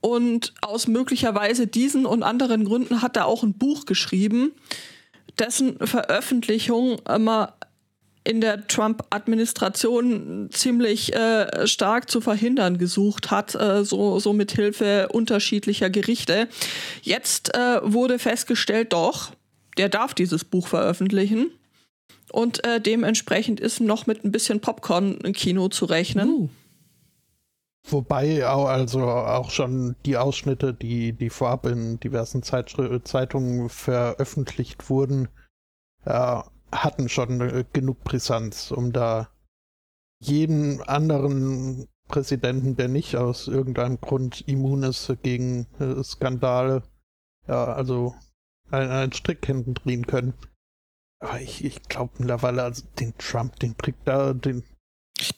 Und 0.00 0.54
aus 0.60 0.88
möglicherweise 0.88 1.68
diesen 1.68 2.04
und 2.04 2.24
anderen 2.24 2.64
Gründen 2.64 3.00
hat 3.00 3.16
er 3.16 3.26
auch 3.26 3.44
ein 3.44 3.56
Buch 3.56 3.86
geschrieben, 3.86 4.50
dessen 5.38 5.78
Veröffentlichung 5.86 6.98
immer 7.08 7.54
in 8.24 8.40
der 8.40 8.66
Trump-Administration 8.66 10.48
ziemlich 10.52 11.14
äh, 11.14 11.66
stark 11.66 12.08
zu 12.08 12.20
verhindern 12.20 12.78
gesucht 12.78 13.30
hat, 13.30 13.54
äh, 13.54 13.84
so, 13.84 14.18
so 14.20 14.32
mit 14.32 14.52
Hilfe 14.52 15.08
unterschiedlicher 15.08 15.90
Gerichte. 15.90 16.48
Jetzt 17.02 17.54
äh, 17.54 17.80
wurde 17.82 18.18
festgestellt, 18.18 18.92
doch, 18.92 19.32
der 19.76 19.88
darf 19.88 20.14
dieses 20.14 20.44
Buch 20.44 20.68
veröffentlichen. 20.68 21.50
Und 22.30 22.64
äh, 22.64 22.80
dementsprechend 22.80 23.60
ist 23.60 23.80
noch 23.80 24.06
mit 24.06 24.24
ein 24.24 24.32
bisschen 24.32 24.60
Popcorn-Kino 24.60 25.68
zu 25.68 25.84
rechnen. 25.84 26.28
Uh. 26.28 26.48
Wobei 27.84 28.46
auch, 28.48 28.66
also 28.66 29.02
auch 29.02 29.50
schon 29.50 29.96
die 30.06 30.16
Ausschnitte, 30.16 30.72
die, 30.72 31.12
die 31.12 31.30
vorab 31.30 31.66
in 31.66 31.98
diversen 31.98 32.42
Zeitschri 32.44 33.02
Zeitungen 33.02 33.68
veröffentlicht 33.68 34.88
wurden, 34.88 35.28
äh, 36.04 36.40
hatten 36.72 37.08
schon 37.08 37.40
äh, 37.40 37.64
genug 37.72 38.02
Brisanz, 38.02 38.70
um 38.70 38.92
da 38.92 39.28
jeden 40.20 40.80
anderen 40.82 41.88
Präsidenten, 42.08 42.76
der 42.76 42.88
nicht 42.88 43.16
aus 43.16 43.48
irgendeinem 43.48 44.00
Grund 44.00 44.44
immun 44.46 44.82
ist 44.82 45.12
gegen 45.22 45.66
äh, 45.78 46.02
Skandale, 46.02 46.82
ja, 47.48 47.64
also 47.72 48.14
einen 48.70 49.12
Strick 49.12 49.44
hinten 49.44 49.74
drehen 49.74 50.06
können. 50.06 50.34
Aber 51.20 51.40
ich, 51.40 51.64
ich 51.64 51.82
glaube 51.84 52.12
mittlerweile, 52.18 52.62
also 52.62 52.82
den 52.98 53.14
Trump, 53.18 53.58
den 53.60 53.76
kriegt 53.76 54.06
da, 54.06 54.32
den. 54.32 54.64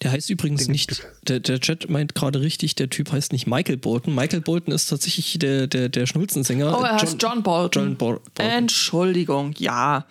Der 0.02 0.12
heißt 0.12 0.30
übrigens 0.30 0.68
nicht, 0.68 1.06
der, 1.28 1.40
der 1.40 1.60
Chat 1.60 1.90
meint 1.90 2.14
gerade 2.14 2.40
richtig, 2.40 2.74
der 2.74 2.88
Typ 2.88 3.12
heißt 3.12 3.32
nicht 3.32 3.46
Michael 3.46 3.76
Bolton. 3.76 4.14
Michael 4.14 4.40
Bolton 4.40 4.72
ist 4.72 4.88
tatsächlich 4.88 5.38
der, 5.38 5.66
der, 5.66 5.90
der 5.90 6.06
Schnulzensänger. 6.06 6.78
Oh, 6.78 6.82
er 6.82 6.94
heißt 6.94 7.20
John, 7.20 7.32
John 7.32 7.42
Bolton. 7.42 7.82
John 7.82 7.96
Bo 7.96 8.06
Bolton. 8.12 8.46
Entschuldigung, 8.46 9.52
ja. 9.58 10.06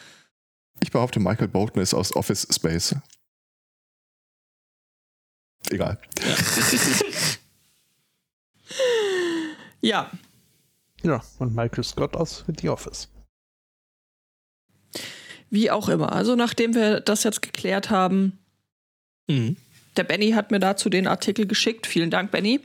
Ich 0.81 0.91
behaupte, 0.91 1.19
Michael 1.19 1.47
Bolton 1.47 1.81
ist 1.81 1.93
aus 1.93 2.15
Office 2.15 2.47
Space. 2.51 2.95
Egal. 5.69 5.97
ja. 9.81 10.11
Ja, 11.03 11.21
und 11.39 11.55
Michael 11.55 11.83
Scott 11.83 12.15
aus 12.15 12.43
The 12.59 12.69
Office. 12.69 13.09
Wie 15.49 15.69
auch 15.69 15.89
immer. 15.89 16.13
Also 16.13 16.35
nachdem 16.35 16.73
wir 16.73 16.99
das 16.99 17.23
jetzt 17.23 17.41
geklärt 17.41 17.89
haben, 17.89 18.39
mhm. 19.27 19.57
der 19.97 20.03
Benny 20.03 20.31
hat 20.31 20.51
mir 20.51 20.59
dazu 20.59 20.89
den 20.89 21.07
Artikel 21.07 21.45
geschickt. 21.45 21.85
Vielen 21.85 22.09
Dank, 22.09 22.31
Benny. 22.31 22.59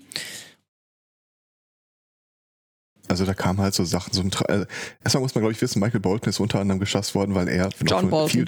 Also 3.09 3.25
da 3.25 3.35
kamen 3.35 3.61
halt 3.61 3.75
so 3.75 3.85
Sachen, 3.85 4.12
so 4.12 4.21
ein 4.21 4.31
Tra 4.31 4.44
äh, 4.47 4.66
erstmal 5.03 5.23
muss 5.23 5.35
man 5.35 5.42
glaube 5.42 5.53
ich 5.53 5.61
wissen, 5.61 5.81
Michael 5.81 6.01
Bolton 6.01 6.29
ist 6.29 6.40
unter 6.40 6.61
anderem 6.61 6.79
geschasst 6.81 7.14
worden, 7.14 7.35
weil 7.35 7.49
er 7.49 7.71
John 7.87 8.11
Bolton. 8.11 8.47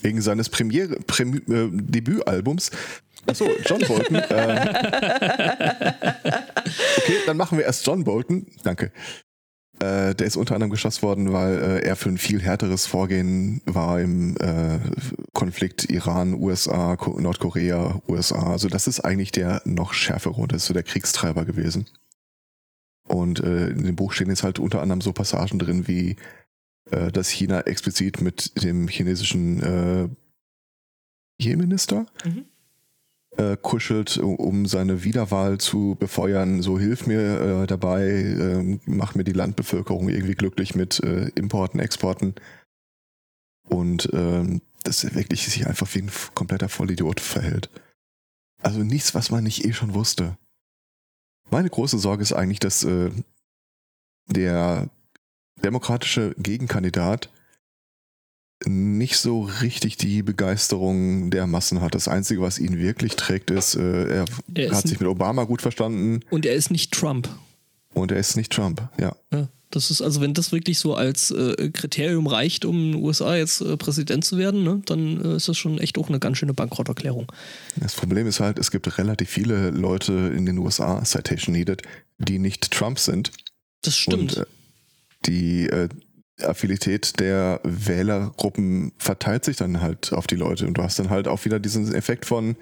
wegen 0.00 0.22
seines 0.22 0.48
Premiere 0.48 0.96
Premi 1.06 1.38
äh, 1.38 1.68
Debütalbums. 1.70 2.70
Achso, 3.26 3.48
John 3.66 3.80
Bolton. 3.86 4.16
äh, 4.16 4.22
okay, 6.96 7.16
dann 7.26 7.36
machen 7.36 7.58
wir 7.58 7.64
erst 7.66 7.86
John 7.86 8.04
Bolton. 8.04 8.46
Danke. 8.62 8.92
Äh, 9.80 10.14
der 10.14 10.26
ist 10.26 10.36
unter 10.36 10.54
anderem 10.54 10.70
geschossen 10.70 11.02
worden, 11.02 11.32
weil 11.32 11.58
äh, 11.58 11.78
er 11.80 11.96
für 11.96 12.10
ein 12.10 12.18
viel 12.18 12.42
härteres 12.42 12.84
Vorgehen 12.84 13.62
war 13.64 13.98
im 13.98 14.36
äh, 14.36 14.78
Konflikt 15.32 15.88
Iran, 15.88 16.34
USA, 16.34 16.96
Ko 16.96 17.18
Nordkorea, 17.18 18.02
USA. 18.06 18.52
Also 18.52 18.68
das 18.68 18.86
ist 18.86 19.00
eigentlich 19.00 19.32
der 19.32 19.62
noch 19.64 19.94
schärfere, 19.94 20.46
das 20.48 20.62
ist 20.62 20.66
so 20.66 20.74
der 20.74 20.82
Kriegstreiber 20.82 21.46
gewesen. 21.46 21.86
Und 23.08 23.40
äh, 23.40 23.68
in 23.68 23.84
dem 23.84 23.96
Buch 23.96 24.12
stehen 24.12 24.28
jetzt 24.28 24.42
halt 24.42 24.58
unter 24.58 24.82
anderem 24.82 25.00
so 25.00 25.14
Passagen 25.14 25.58
drin, 25.58 25.88
wie 25.88 26.16
äh, 26.90 27.10
dass 27.10 27.30
China 27.30 27.62
explizit 27.62 28.20
mit 28.20 28.62
dem 28.62 28.86
chinesischen 28.86 29.62
äh, 29.62 30.08
Premierminister 31.38 32.04
mhm 32.24 32.49
äh, 33.36 33.56
kuschelt, 33.56 34.18
um 34.18 34.66
seine 34.66 35.04
Wiederwahl 35.04 35.58
zu 35.58 35.96
befeuern. 35.98 36.62
So 36.62 36.78
hilf 36.78 37.06
mir 37.06 37.40
äh, 37.62 37.66
dabei, 37.66 38.02
äh, 38.02 38.78
mach 38.86 39.14
mir 39.14 39.24
die 39.24 39.32
Landbevölkerung 39.32 40.08
irgendwie 40.08 40.34
glücklich 40.34 40.74
mit 40.74 41.00
äh, 41.00 41.28
Importen, 41.34 41.80
Exporten. 41.80 42.34
Und 43.68 44.08
ähm, 44.12 44.62
dass 44.82 45.04
er 45.04 45.14
wirklich 45.14 45.44
sich 45.44 45.66
einfach 45.66 45.94
wie 45.94 46.02
ein 46.02 46.10
kompletter 46.34 46.68
Vollidiot 46.68 47.20
verhält. 47.20 47.70
Also 48.62 48.82
nichts, 48.82 49.14
was 49.14 49.30
man 49.30 49.44
nicht 49.44 49.64
eh 49.64 49.72
schon 49.72 49.94
wusste. 49.94 50.36
Meine 51.50 51.70
große 51.70 51.98
Sorge 51.98 52.22
ist 52.22 52.32
eigentlich, 52.32 52.60
dass 52.60 52.84
äh, 52.84 53.10
der 54.26 54.88
demokratische 55.62 56.34
Gegenkandidat 56.38 57.30
nicht 58.66 59.16
so 59.16 59.42
richtig 59.62 59.96
die 59.96 60.22
Begeisterung 60.22 61.30
der 61.30 61.46
Massen 61.46 61.80
hat. 61.80 61.94
Das 61.94 62.08
Einzige, 62.08 62.42
was 62.42 62.58
ihn 62.58 62.78
wirklich 62.78 63.16
trägt, 63.16 63.50
ist, 63.50 63.74
äh, 63.74 64.08
er, 64.08 64.24
er 64.54 64.72
hat 64.72 64.86
sich 64.86 65.00
mit 65.00 65.08
Obama 65.08 65.44
gut 65.44 65.62
verstanden. 65.62 66.20
Und 66.30 66.46
er 66.46 66.54
ist 66.54 66.70
nicht 66.70 66.92
Trump. 66.92 67.28
Und 67.94 68.12
er 68.12 68.18
ist 68.18 68.36
nicht 68.36 68.52
Trump, 68.52 68.88
ja. 68.98 69.16
ja 69.32 69.48
das 69.70 69.90
ist, 69.90 70.02
also 70.02 70.20
wenn 70.20 70.34
das 70.34 70.50
wirklich 70.52 70.78
so 70.78 70.94
als 70.94 71.30
äh, 71.30 71.70
Kriterium 71.70 72.26
reicht, 72.26 72.64
um 72.64 72.76
in 72.76 72.92
den 72.92 73.02
USA 73.02 73.36
jetzt 73.36 73.60
äh, 73.60 73.76
Präsident 73.76 74.24
zu 74.24 74.36
werden, 74.36 74.64
ne, 74.64 74.82
dann 74.84 75.24
äh, 75.24 75.36
ist 75.36 75.48
das 75.48 75.56
schon 75.56 75.78
echt 75.78 75.96
auch 75.96 76.08
eine 76.08 76.18
ganz 76.18 76.38
schöne 76.38 76.54
Bankrotterklärung. 76.54 77.30
Das 77.76 77.94
Problem 77.94 78.26
ist 78.26 78.40
halt, 78.40 78.58
es 78.58 78.70
gibt 78.70 78.98
relativ 78.98 79.30
viele 79.30 79.70
Leute 79.70 80.12
in 80.12 80.44
den 80.44 80.58
USA, 80.58 81.02
Citation 81.04 81.54
Needed, 81.54 81.82
die 82.18 82.40
nicht 82.40 82.70
Trump 82.72 82.98
sind. 82.98 83.30
Das 83.82 83.96
stimmt. 83.96 84.36
Und, 84.36 84.42
äh, 84.42 84.46
die 85.26 85.66
äh, 85.66 85.88
Affinität 86.44 87.18
der 87.20 87.60
Wählergruppen 87.64 88.92
verteilt 88.98 89.44
sich 89.44 89.56
dann 89.56 89.80
halt 89.80 90.12
auf 90.12 90.26
die 90.26 90.36
Leute 90.36 90.66
und 90.66 90.74
du 90.74 90.82
hast 90.82 90.98
dann 90.98 91.10
halt 91.10 91.28
auch 91.28 91.44
wieder 91.44 91.58
diesen 91.58 91.92
Effekt 91.94 92.26
von, 92.26 92.56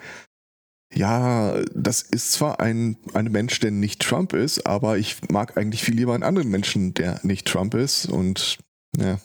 ja, 0.94 1.62
das 1.74 2.02
ist 2.02 2.32
zwar 2.32 2.60
ein, 2.60 2.96
ein 3.14 3.30
Mensch, 3.30 3.60
der 3.60 3.70
nicht 3.70 4.00
Trump 4.00 4.32
ist, 4.32 4.66
aber 4.66 4.98
ich 4.98 5.16
mag 5.28 5.56
eigentlich 5.56 5.82
viel 5.82 5.94
lieber 5.94 6.14
einen 6.14 6.22
anderen 6.22 6.48
Menschen, 6.48 6.94
der 6.94 7.20
nicht 7.22 7.46
Trump 7.46 7.74
ist 7.74 8.06
und 8.06 8.58
ja. 8.96 9.18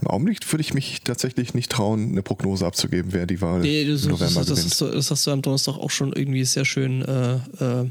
Im 0.00 0.06
Augenblick 0.06 0.50
würde 0.52 0.60
ich 0.60 0.74
mich 0.74 1.02
tatsächlich 1.02 1.54
nicht 1.54 1.72
trauen, 1.72 2.10
eine 2.12 2.22
Prognose 2.22 2.64
abzugeben, 2.64 3.12
wer 3.12 3.26
die 3.26 3.40
Wahl 3.40 3.60
nee, 3.60 3.84
das, 3.84 4.04
im 4.04 4.10
November 4.10 4.40
das, 4.40 4.46
das, 4.46 4.58
gewinnt. 4.58 4.80
Das, 4.80 4.90
das, 4.92 5.10
hast 5.10 5.26
du 5.26 5.30
am 5.32 5.42
Donnerstag 5.42 5.74
auch 5.74 5.90
schon 5.90 6.12
irgendwie 6.12 6.44
sehr 6.44 6.64
schön 6.64 7.02
äh, 7.02 7.34
äh, 7.34 7.90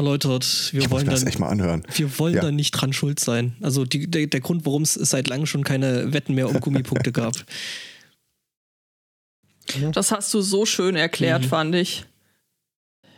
erläutert. 0.00 0.70
Wir 0.72 0.82
ich 0.82 0.90
wollen 0.90 1.06
muss 1.06 1.20
dann, 1.20 1.28
echt 1.28 1.38
mal 1.38 1.48
anhören. 1.48 1.84
Wir 1.94 2.18
wollen 2.18 2.34
ja. 2.34 2.40
dann 2.40 2.56
nicht 2.56 2.72
dran 2.72 2.92
schuld 2.92 3.20
sein. 3.20 3.56
Also 3.60 3.84
die, 3.84 4.10
der, 4.10 4.26
der 4.26 4.40
Grund, 4.40 4.66
warum 4.66 4.82
es 4.82 4.94
seit 4.94 5.28
langem 5.28 5.46
schon 5.46 5.64
keine 5.64 6.12
Wetten 6.12 6.34
mehr 6.34 6.48
um 6.48 6.60
Gummipunkte 6.60 7.12
gab. 7.12 7.34
Das 9.92 10.10
hast 10.10 10.34
du 10.34 10.40
so 10.40 10.66
schön 10.66 10.96
erklärt, 10.96 11.42
mhm. 11.42 11.48
fand 11.48 11.74
ich. 11.76 12.00
ich. 12.00 12.04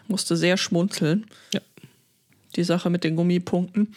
Musste 0.07 0.37
sehr 0.37 0.59
schmunzeln. 0.59 1.27
Ja. 1.55 1.61
Die 2.57 2.65
Sache 2.65 2.91
mit 2.91 3.05
den 3.05 3.17
Gummipunkten. 3.17 3.95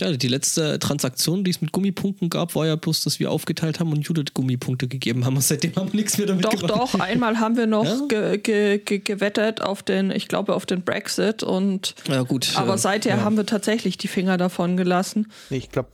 Ja, 0.00 0.10
die 0.12 0.28
letzte 0.28 0.78
Transaktion, 0.78 1.44
die 1.44 1.50
es 1.50 1.60
mit 1.60 1.72
Gummipunkten 1.72 2.30
gab, 2.30 2.54
war 2.54 2.66
ja 2.66 2.76
bloß, 2.76 3.04
dass 3.04 3.20
wir 3.20 3.30
aufgeteilt 3.30 3.80
haben 3.80 3.92
und 3.92 4.02
Judith 4.02 4.32
Gummipunkte 4.34 4.88
gegeben 4.88 5.24
haben. 5.24 5.36
Und 5.36 5.42
seitdem 5.42 5.74
haben 5.76 5.92
wir 5.92 6.00
nichts 6.00 6.16
mehr 6.18 6.26
damit 6.26 6.44
doch, 6.44 6.50
gemacht. 6.50 6.70
Doch, 6.70 6.92
doch. 6.92 7.00
Einmal 7.00 7.38
haben 7.38 7.56
wir 7.56 7.66
noch 7.66 7.84
ja? 7.84 8.06
ge 8.08 8.38
ge 8.38 8.78
ge 8.78 8.98
gewettet 8.98 9.60
auf 9.60 9.82
den, 9.82 10.10
ich 10.10 10.28
glaube, 10.28 10.54
auf 10.54 10.66
den 10.66 10.82
Brexit. 10.82 11.42
Und, 11.42 11.94
ja, 12.08 12.22
gut. 12.22 12.52
Aber 12.56 12.78
seither 12.78 13.16
ja. 13.16 13.22
haben 13.22 13.36
wir 13.36 13.46
tatsächlich 13.46 13.98
die 13.98 14.08
Finger 14.08 14.36
davon 14.36 14.76
gelassen. 14.76 15.30
Ich 15.50 15.70
glaube, 15.70 15.90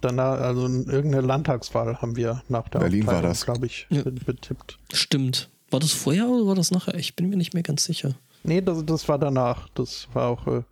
danach, 0.00 0.40
also 0.40 0.66
in 0.66 0.86
irgendeine 0.88 1.26
Landtagswahl 1.26 2.00
haben 2.02 2.16
wir 2.16 2.42
nach 2.48 2.68
der 2.68 2.80
Berlin 2.80 3.06
war 3.06 3.22
das, 3.22 3.44
glaube 3.44 3.66
ich, 3.66 3.86
ja. 3.90 4.02
betippt. 4.02 4.78
Stimmt. 4.92 5.48
War 5.70 5.80
das 5.80 5.92
vorher 5.92 6.28
oder 6.28 6.46
war 6.46 6.54
das 6.54 6.70
nachher? 6.70 6.94
Ich 6.94 7.16
bin 7.16 7.28
mir 7.28 7.36
nicht 7.36 7.54
mehr 7.54 7.62
ganz 7.62 7.84
sicher. 7.84 8.14
Nee, 8.44 8.60
das, 8.60 8.84
das 8.84 9.08
war 9.08 9.18
danach. 9.18 9.68
Das 9.74 10.08
war 10.12 10.28
auch 10.28 10.46
äh, 10.46 10.62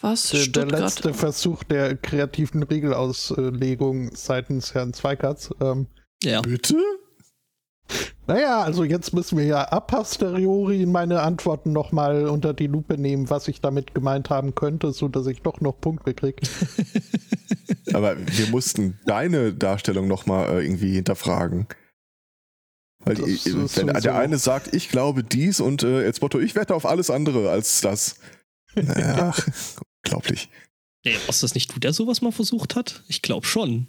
Was? 0.00 0.30
der, 0.30 0.38
der 0.40 0.44
Stuttgart? 0.44 0.80
letzte 0.80 1.14
Versuch 1.14 1.64
der 1.64 1.96
kreativen 1.96 2.62
Regelauslegung 2.62 4.10
seitens 4.14 4.74
Herrn 4.74 4.92
Zweikatz. 4.92 5.50
Ähm, 5.60 5.86
Ja. 6.22 6.40
Bitte? 6.40 6.76
naja, 8.26 8.60
also 8.62 8.84
jetzt 8.84 9.14
müssen 9.14 9.38
wir 9.38 9.44
ja 9.46 9.72
a 9.72 9.80
posteriori 9.80 10.84
meine 10.84 11.22
Antworten 11.22 11.72
nochmal 11.72 12.26
unter 12.28 12.52
die 12.52 12.66
Lupe 12.66 12.98
nehmen, 12.98 13.30
was 13.30 13.48
ich 13.48 13.60
damit 13.62 13.94
gemeint 13.94 14.28
haben 14.28 14.54
könnte, 14.54 14.92
sodass 14.92 15.26
ich 15.26 15.40
doch 15.42 15.60
noch 15.62 15.80
Punkte 15.80 16.12
kriege. 16.14 16.42
Aber 17.94 18.16
wir 18.18 18.48
mussten 18.48 18.98
deine 19.06 19.54
Darstellung 19.54 20.06
nochmal 20.08 20.50
äh, 20.58 20.62
irgendwie 20.64 20.92
hinterfragen. 20.92 21.66
Weil 23.04 23.14
die, 23.14 23.22
ist 23.22 23.46
wenn 23.46 23.66
sowieso- 23.66 24.00
der 24.00 24.16
eine 24.16 24.36
sagt, 24.36 24.74
ich 24.74 24.90
glaube 24.90 25.24
dies 25.24 25.60
und 25.60 25.82
äh, 25.82 26.04
jetzt 26.04 26.20
Motto, 26.20 26.38
ich 26.38 26.54
wette 26.54 26.74
auf 26.74 26.84
alles 26.84 27.10
andere 27.10 27.50
als 27.50 27.80
das. 27.80 28.16
Naja, 28.74 29.34
unglaublich. 30.04 30.48
Nee, 31.04 31.16
was 31.26 31.40
das 31.40 31.54
nicht 31.54 31.74
du, 31.74 31.78
der 31.78 31.92
sowas 31.92 32.20
mal 32.20 32.32
versucht 32.32 32.76
hat? 32.76 33.02
Ich 33.08 33.22
glaube 33.22 33.46
schon. 33.46 33.86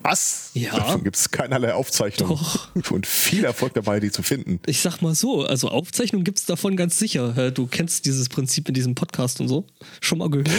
Was? 0.00 0.50
Ja. 0.54 0.76
Davon 0.76 1.02
gibt 1.02 1.16
es 1.16 1.32
keinerlei 1.32 1.74
Aufzeichnungen. 1.74 2.36
Doch. 2.36 2.92
Und 2.92 3.04
viel 3.04 3.44
Erfolg 3.44 3.74
dabei, 3.74 3.98
die 3.98 4.12
zu 4.12 4.22
finden. 4.22 4.60
Ich 4.66 4.80
sag 4.80 5.02
mal 5.02 5.12
so, 5.12 5.42
also 5.42 5.70
Aufzeichnungen 5.70 6.22
gibt 6.22 6.38
es 6.38 6.46
davon 6.46 6.76
ganz 6.76 7.00
sicher. 7.00 7.50
Du 7.50 7.66
kennst 7.66 8.04
dieses 8.04 8.28
Prinzip 8.28 8.68
in 8.68 8.74
diesem 8.74 8.94
Podcast 8.94 9.40
und 9.40 9.48
so. 9.48 9.66
Schon 10.00 10.18
mal 10.18 10.30
gehört? 10.30 10.50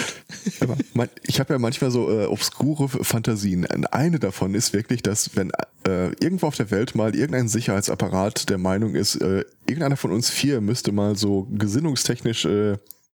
Ich 1.23 1.39
habe 1.39 1.53
ja 1.53 1.59
manchmal 1.59 1.89
so 1.89 2.11
äh, 2.11 2.25
obskure 2.25 2.89
Fantasien. 2.89 3.65
Eine 3.65 4.19
davon 4.19 4.55
ist 4.55 4.73
wirklich, 4.73 5.03
dass 5.03 5.37
wenn 5.37 5.51
äh, 5.87 6.07
irgendwo 6.21 6.47
auf 6.47 6.57
der 6.57 6.69
Welt 6.69 6.95
mal 6.95 7.15
irgendein 7.15 7.47
Sicherheitsapparat 7.47 8.49
der 8.49 8.57
Meinung 8.57 8.95
ist, 8.95 9.15
äh, 9.15 9.45
irgendeiner 9.67 9.95
von 9.95 10.11
uns 10.11 10.29
vier 10.29 10.59
müsste 10.59 10.91
mal 10.91 11.15
so 11.15 11.47
gesinnungstechnisch 11.51 12.43
äh, 12.43 12.77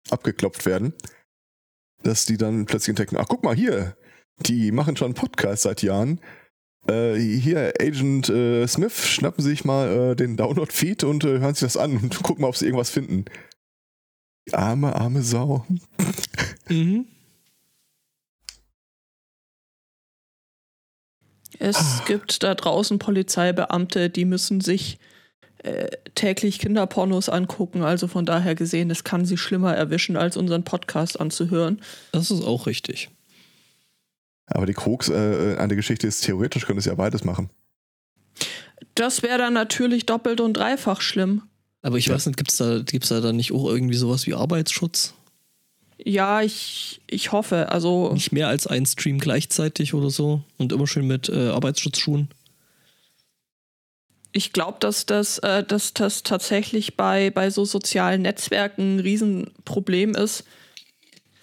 abgeklopft 0.10 0.66
werden, 0.66 0.94
dass 2.04 2.26
die 2.26 2.38
dann 2.38 2.66
plötzlich 2.66 2.89
entdecken, 2.89 3.18
ach 3.18 3.28
guck 3.28 3.43
mal 3.43 3.56
hier, 3.56 3.95
die 4.39 4.72
machen 4.72 4.95
schon 4.95 5.08
einen 5.08 5.14
Podcast 5.16 5.64
seit 5.64 5.82
Jahren. 5.82 6.20
Äh, 6.88 7.16
hier, 7.16 7.74
Agent 7.80 8.30
äh, 8.30 8.66
Smith, 8.68 9.06
schnappen 9.06 9.43
sich 9.43 9.66
mal 9.66 10.12
äh, 10.12 10.16
den 10.16 10.38
Download-Feed 10.38 11.04
und 11.04 11.24
äh, 11.24 11.39
hören 11.39 11.54
sich 11.54 11.68
das 11.68 11.78
an 11.78 11.97
und 11.97 12.24
gucken 12.24 12.41
mal, 12.41 12.47
ob 12.47 12.56
sie 12.56 12.66
irgendwas 12.66 12.89
finden. 12.89 13.26
Arme, 14.52 14.95
arme 14.95 15.22
Sau. 15.22 15.66
Mhm. 16.72 17.08
Es 21.58 22.04
gibt 22.06 22.43
da 22.43 22.54
draußen 22.54 23.00
Polizeibeamte, 23.00 24.12
die 24.12 24.26
müssen 24.26 24.62
sich 24.62 25.00
äh, 25.64 25.89
täglich 26.16 26.60
Kinderpornos 26.60 27.30
angucken. 27.30 27.84
Also 27.84 28.07
von 28.07 28.26
daher 28.26 28.55
gesehen, 28.55 28.89
es 28.91 29.03
kann 29.03 29.26
sie 29.26 29.38
schlimmer 29.38 29.76
erwischen, 29.76 30.18
als 30.18 30.38
unseren 30.38 30.64
Podcast 30.64 31.20
anzuhören. 31.20 31.82
Das 32.12 32.32
ist 32.32 32.43
auch 32.43 32.66
richtig. 32.68 33.10
Aber 34.45 34.66
die 34.66 34.74
Krux 34.74 35.10
äh, 35.10 35.55
an 35.57 35.70
der 35.70 35.76
Geschichte 35.76 36.07
ist, 36.07 36.22
theoretisch 36.22 36.66
könnte 36.66 36.80
es 36.80 36.86
ja 36.86 36.95
beides 36.95 37.24
machen. 37.24 37.49
Das 38.95 39.22
wäre 39.22 39.38
dann 39.38 39.53
natürlich 39.53 40.05
doppelt 40.05 40.41
und 40.41 40.53
dreifach 40.53 41.01
schlimm. 41.01 41.43
Aber 41.82 41.97
ich 41.97 42.10
weiß 42.10 42.26
nicht, 42.26 42.38
gibt 42.38 42.51
es 42.51 42.57
da, 42.57 42.80
gibt's 42.80 43.10
da 43.10 43.22
dann 43.22 43.36
nicht 43.36 43.53
auch 43.53 43.70
irgendwie 43.70 43.95
sowas 43.95 44.28
wie 44.28 44.34
Arbeitsschutz? 44.34 45.14
Ja, 46.03 46.41
ich, 46.41 47.01
ich 47.07 47.32
hoffe. 47.32 47.70
Also 47.70 48.12
Nicht 48.14 48.32
mehr 48.32 48.47
als 48.47 48.68
ein 48.68 48.86
Stream 48.86 49.20
gleichzeitig 49.20 49.93
oder 49.93 50.10
so? 50.10 50.41
Und 50.57 50.72
immer 50.72 50.88
schön 50.88 51.07
mit 51.07 51.30
äh, 51.30 51.49
Arbeitsschutzschuhen? 51.49 52.30
Ich 54.32 54.53
glaube, 54.53 54.77
dass 54.80 55.05
das, 55.05 55.39
äh, 55.39 55.63
dass 55.63 55.93
das 55.93 56.23
tatsächlich 56.23 56.95
bei, 56.95 57.32
bei 57.32 57.49
so 57.49 57.65
sozialen 57.65 58.21
Netzwerken 58.21 58.97
ein 58.97 58.99
Riesenproblem 58.99 60.13
ist. 60.13 60.41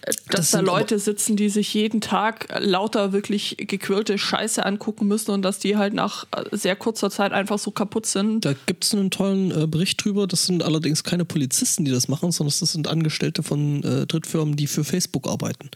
äh, 0.03 0.13
Dass 0.31 0.51
Das 0.51 0.51
da 0.53 0.61
Leute 0.61 1.01
sitzen, 1.01 1.35
die 1.37 1.49
sich 1.49 1.75
jeden 1.75 2.01
Tag 2.01 2.47
lauter 2.61 3.13
wirklich 3.13 3.57
gequirlte 3.59 4.19
Scheiße 4.19 4.65
angucken 4.65 5.09
müssen 5.09 5.33
und 5.33 5.43
dass 5.43 5.59
die 5.59 5.77
halt 5.77 5.95
nach 5.95 6.27
äh, 6.31 6.57
sehr 6.57 6.77
kurzer 6.77 7.11
Zeit 7.11 7.33
einfach 7.33 7.59
so 7.59 7.73
kaputt 7.73 8.07
sind. 8.07 8.45
Da 8.45 8.55
gibt 8.67 8.85
es 8.85 8.95
einen 8.95 9.11
tollen 9.11 9.51
äh, 9.51 9.67
Bericht 9.67 10.05
drüber. 10.05 10.29
Das 10.29 10.47
sind 10.47 10.63
allerdings 10.63 11.03
keine 11.03 11.25
Polizisten, 11.25 11.85
die 11.85 11.91
das 11.91 12.07
machen, 12.07 12.31
sondern 12.31 12.55
das 12.61 12.73
sind 12.73 12.87
Angestellte 12.87 13.43
von 13.43 13.83
äh, 13.83 14.07
Drittfirmen, 14.07 14.55
die 14.55 14.69
für 14.69 14.85
Facebook 14.85 15.27
arbeiten. 15.29 15.71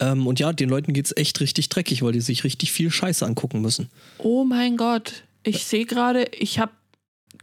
Ähm, 0.00 0.26
und 0.26 0.40
ja, 0.40 0.52
den 0.52 0.68
Leuten 0.68 0.94
geht 0.94 1.06
es 1.06 1.16
echt 1.16 1.38
richtig 1.40 1.68
dreckig, 1.68 2.02
weil 2.02 2.10
die 2.10 2.20
sich 2.20 2.42
richtig 2.42 2.72
viel 2.72 2.90
Scheiße 2.90 3.24
angucken 3.24 3.60
müssen. 3.60 3.88
Oh 4.18 4.42
mein 4.42 4.76
Gott, 4.76 5.22
ich 5.42 5.64
sehe 5.64 5.86
gerade, 5.86 6.24
ich 6.38 6.58
habe 6.58 6.72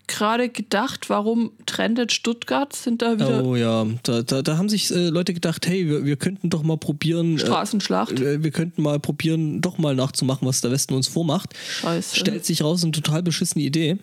gerade 0.07 0.49
gedacht, 0.49 1.09
warum 1.09 1.51
trendet 1.65 2.11
Stuttgart? 2.11 2.73
Sind 2.73 3.01
da 3.01 3.15
wieder 3.15 3.43
Oh 3.43 3.55
ja, 3.55 3.85
da, 4.03 4.21
da, 4.21 4.41
da 4.41 4.57
haben 4.57 4.69
sich 4.69 4.89
äh, 4.91 5.09
Leute 5.09 5.33
gedacht, 5.33 5.67
hey, 5.67 5.87
wir, 5.87 6.05
wir 6.05 6.15
könnten 6.15 6.49
doch 6.49 6.63
mal 6.63 6.77
probieren. 6.77 7.37
Straßenschlacht? 7.37 8.19
Äh, 8.19 8.43
wir 8.43 8.51
könnten 8.51 8.81
mal 8.81 8.99
probieren, 8.99 9.61
doch 9.61 9.77
mal 9.77 9.95
nachzumachen, 9.95 10.47
was 10.47 10.61
der 10.61 10.71
Westen 10.71 10.93
uns 10.93 11.07
vormacht. 11.07 11.53
Scheiße. 11.81 12.15
Stellt 12.15 12.45
sich 12.45 12.63
raus, 12.63 12.83
eine 12.83 12.91
total 12.93 13.21
beschissene 13.21 13.63
Idee. 13.63 13.97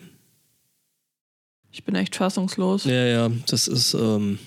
Ich 1.71 1.83
bin 1.83 1.95
echt 1.95 2.15
fassungslos. 2.15 2.85
Ja, 2.85 3.05
ja, 3.05 3.31
das 3.47 3.67
ist. 3.67 3.93
Ähm, 3.95 4.39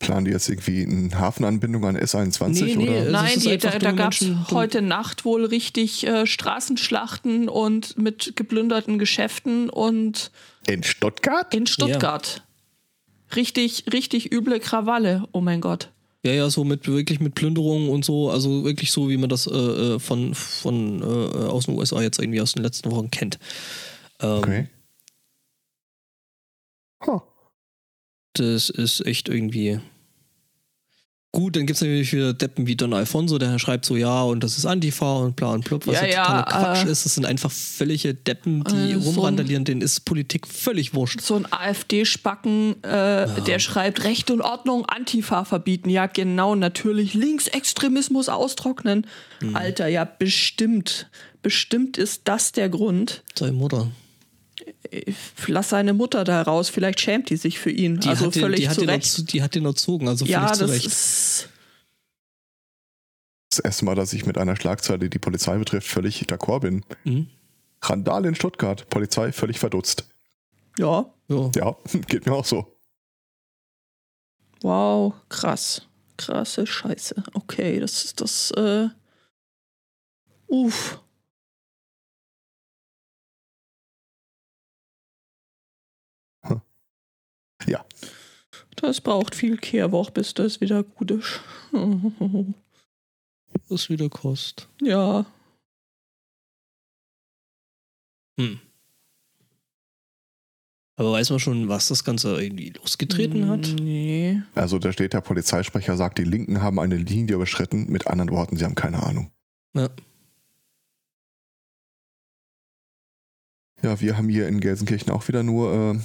Planen 0.00 0.24
die 0.24 0.32
jetzt 0.32 0.48
irgendwie 0.48 0.82
eine 0.84 1.16
Hafenanbindung 1.16 1.84
an 1.84 1.96
S21 1.96 2.64
Nee, 2.64 2.74
nee, 2.76 2.88
oder? 2.88 3.04
Das 3.04 3.12
Nein, 3.12 3.38
die, 3.38 3.58
da, 3.58 3.78
da 3.78 3.92
gab 3.92 4.12
es 4.12 4.26
heute 4.50 4.82
Nacht 4.82 5.24
wohl 5.24 5.44
richtig 5.44 6.04
äh, 6.06 6.26
Straßenschlachten 6.26 7.48
und 7.48 7.96
mit 7.96 8.32
geplünderten 8.34 8.98
Geschäften 8.98 9.70
und 9.70 10.32
In 10.66 10.82
Stuttgart? 10.82 11.54
in 11.54 11.66
Stuttgart. 11.66 12.42
Richtig, 13.36 13.84
richtig 13.92 14.32
üble 14.32 14.58
Krawalle. 14.58 15.28
Oh 15.32 15.40
mein 15.40 15.60
Gott. 15.60 15.90
ja, 16.24 16.32
ja, 16.32 16.50
so 16.50 16.64
mit 16.64 16.88
wirklich 16.88 17.20
mit 17.20 17.34
Plünderungen 17.34 17.88
und 17.90 18.04
so, 18.04 18.30
also 18.30 18.64
wirklich 18.64 18.90
so, 18.90 19.08
wie 19.08 19.16
man 19.18 19.28
das 19.28 19.46
äh, 19.46 19.52
äh, 19.52 19.98
von, 20.00 20.34
von 20.34 21.02
äh, 21.02 21.04
aus 21.46 21.66
den 21.66 21.78
USA 21.78 22.02
jetzt 22.02 22.18
irgendwie 22.18 22.40
aus 22.40 22.52
den 22.54 22.62
letzten 22.64 22.90
Wochen 22.90 23.10
kennt. 23.10 23.38
Ähm, 24.20 24.38
Okay. 24.38 24.66
Das 28.34 28.70
ist 28.70 29.04
echt 29.06 29.28
irgendwie. 29.28 29.80
Gut, 31.32 31.54
dann 31.54 31.64
gibt 31.64 31.76
es 31.76 31.80
natürlich 31.80 32.12
wieder 32.12 32.34
Deppen 32.34 32.66
wie 32.66 32.74
Don 32.74 32.92
Alfonso, 32.92 33.38
der 33.38 33.56
schreibt 33.60 33.84
so, 33.84 33.94
ja, 33.94 34.24
und 34.24 34.42
das 34.42 34.58
ist 34.58 34.66
Antifa 34.66 35.18
und 35.18 35.36
bla 35.36 35.52
und 35.52 35.64
blub, 35.64 35.86
was 35.86 35.94
Ja, 35.94 36.04
ja, 36.04 36.12
ja, 36.12 36.24
totaler 36.24 36.42
Quatsch 36.42 36.86
äh, 36.86 36.90
ist. 36.90 37.04
Das 37.04 37.14
sind 37.14 37.24
einfach 37.24 37.52
völlige 37.52 38.14
Deppen, 38.14 38.64
die 38.64 38.92
äh, 38.92 38.98
so 38.98 39.10
rumrandalieren, 39.10 39.64
denen 39.64 39.80
ist 39.80 40.00
Politik 40.00 40.48
völlig 40.48 40.92
wurscht. 40.92 41.20
So 41.20 41.36
ein 41.36 41.46
AfD-Spacken, 41.48 42.82
äh, 42.82 43.42
der 43.42 43.60
schreibt 43.60 44.02
Recht 44.02 44.32
und 44.32 44.40
Ordnung, 44.40 44.86
Antifa 44.86 45.44
verbieten. 45.44 45.88
Ja, 45.88 46.06
genau, 46.06 46.56
natürlich. 46.56 47.14
Linksextremismus 47.14 48.28
austrocknen. 48.28 49.06
Mhm. 49.40 49.54
Alter, 49.54 49.86
ja, 49.86 50.04
bestimmt. 50.04 51.08
Bestimmt 51.42 51.96
ist 51.96 52.22
das 52.24 52.50
der 52.50 52.68
Grund. 52.68 53.22
Seine 53.38 53.52
Mutter. 53.52 53.86
Lass 55.46 55.68
seine 55.70 55.92
Mutter 55.94 56.24
da 56.24 56.42
raus, 56.42 56.68
vielleicht 56.68 57.00
schämt 57.00 57.30
die 57.30 57.36
sich 57.36 57.58
für 57.58 57.70
ihn. 57.70 58.00
Die, 58.00 58.08
also 58.08 58.26
hat, 58.26 58.34
den, 58.34 58.42
völlig 58.42 58.60
die, 58.60 58.68
hat 58.68 58.74
zu 58.74 58.80
den 58.80 58.90
Recht. 58.90 59.04
erzo- 59.06 59.24
die 59.26 59.42
hat 59.42 59.54
den 59.54 59.64
erzogen, 59.64 60.08
also 60.08 60.24
völlig 60.24 60.32
Ja, 60.40 60.52
zu 60.52 60.60
das 60.66 60.70
Recht. 60.70 60.86
ist. 60.86 61.48
Das 63.50 63.58
erste 63.60 63.84
Mal, 63.84 63.94
dass 63.96 64.12
ich 64.12 64.26
mit 64.26 64.38
einer 64.38 64.56
Schlagzeile, 64.56 64.98
die 65.00 65.10
die 65.10 65.18
Polizei 65.18 65.56
betrifft, 65.58 65.88
völlig 65.88 66.22
d'accord 66.22 66.60
bin. 66.60 66.84
Mhm. 67.04 67.28
Randale 67.82 68.28
in 68.28 68.34
Stuttgart, 68.34 68.88
Polizei 68.90 69.32
völlig 69.32 69.58
verdutzt. 69.58 70.08
Ja, 70.78 71.12
Ja. 71.28 71.50
Ja, 71.56 71.76
geht 72.08 72.26
mir 72.26 72.32
auch 72.32 72.44
so. 72.44 72.76
wow, 74.62 75.14
krass. 75.28 75.82
Krasse 76.16 76.66
Scheiße. 76.66 77.22
Okay, 77.32 77.80
das 77.80 78.04
ist 78.04 78.20
das. 78.20 78.50
Äh, 78.52 78.88
uff. 80.48 81.00
Ja. 87.66 87.84
Das 88.76 89.00
braucht 89.00 89.34
viel 89.34 89.56
Kehrwoch, 89.56 90.10
bis 90.10 90.34
das 90.34 90.60
wieder 90.60 90.82
gut 90.82 91.10
ist. 91.10 91.40
Was 93.68 93.88
wieder 93.90 94.08
kostet. 94.08 94.68
ja. 94.80 95.26
Hm. 98.38 98.60
Aber 100.96 101.12
weiß 101.12 101.30
man 101.30 101.38
schon, 101.38 101.68
was 101.70 101.88
das 101.88 102.04
Ganze 102.04 102.38
irgendwie 102.42 102.70
losgetreten 102.70 103.48
hat? 103.48 103.74
Nee. 103.80 104.42
Also 104.54 104.78
da 104.78 104.92
steht 104.92 105.14
der 105.14 105.22
Polizeisprecher, 105.22 105.96
sagt, 105.96 106.18
die 106.18 106.24
Linken 106.24 106.60
haben 106.60 106.78
eine 106.78 106.96
Linie 106.96 107.36
überschritten. 107.36 107.90
Mit 107.90 108.06
anderen 108.06 108.30
Worten, 108.30 108.58
sie 108.58 108.66
haben 108.66 108.74
keine 108.74 109.02
Ahnung. 109.02 109.30
Ja. 109.74 109.88
Ja, 113.82 113.98
wir 113.98 114.18
haben 114.18 114.28
hier 114.28 114.46
in 114.46 114.60
Gelsenkirchen 114.60 115.10
auch 115.10 115.26
wieder 115.26 115.42
nur 115.42 115.72
äh, 115.72 115.98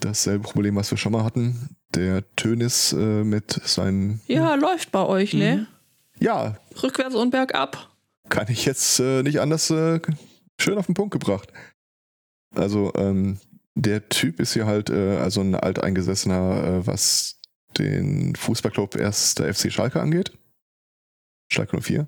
dasselbe 0.00 0.44
Problem, 0.44 0.76
was 0.76 0.90
wir 0.90 0.98
schon 0.98 1.12
mal 1.12 1.24
hatten. 1.24 1.76
Der 1.94 2.24
Tönis 2.36 2.92
äh, 2.92 3.24
mit 3.24 3.60
seinen... 3.64 4.20
Ja, 4.26 4.54
läuft 4.54 4.92
bei 4.92 5.04
euch, 5.04 5.34
ne? 5.34 5.56
Mhm. 5.56 5.66
Ja, 6.18 6.56
Rückwärts 6.82 7.14
und 7.14 7.30
bergab. 7.30 7.90
kann 8.28 8.46
ich 8.48 8.64
jetzt 8.64 9.00
äh, 9.00 9.22
nicht 9.22 9.40
anders 9.40 9.70
äh, 9.70 10.00
schön 10.60 10.78
auf 10.78 10.86
den 10.86 10.94
Punkt 10.94 11.12
gebracht. 11.12 11.52
Also, 12.54 12.92
ähm, 12.96 13.38
der 13.74 14.08
Typ 14.08 14.38
ist 14.40 14.52
hier 14.52 14.66
halt 14.66 14.90
äh, 14.90 15.16
also 15.16 15.40
ein 15.40 15.54
alteingesessener, 15.54 16.64
äh, 16.64 16.86
was 16.86 17.40
den 17.78 18.34
Fußballclub 18.36 18.96
1. 18.96 19.34
FC 19.38 19.72
Schalke 19.72 20.00
angeht. 20.00 20.32
Schalke 21.50 21.80
04. 21.80 22.06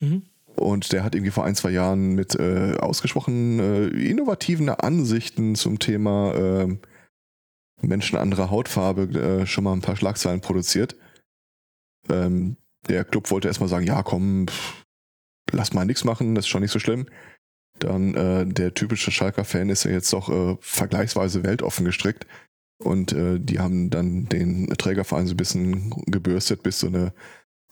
Mhm. 0.00 0.22
Und 0.54 0.92
der 0.92 1.04
hat 1.04 1.14
irgendwie 1.14 1.30
vor 1.30 1.44
ein, 1.44 1.54
zwei 1.54 1.70
Jahren 1.70 2.14
mit 2.14 2.34
äh, 2.34 2.76
ausgesprochen 2.78 3.58
äh, 3.58 3.86
innovativen 3.88 4.68
Ansichten 4.68 5.54
zum 5.54 5.78
Thema 5.78 6.34
äh, 6.34 6.76
Menschen 7.82 8.18
anderer 8.18 8.50
Hautfarbe 8.50 9.02
äh, 9.42 9.46
schon 9.46 9.64
mal 9.64 9.72
ein 9.72 9.82
paar 9.82 9.96
Schlagzeilen 9.96 10.40
produziert. 10.40 10.96
Ähm, 12.08 12.56
der 12.88 13.04
Club 13.04 13.30
wollte 13.30 13.48
erstmal 13.48 13.68
sagen, 13.68 13.86
ja 13.86 14.02
komm, 14.02 14.46
pff, 14.48 14.84
lass 15.52 15.72
mal 15.72 15.84
nichts 15.84 16.04
machen, 16.04 16.34
das 16.34 16.44
ist 16.44 16.48
schon 16.48 16.62
nicht 16.62 16.72
so 16.72 16.78
schlimm. 16.78 17.06
Dann 17.78 18.14
äh, 18.14 18.46
der 18.46 18.74
typische 18.74 19.10
Schalker-Fan 19.10 19.68
ist 19.68 19.84
ja 19.84 19.90
jetzt 19.90 20.12
doch 20.12 20.28
äh, 20.28 20.56
vergleichsweise 20.60 21.44
weltoffen 21.44 21.84
gestrickt. 21.84 22.26
Und 22.78 23.12
äh, 23.12 23.38
die 23.38 23.58
haben 23.58 23.90
dann 23.90 24.28
den 24.28 24.68
Trägerverein 24.68 25.26
so 25.26 25.34
ein 25.34 25.38
bisschen 25.38 25.90
gebürstet, 26.06 26.62
bis 26.62 26.80
so 26.80 26.86
eine 26.86 27.12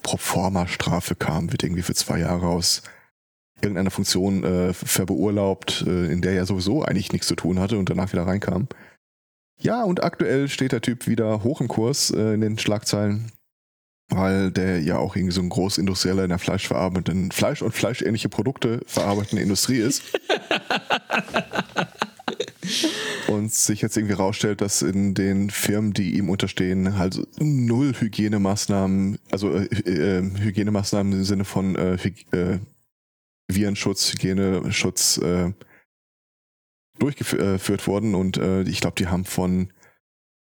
Proforma-Strafe 0.03 1.15
kam, 1.15 1.53
wird 1.53 1.63
irgendwie 1.63 1.83
für 1.83 1.95
zwei 1.95 2.21
Jahre 2.21 2.47
aus 2.47 2.83
irgendeiner 3.61 3.91
Funktion 3.91 4.45
äh, 4.45 4.73
verbeurlaubt, 4.73 5.85
äh, 5.87 6.13
in 6.13 6.21
der 6.21 6.33
er 6.33 6.47
sowieso 6.47 6.83
eigentlich 6.83 7.13
nichts 7.13 7.27
zu 7.27 7.35
tun 7.35 7.59
hatte 7.59 7.79
und 7.79 7.89
danach 7.89 8.13
wieder 8.13 8.27
reinkam. 8.27 8.69
Ja, 9.61 9.83
und 9.85 10.03
aktuell 10.03 10.49
steht 10.49 10.73
der 10.73 10.81
Typ 10.81 11.07
wieder 11.07 11.43
hoch 11.43 11.61
im 11.61 11.69
Kurs 11.69 12.11
äh, 12.11 12.35
in 12.35 12.41
den 12.41 12.59
Schlagzeilen, 12.59 13.33
weil 14.09 14.51
der 14.51 14.81
ja 14.81 14.99
auch 14.99 15.17
irgendwie 15.17 15.33
so 15.33 15.41
ein 15.41 15.49
Großindustrieller 15.49 16.25
in 16.25 16.31
der 16.31 16.39
fleischverarbeitenden, 16.39 17.31
Fleisch- 17.31 17.63
und 17.63 17.73
fleischähnliche 17.73 18.29
Produkte 18.29 18.81
verarbeitenden 18.87 19.43
Industrie 19.43 19.79
ist. 19.79 20.03
und 23.29 23.53
sich 23.53 23.81
jetzt 23.83 23.97
irgendwie 23.97 24.15
rausstellt, 24.15 24.61
dass 24.61 24.83
in 24.83 25.15
den 25.15 25.51
Firmen, 25.51 25.93
die 25.93 26.17
ihm 26.17 26.29
unterstehen, 26.31 26.99
halt 26.99 27.21
null 27.39 27.95
Hygienemaßnahmen, 27.99 29.19
also 29.31 29.55
äh, 29.55 29.65
äh, 29.65 30.23
Hygienemaßnahmen 30.23 31.13
im 31.13 31.25
Sinne 31.25 31.45
von 31.45 31.77
äh, 31.77 31.99
Hyg 31.99 32.27
äh, 32.33 32.59
Virenschutz, 33.49 34.13
Hygieneschutz 34.13 35.19
äh, 35.19 35.53
durchgeführt 36.99 37.87
wurden 37.87 38.15
und 38.15 38.37
äh, 38.37 38.63
ich 38.63 38.81
glaube, 38.81 38.95
die 38.99 39.09
haben 39.09 39.25
von 39.25 39.69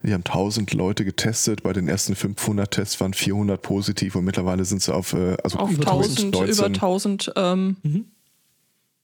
die 0.03 0.13
haben 0.13 0.25
1000 0.25 0.73
Leute 0.75 1.05
getestet, 1.05 1.63
bei 1.63 1.73
den 1.73 1.89
ersten 1.89 2.15
500 2.15 2.71
Tests 2.71 3.01
waren 3.01 3.15
400 3.15 3.61
positiv 3.61 4.15
und 4.15 4.25
mittlerweile 4.25 4.65
sind 4.65 4.83
sie 4.83 4.95
auf, 4.95 5.15
äh, 5.15 5.37
also 5.43 5.59
Auf 5.59 5.71
über 5.71 5.83
1000, 5.87 6.33
19. 6.35 6.55
über 6.55 6.67
1000. 6.67 7.33
Ähm, 7.35 7.77
Mhm. 7.83 8.05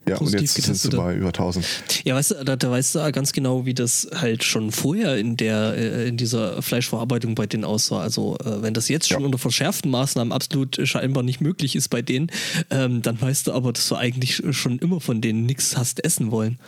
Ja, 0.07 0.16
und 0.16 0.24
positiv 0.24 0.41
jetzt 0.57 0.62
sind 0.64 0.76
sie 0.76 0.97
bei 0.97 1.14
über 1.14 1.28
1000. 1.28 1.64
Ja, 2.05 2.16
weißt 2.16 2.33
du, 2.33 2.45
da, 2.45 2.57
da 2.57 2.70
weißt 2.72 2.97
du 2.97 3.12
ganz 3.12 3.33
genau, 3.33 3.64
wie 3.66 3.72
das 3.74 4.09
halt 4.12 4.43
schon 4.43 4.72
vorher 4.72 5.16
in 5.16 5.37
der 5.37 5.74
äh, 5.76 6.09
in 6.09 6.16
dieser 6.16 6.61
Fleischverarbeitung 6.61 7.37
bei 7.37 7.47
denen 7.47 7.62
aussah. 7.64 8.01
Also 8.01 8.37
äh, 8.39 8.62
wenn 8.62 8.74
das 8.74 8.89
jetzt 8.89 9.09
schon 9.09 9.20
Ja. 9.20 9.26
unter 9.26 9.39
verschärften 9.39 9.93
Maßnahmen 9.93 10.33
absolut 10.33 10.76
äh, 10.76 10.87
scheinbar 10.87 11.22
nicht 11.22 11.41
möglich 11.41 11.76
ist 11.76 11.89
bei 11.89 12.03
denen, 12.03 12.33
ähm, 12.70 13.01
dann 13.03 13.20
weißt 13.20 13.47
du 13.47 13.53
aber, 13.53 13.72
dass 13.72 13.87
du 13.89 13.95
eigentlich 13.95 14.43
schon 14.51 14.80
immer 14.80 15.01
von 15.01 15.20
denen 15.20 15.47
nichts 15.47 15.76
hast 15.76 16.05
essen 16.05 16.33
wollen. 16.33 16.59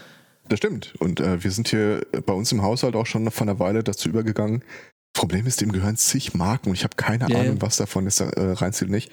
Das 0.49 0.59
stimmt. 0.59 0.95
Und 0.99 1.21
äh, 1.21 1.43
wir 1.43 1.51
sind 1.51 1.69
hier 1.69 2.07
bei 2.27 2.33
uns 2.33 2.53
im 2.53 2.63
Haushalt 2.63 2.97
auch 2.97 3.07
schon 3.07 3.31
vor 3.31 3.47
einer 3.47 3.59
Weile 3.59 3.83
dazu 3.83 4.09
übergegangen. 4.09 4.63
Problem 5.15 5.47
ist, 5.47 5.61
dem 5.61 5.73
gehören 5.73 5.97
zig 5.97 6.35
Marken 6.35 6.69
und 6.71 6.75
ich 6.75 6.85
habe 6.85 6.97
keine 6.97 7.29
Ja, 7.31 7.41
Ahnung, 7.41 7.63
was 7.63 7.77
davon 7.77 8.05
jetzt 8.05 8.21
äh, 8.21 8.27
reinzählt 8.41 8.91
nicht. 8.91 9.11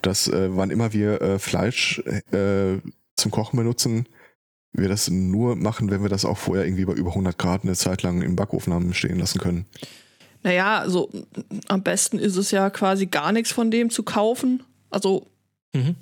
Dass 0.00 0.26
äh, 0.26 0.48
wann 0.56 0.70
immer 0.70 0.92
wir 0.92 1.20
äh, 1.22 1.38
Fleisch 1.38 2.00
äh, 2.32 2.78
zum 3.16 3.30
Kochen 3.30 3.58
benutzen, 3.58 4.08
wir 4.72 4.88
das 4.88 5.08
nur 5.10 5.54
machen, 5.54 5.90
wenn 5.90 6.02
wir 6.02 6.08
das 6.08 6.24
auch 6.24 6.38
vorher 6.38 6.64
irgendwie 6.64 6.86
bei 6.86 6.94
über 6.94 7.10
100 7.10 7.38
Grad 7.38 7.62
eine 7.62 7.74
Zeit 7.76 8.02
lang 8.02 8.22
im 8.22 8.34
Backofen 8.34 8.72
haben 8.72 8.94
stehen 8.94 9.18
lassen 9.18 9.38
können. 9.38 9.66
naja, 10.42 10.78
also 10.78 11.10
am 11.68 11.82
besten 11.82 12.18
ist 12.18 12.36
es 12.36 12.50
ja 12.50 12.70
quasi 12.70 13.06
gar 13.06 13.30
nichts 13.32 13.52
von 13.52 13.70
dem 13.70 13.90
zu 13.90 14.02
kaufen. 14.02 14.62
Also, 14.90 15.26
Mhm. 15.74 15.94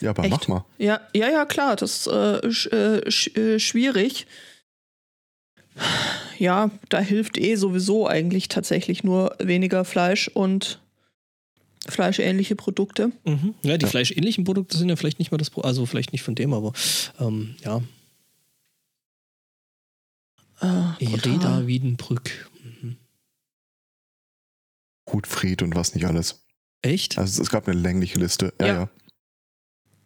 Ja, 0.00 0.10
aber 0.10 0.24
Echt? 0.24 0.30
mach 0.32 0.48
mal. 0.48 0.64
ja, 0.78 1.00
ja, 1.14 1.28
ja, 1.30 1.44
klar, 1.44 1.76
das 1.76 1.98
ist 1.98 2.06
äh, 2.08 2.50
sch, 2.52 2.66
äh, 2.72 3.10
sch, 3.10 3.36
äh, 3.36 3.58
schwierig. 3.58 4.26
Ja, 6.38 6.70
da 6.88 7.00
hilft 7.00 7.36
eh 7.38 7.56
sowieso 7.56 8.06
eigentlich 8.06 8.48
tatsächlich 8.48 9.02
nur 9.04 9.34
weniger 9.40 9.84
Fleisch 9.84 10.28
und 10.28 10.80
fleischähnliche 11.88 12.56
Produkte. 12.56 13.12
Mhm. 13.24 13.54
Ja, 13.62 13.76
die 13.76 13.84
Ja. 13.84 13.90
fleischähnlichen 13.90 14.44
Produkte 14.44 14.76
sind 14.78 14.88
ja 14.88 14.96
vielleicht 14.96 15.18
nicht 15.18 15.30
mal 15.32 15.38
das, 15.38 15.50
Pro 15.50 15.60
also 15.62 15.84
vielleicht 15.86 16.12
nicht 16.12 16.22
von 16.22 16.34
dem, 16.34 16.52
aber 16.52 16.72
ähm, 17.20 17.56
ja, 17.64 17.80
Äh, 20.60 21.04
brutal. 21.04 21.32
Reda 21.32 21.66
Wiedenbrück. 21.66 22.48
Mhm. 22.62 22.96
Hutfried 25.12 25.62
und 25.62 25.74
was 25.74 25.94
nicht 25.94 26.06
alles. 26.06 26.44
Echt? 26.82 27.18
Also 27.18 27.42
es 27.42 27.50
gab 27.50 27.66
eine 27.68 27.78
längliche 27.78 28.18
Liste. 28.18 28.54
Ja, 28.60 28.66
Ja. 28.66 28.74
ja. 28.74 28.90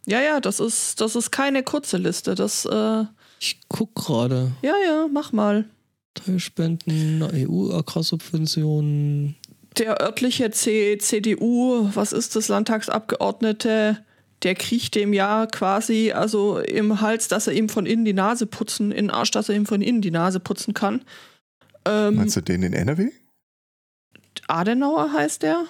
Ja, 0.09 0.23
ja, 0.23 0.41
das 0.41 0.59
ist, 0.59 1.03
das 1.03 1.15
ist 1.17 1.31
keine 1.31 1.63
kurze 1.63 1.99
Liste. 1.99 2.35
Das, 2.35 2.65
äh, 2.65 2.71
ja, 2.71 3.09
Ich 3.41 3.61
guck 3.69 3.95
gerade. 3.95 4.53
ja, 4.63 4.73
mach 5.13 5.33
mal. 5.33 5.67
Teilspenden, 6.15 7.23
EU-Agrarsubventionen. 7.23 9.37
Der 9.77 10.01
örtliche 10.01 10.51
C 10.51 10.97
CDU, 10.99 11.91
was 11.95 12.13
ist 12.13 12.35
das, 12.37 12.49
Landtagsabgeordnete, 12.49 14.03
der 14.43 14.55
kriegt 14.55 14.95
dem 14.95 15.13
ja 15.13 15.45
quasi 15.47 16.13
also 16.13 16.59
im 16.59 17.01
Hals, 17.03 17.29
dass 17.29 17.47
er 17.47 17.53
ihm 17.53 17.69
von 17.69 17.85
innen 17.87 18.05
die 18.07 18.15
Nase 18.15 18.47
putzen, 18.47 18.91
in 18.91 19.09
den 19.09 19.11
Arsch, 19.11 19.31
dass 19.31 19.49
er 19.51 19.55
ihm 19.57 19.67
von 19.67 19.83
innen 19.83 20.01
die 20.01 20.11
Nase 20.11 20.41
putzen 20.41 20.73
kann. 20.75 21.03
Ähm, 21.85 22.15
Meinst 22.17 22.35
du 22.37 22.41
den 22.41 22.63
in 22.63 22.73
NRW? 22.73 23.11
Adenauer 24.47 25.13
heißt 25.13 25.43
der? 25.43 25.65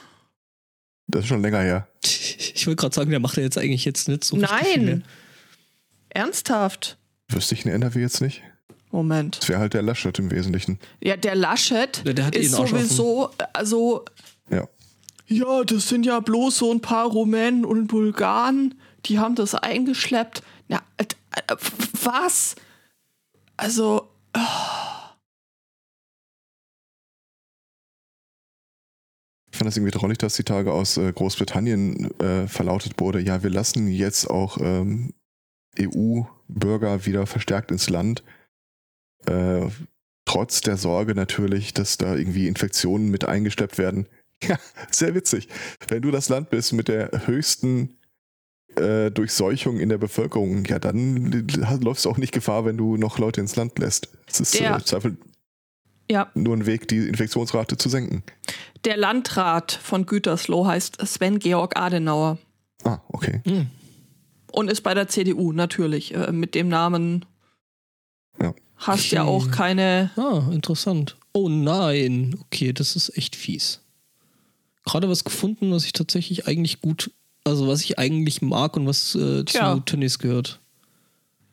Das 1.09 1.23
ist 1.23 1.29
schon 1.29 1.43
länger 1.43 1.61
her. 1.61 1.89
Ich 2.03 2.67
wollte 2.67 2.81
gerade 2.81 2.95
sagen, 2.95 3.11
der 3.11 3.21
macht 3.21 3.37
ja 3.37 3.43
jetzt 3.43 3.59
eigentlich 3.59 3.85
jetzt 3.85 4.09
nicht 4.09 4.25
so. 4.25 4.37
Nein. 4.37 5.05
Ernsthaft? 6.11 6.99
Wüsste 7.29 7.55
ich 7.55 7.65
in 7.65 7.73
NRW 7.73 8.01
jetzt 8.01 8.21
nicht. 8.21 8.43
Moment. 8.91 9.39
Das 9.41 9.49
wäre 9.49 9.61
halt 9.61 9.75
der 9.75 9.83
Laschet 9.83 10.19
im 10.19 10.31
Wesentlichen. 10.31 10.79
Ja, 11.03 11.17
der 11.17 11.35
Laschet 11.35 12.03
Ja, 12.07 12.13
der 12.13 12.27
hat 12.27 12.37
eh 12.37 12.41
ist 12.41 12.53
sowieso, 12.53 13.31
also 13.53 14.05
Ja. 14.51 14.67
Ja, 15.27 15.63
das 15.65 15.89
sind 15.89 16.07
ja 16.07 16.21
bloß 16.21 16.57
so 16.57 16.73
ein 16.73 16.81
paar 16.81 17.07
Rumänen 17.07 17.67
und 17.67 17.89
Bulgaren, 17.89 18.81
die 19.05 19.19
haben 19.19 19.35
das 19.35 19.55
eingeschleppt. 19.55 20.43
Na, 20.69 20.83
äh, 20.97 21.05
äh, 21.05 21.57
was? 22.03 22.57
Also, 23.59 24.09
Ich 24.35 24.43
fand 29.59 29.67
das 29.69 29.77
irgendwie 29.77 29.97
drollig, 29.97 30.19
dass 30.19 30.35
die 30.37 30.45
Tage 30.45 30.73
aus 30.73 30.97
äh, 30.97 31.13
Großbritannien 31.13 32.19
äh, 32.21 32.49
verlautet 32.49 32.95
wurde, 32.99 33.21
ja, 33.21 33.43
wir 33.43 33.51
lassen 33.51 33.89
jetzt 33.89 34.29
auch 34.31 34.59
ähm, 34.61 35.13
EU-Bürger 35.79 37.07
wieder 37.07 37.27
verstärkt 37.27 37.71
ins 37.71 37.91
Land. 37.91 38.23
Äh, 39.27 39.67
trotz 40.25 40.61
der 40.61 40.77
Sorge 40.77 41.15
natürlich, 41.15 41.75
dass 41.75 41.97
da 41.99 42.15
irgendwie 42.17 42.49
Infektionen 42.49 43.11
mit 43.11 43.25
eingeschleppt 43.25 43.79
werden. 43.79 44.07
Ja, 44.45 44.57
sehr 44.93 45.17
witzig. 45.17 45.49
Wenn 45.89 46.01
du 46.01 46.13
das 46.13 46.29
Land 46.29 46.51
bist 46.51 46.73
mit 46.73 46.87
der 46.87 47.27
höchsten 47.27 47.97
äh, 48.77 49.11
Durchseuchung 49.11 49.81
in 49.81 49.89
der 49.89 49.99
Bevölkerung, 49.99 50.65
ja, 50.65 50.79
dann 50.79 51.33
läufst 51.81 52.05
du 52.05 52.11
auch 52.11 52.19
nicht 52.19 52.33
Gefahr, 52.33 52.65
wenn 52.65 52.77
du 52.77 52.97
noch 52.97 53.19
Leute 53.19 53.41
ins 53.41 53.57
Land 53.57 53.81
lässt. 53.81 54.17
Es 54.29 54.39
ist 54.39 54.61
Der- 54.61 54.77
äh, 54.77 54.85
Zweifel 54.85 55.17
ja, 56.11 56.31
nur 56.35 56.57
ein 56.57 56.67
Weg, 56.67 56.89
die 56.89 56.99
Infektionsrate 57.09 57.77
zu 57.77 57.89
senken. 57.89 58.23
der 58.85 58.97
Landrat 58.97 59.73
von 59.73 60.07
Gütersloh 60.07 60.67
heißt 60.67 61.05
Sven 61.07 61.39
Georg 61.39 61.77
Adenauer 61.79 62.39
Ah, 62.85 62.99
okay. 63.09 63.41
Hm. 63.45 63.67
und 64.53 64.71
ist 64.71 64.83
bei 64.83 64.95
der 64.95 65.09
CDU 65.09 65.53
natürlich. 65.53 66.15
Äh, 66.15 66.31
mit 66.33 66.55
dem 66.55 66.69
Namen 66.69 67.25
Ja. 68.41 68.55
hast 68.77 69.11
ja 69.11 69.25
auch 69.25 69.51
keine. 69.51 70.11
Ah, 70.17 70.49
interessant. 70.53 71.17
Oh 71.33 71.49
nein. 71.49 72.37
Okay, 72.43 72.73
das 72.73 72.95
ist 72.97 73.17
echt 73.17 73.35
fies. 73.37 73.81
Gerade 74.85 75.09
was 75.09 75.25
gefunden, 75.25 75.73
was 75.73 75.85
ich 75.85 75.93
tatsächlich 75.93 76.47
eigentlich 76.47 76.81
gut, 76.81 77.11
also 77.45 77.67
was 77.69 77.83
ich 77.83 77.99
eigentlich 77.99 78.41
mag 78.43 78.77
und 78.77 78.87
was 78.87 79.15
äh, 79.15 79.45
zu 79.45 79.45
Tja. 79.45 79.77
Tennis 79.81 80.19
gehört. 80.19 80.61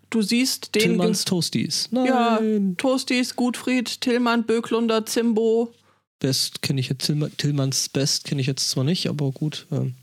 Du 0.10 0.22
siehst 0.22 0.76
den. 0.76 0.82
Tillmanns 0.82 1.26
Toasties. 1.26 1.90
ja, 1.92 2.40
Nein. 2.42 2.76
Toasties, 2.78 3.36
Gutfried, 3.36 4.02
Tillmann, 4.02 4.46
Böklunder, 4.46 5.06
Zimbo. 5.06 5.74
Best 6.20 6.62
kenne 6.62 6.80
ich 6.80 6.90
jetzt, 6.90 7.10
Tillma- 7.10 7.30
Tillmanns 7.38 7.90
Best 7.90 8.24
kenne 8.24 8.40
ich 8.42 8.48
jetzt 8.48 8.70
zwar 8.70 8.84
nicht, 8.84 9.08
aber 9.08 9.32
gut. 9.32 9.68
Ähm, 9.72 9.96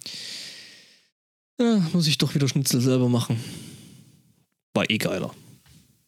ja, 1.61 1.81
muss 1.93 2.07
ich 2.07 2.19
doch 2.19 2.35
wieder 2.35 2.49
Schnitzel 2.49 2.81
selber 2.81 3.09
machen. 3.09 3.43
War 4.75 4.89
eh 4.91 4.99
geiler. 4.99 5.33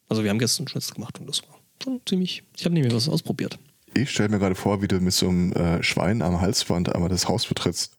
Also 0.08 0.22
wir 0.22 0.30
haben 0.30 0.38
gestern 0.38 0.68
Schnitzel 0.68 0.94
gemacht 0.94 1.18
und 1.20 1.26
das 1.28 1.42
war 1.42 1.58
schon 1.82 2.00
ziemlich. 2.06 2.42
Ich 2.56 2.64
habe 2.64 2.74
nämlich 2.74 2.92
was 2.94 3.08
ausprobiert. 3.08 3.58
Ich 3.94 4.10
stelle 4.10 4.28
mir 4.28 4.38
gerade 4.38 4.54
vor, 4.54 4.82
wie 4.82 4.88
du 4.88 5.00
mit 5.00 5.12
so 5.14 5.28
einem 5.28 5.52
äh, 5.52 5.82
Schwein 5.82 6.20
am 6.22 6.40
Halsband 6.40 6.92
einmal 6.94 7.08
das 7.08 7.28
Haus 7.28 7.46
betrittst. 7.46 7.92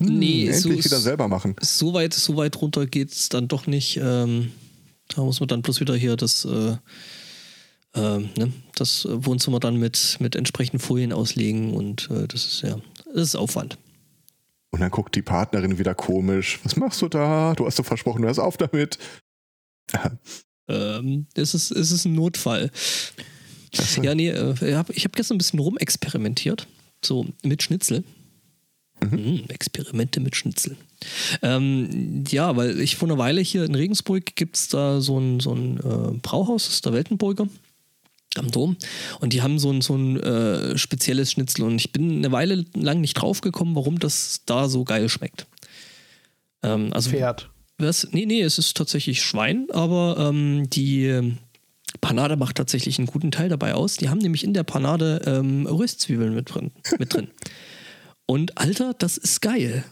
Nee, 0.00 0.46
Hm, 0.46 0.54
so 0.54 0.68
endlich 0.70 0.86
wieder 0.86 0.96
ist- 0.96 1.02
selber 1.02 1.28
machen. 1.28 1.54
So 1.60 1.92
weit, 1.92 2.14
so 2.14 2.36
weit 2.36 2.60
runter 2.60 2.86
geht's 2.86 3.28
dann 3.28 3.46
doch 3.48 3.66
nicht. 3.66 3.98
Ähm, 4.02 4.52
da 5.18 5.24
muss 5.24 5.40
man 5.40 5.48
dann 5.48 5.62
bloß 5.62 5.80
wieder 5.80 5.96
hier 5.96 6.16
das, 6.16 6.44
äh, 6.44 6.76
ähm, 7.94 8.30
ne, 8.38 8.52
das 8.76 9.06
Wohnzimmer 9.10 9.58
dann 9.58 9.76
mit, 9.76 10.16
mit 10.20 10.36
entsprechenden 10.36 10.78
Folien 10.78 11.12
auslegen 11.12 11.74
und 11.74 12.08
äh, 12.10 12.28
das 12.28 12.44
ist 12.44 12.62
ja, 12.62 12.76
das 13.12 13.22
ist 13.28 13.34
Aufwand. 13.34 13.78
Und 14.70 14.80
dann 14.80 14.92
guckt 14.92 15.16
die 15.16 15.22
Partnerin 15.22 15.78
wieder 15.78 15.94
komisch. 15.96 16.60
Was 16.62 16.76
machst 16.76 17.02
du 17.02 17.08
da? 17.08 17.54
Du 17.56 17.66
hast 17.66 17.80
doch 17.80 17.84
versprochen, 17.84 18.22
du 18.22 18.28
hörst 18.28 18.38
auf 18.38 18.56
damit. 18.58 18.98
ähm, 20.68 21.26
es, 21.34 21.54
ist, 21.54 21.72
es 21.72 21.90
ist 21.90 22.04
ein 22.04 22.14
Notfall. 22.14 22.70
So. 23.74 24.02
Ja, 24.02 24.14
nee, 24.14 24.28
äh, 24.28 24.54
ich 24.90 25.04
habe 25.04 25.16
gestern 25.16 25.34
ein 25.34 25.38
bisschen 25.38 25.58
rumexperimentiert. 25.58 26.68
So 27.04 27.26
mit 27.42 27.62
Schnitzel. 27.64 28.04
Mhm. 29.00 29.10
Hm, 29.10 29.44
Experimente 29.48 30.20
mit 30.20 30.36
Schnitzel. 30.36 30.76
Ähm, 31.42 32.24
ja, 32.28 32.56
weil 32.56 32.80
ich 32.80 32.96
vor 32.96 33.08
einer 33.08 33.18
Weile 33.18 33.40
hier 33.40 33.64
in 33.64 33.74
Regensburg 33.74 34.34
gibt 34.36 34.56
es 34.56 34.68
da 34.68 35.00
so 35.00 35.18
ein, 35.18 35.40
so 35.40 35.54
ein 35.54 35.78
äh, 35.78 36.18
Brauhaus, 36.20 36.64
das 36.64 36.74
ist 36.74 36.86
der 36.86 36.92
Weltenburger 36.92 37.48
am 38.36 38.50
Dom. 38.50 38.76
Und 39.20 39.32
die 39.32 39.42
haben 39.42 39.58
so 39.58 39.70
ein, 39.70 39.80
so 39.80 39.94
ein 39.96 40.20
äh, 40.20 40.78
spezielles 40.78 41.32
Schnitzel. 41.32 41.64
Und 41.64 41.76
ich 41.76 41.92
bin 41.92 42.18
eine 42.18 42.32
Weile 42.32 42.64
lang 42.74 43.00
nicht 43.00 43.14
draufgekommen, 43.14 43.74
warum 43.74 43.98
das 43.98 44.42
da 44.46 44.68
so 44.68 44.84
geil 44.84 45.08
schmeckt. 45.08 45.46
Ähm, 46.62 46.90
also, 46.92 47.10
Pferd. 47.10 47.50
Was? 47.78 48.08
Nee, 48.10 48.26
nee, 48.26 48.42
es 48.42 48.58
ist 48.58 48.76
tatsächlich 48.76 49.22
Schwein, 49.22 49.68
aber 49.70 50.16
ähm, 50.28 50.68
die 50.68 51.36
Panade 52.00 52.36
macht 52.36 52.56
tatsächlich 52.56 52.98
einen 52.98 53.06
guten 53.06 53.30
Teil 53.30 53.48
dabei 53.48 53.74
aus. 53.74 53.96
Die 53.96 54.08
haben 54.08 54.18
nämlich 54.18 54.44
in 54.44 54.52
der 54.52 54.64
Panade 54.64 55.22
ähm, 55.26 55.66
Röstzwiebeln 55.66 56.34
mit 56.34 56.52
drin. 56.52 56.72
Mit 56.98 57.14
drin. 57.14 57.28
Und 58.26 58.58
Alter, 58.58 58.94
das 58.94 59.16
ist 59.16 59.40
geil. 59.40 59.84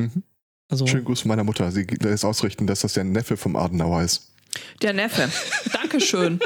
Mhm. 0.00 0.22
Also, 0.68 0.86
Schönen 0.86 1.04
Gruß 1.04 1.22
von 1.22 1.28
meiner 1.28 1.44
Mutter. 1.44 1.70
Sie 1.72 1.82
lässt 1.82 2.24
ausrichten, 2.24 2.66
dass 2.66 2.80
das 2.80 2.92
der 2.92 3.04
Neffe 3.04 3.36
vom 3.36 3.56
Adenauer 3.56 4.02
ist. 4.02 4.32
Der 4.82 4.92
Neffe. 4.92 5.28
Dankeschön. 5.72 6.40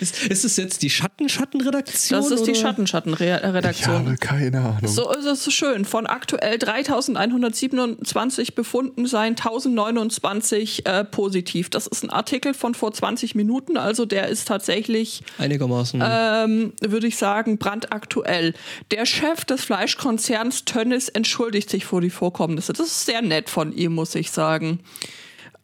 Ist, 0.00 0.26
ist 0.26 0.44
es 0.44 0.56
jetzt 0.56 0.82
die 0.82 0.90
Schatten-Schatten-Redaktion? 0.90 2.20
Das 2.20 2.30
ist 2.30 2.42
oder? 2.42 2.52
die 2.52 2.58
Schatten-Schatten-Redaktion. 2.58 4.02
Ich 4.02 4.06
habe 4.06 4.16
keine 4.16 4.58
Ahnung. 4.58 4.86
So 4.86 5.10
ist 5.12 5.26
es 5.26 5.52
schön. 5.52 5.84
Von 5.84 6.06
aktuell 6.06 6.58
3127 6.58 8.54
Befunden 8.54 9.06
seien 9.06 9.36
1029 9.36 10.86
äh, 10.86 11.04
positiv. 11.04 11.70
Das 11.70 11.86
ist 11.86 12.02
ein 12.02 12.10
Artikel 12.10 12.54
von 12.54 12.74
vor 12.74 12.92
20 12.92 13.34
Minuten, 13.34 13.76
also 13.76 14.04
der 14.04 14.28
ist 14.28 14.48
tatsächlich 14.48 15.22
einigermaßen, 15.38 16.02
ähm, 16.04 16.72
würde 16.80 17.06
ich 17.06 17.16
sagen, 17.16 17.58
brandaktuell. 17.58 18.54
Der 18.90 19.06
Chef 19.06 19.44
des 19.44 19.64
Fleischkonzerns 19.64 20.64
Tönnis 20.64 21.08
entschuldigt 21.08 21.70
sich 21.70 21.84
vor 21.84 22.00
die 22.00 22.10
Vorkommnisse. 22.10 22.72
Das 22.72 22.86
ist 22.86 23.06
sehr 23.06 23.22
nett 23.22 23.48
von 23.48 23.72
ihm, 23.72 23.94
muss 23.94 24.14
ich 24.14 24.30
sagen. 24.30 24.80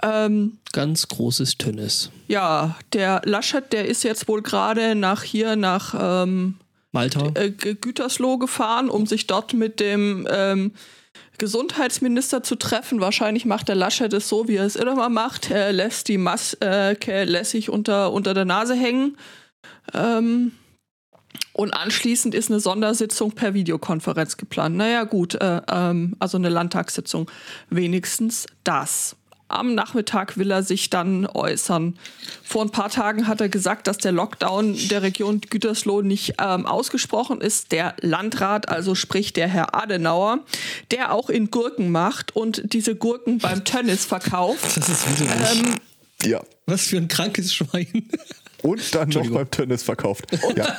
Ähm, 0.03 0.59
Ganz 0.73 1.09
großes 1.09 1.59
Tönnis. 1.59 2.11
Ja, 2.29 2.77
der 2.93 3.23
Laschet, 3.25 3.73
der 3.73 3.87
ist 3.87 4.03
jetzt 4.05 4.27
wohl 4.29 4.43
gerade 4.43 4.95
nach 4.95 5.23
hier, 5.23 5.57
nach 5.57 5.95
ähm, 5.99 6.57
Malta. 6.93 7.31
Äh, 7.35 7.51
Gütersloh 7.51 8.39
gefahren, 8.39 8.91
um 8.91 9.07
sich 9.07 9.27
dort 9.27 9.55
mit 9.55 9.81
dem 9.81 10.27
ähm, 10.31 10.73
Gesundheitsminister 11.39 12.43
zu 12.43 12.57
treffen. 12.57 13.01
Wahrscheinlich 13.01 13.45
macht 13.45 13.69
der 13.69 13.75
Laschet 13.75 14.13
es 14.13 14.29
so, 14.29 14.49
wie 14.49 14.57
er 14.57 14.67
es 14.67 14.77
immer 14.77 15.09
macht. 15.09 15.51
Er 15.51 15.73
lässt 15.73 16.09
die 16.09 16.19
Maske 16.19 17.25
lässig 17.25 17.71
unter, 17.71 18.13
unter 18.13 18.35
der 18.35 18.45
Nase 18.45 18.75
hängen. 18.75 19.17
Ähm, 19.95 20.53
und 21.55 21.73
anschließend 21.73 22.35
ist 22.35 22.51
eine 22.51 22.61
Sondersitzung 22.61 23.33
per 23.33 23.55
Videokonferenz 23.55 24.37
geplant. 24.37 24.77
Naja, 24.77 25.05
gut, 25.05 25.35
äh, 25.35 25.61
ähm, 25.69 26.17
also 26.19 26.39
eine 26.39 26.49
Landtagssitzung. 26.49 27.31
Wenigstens 27.71 28.47
das 28.65 29.17
am 29.53 29.75
Nachmittag 29.75 30.37
will 30.37 30.51
er 30.51 30.63
sich 30.63 30.91
dann 30.91 31.27
äußern. 31.27 31.99
Vor 32.43 32.63
ein 32.63 32.71
paar 32.71 32.91
Tagen 32.91 33.27
hat 33.29 33.41
er 33.41 33.49
gesagt, 33.49 33.87
dass 33.87 33.99
der 33.99 34.13
Lockdown 34.13 34.77
der 34.89 35.03
Region 35.03 35.41
Gütersloh 35.41 36.03
nicht 36.03 36.35
ähm, 36.41 36.67
ausgesprochen 36.67 37.41
ist. 37.41 37.73
Der 37.73 37.95
Landrat, 38.01 38.69
also 38.69 38.95
sprich 38.95 39.33
der 39.33 39.49
Herr 39.49 39.75
Adenauer, 39.75 40.41
der 40.91 41.13
auch 41.13 41.31
in 41.31 41.51
Gurken 41.51 41.91
macht 41.91 42.35
und 42.35 42.73
diese 42.73 42.95
Gurken 42.97 43.39
beim 43.39 43.65
Tönnis 43.65 44.05
verkauft. 44.05 44.77
Das 44.77 44.89
ist 44.89 45.21
widerlich. 45.21 45.61
Ähm, 45.61 45.75
ja. 46.25 46.43
Was 46.67 46.87
für 46.87 46.97
ein 46.97 47.09
krankes 47.09 47.53
Schwein. 47.53 48.09
Und 48.63 48.95
dann 48.95 49.09
noch 49.09 49.29
beim 49.29 49.51
Tönnis 49.51 49.83
verkauft. 49.83 50.27
Ja. 50.57 50.77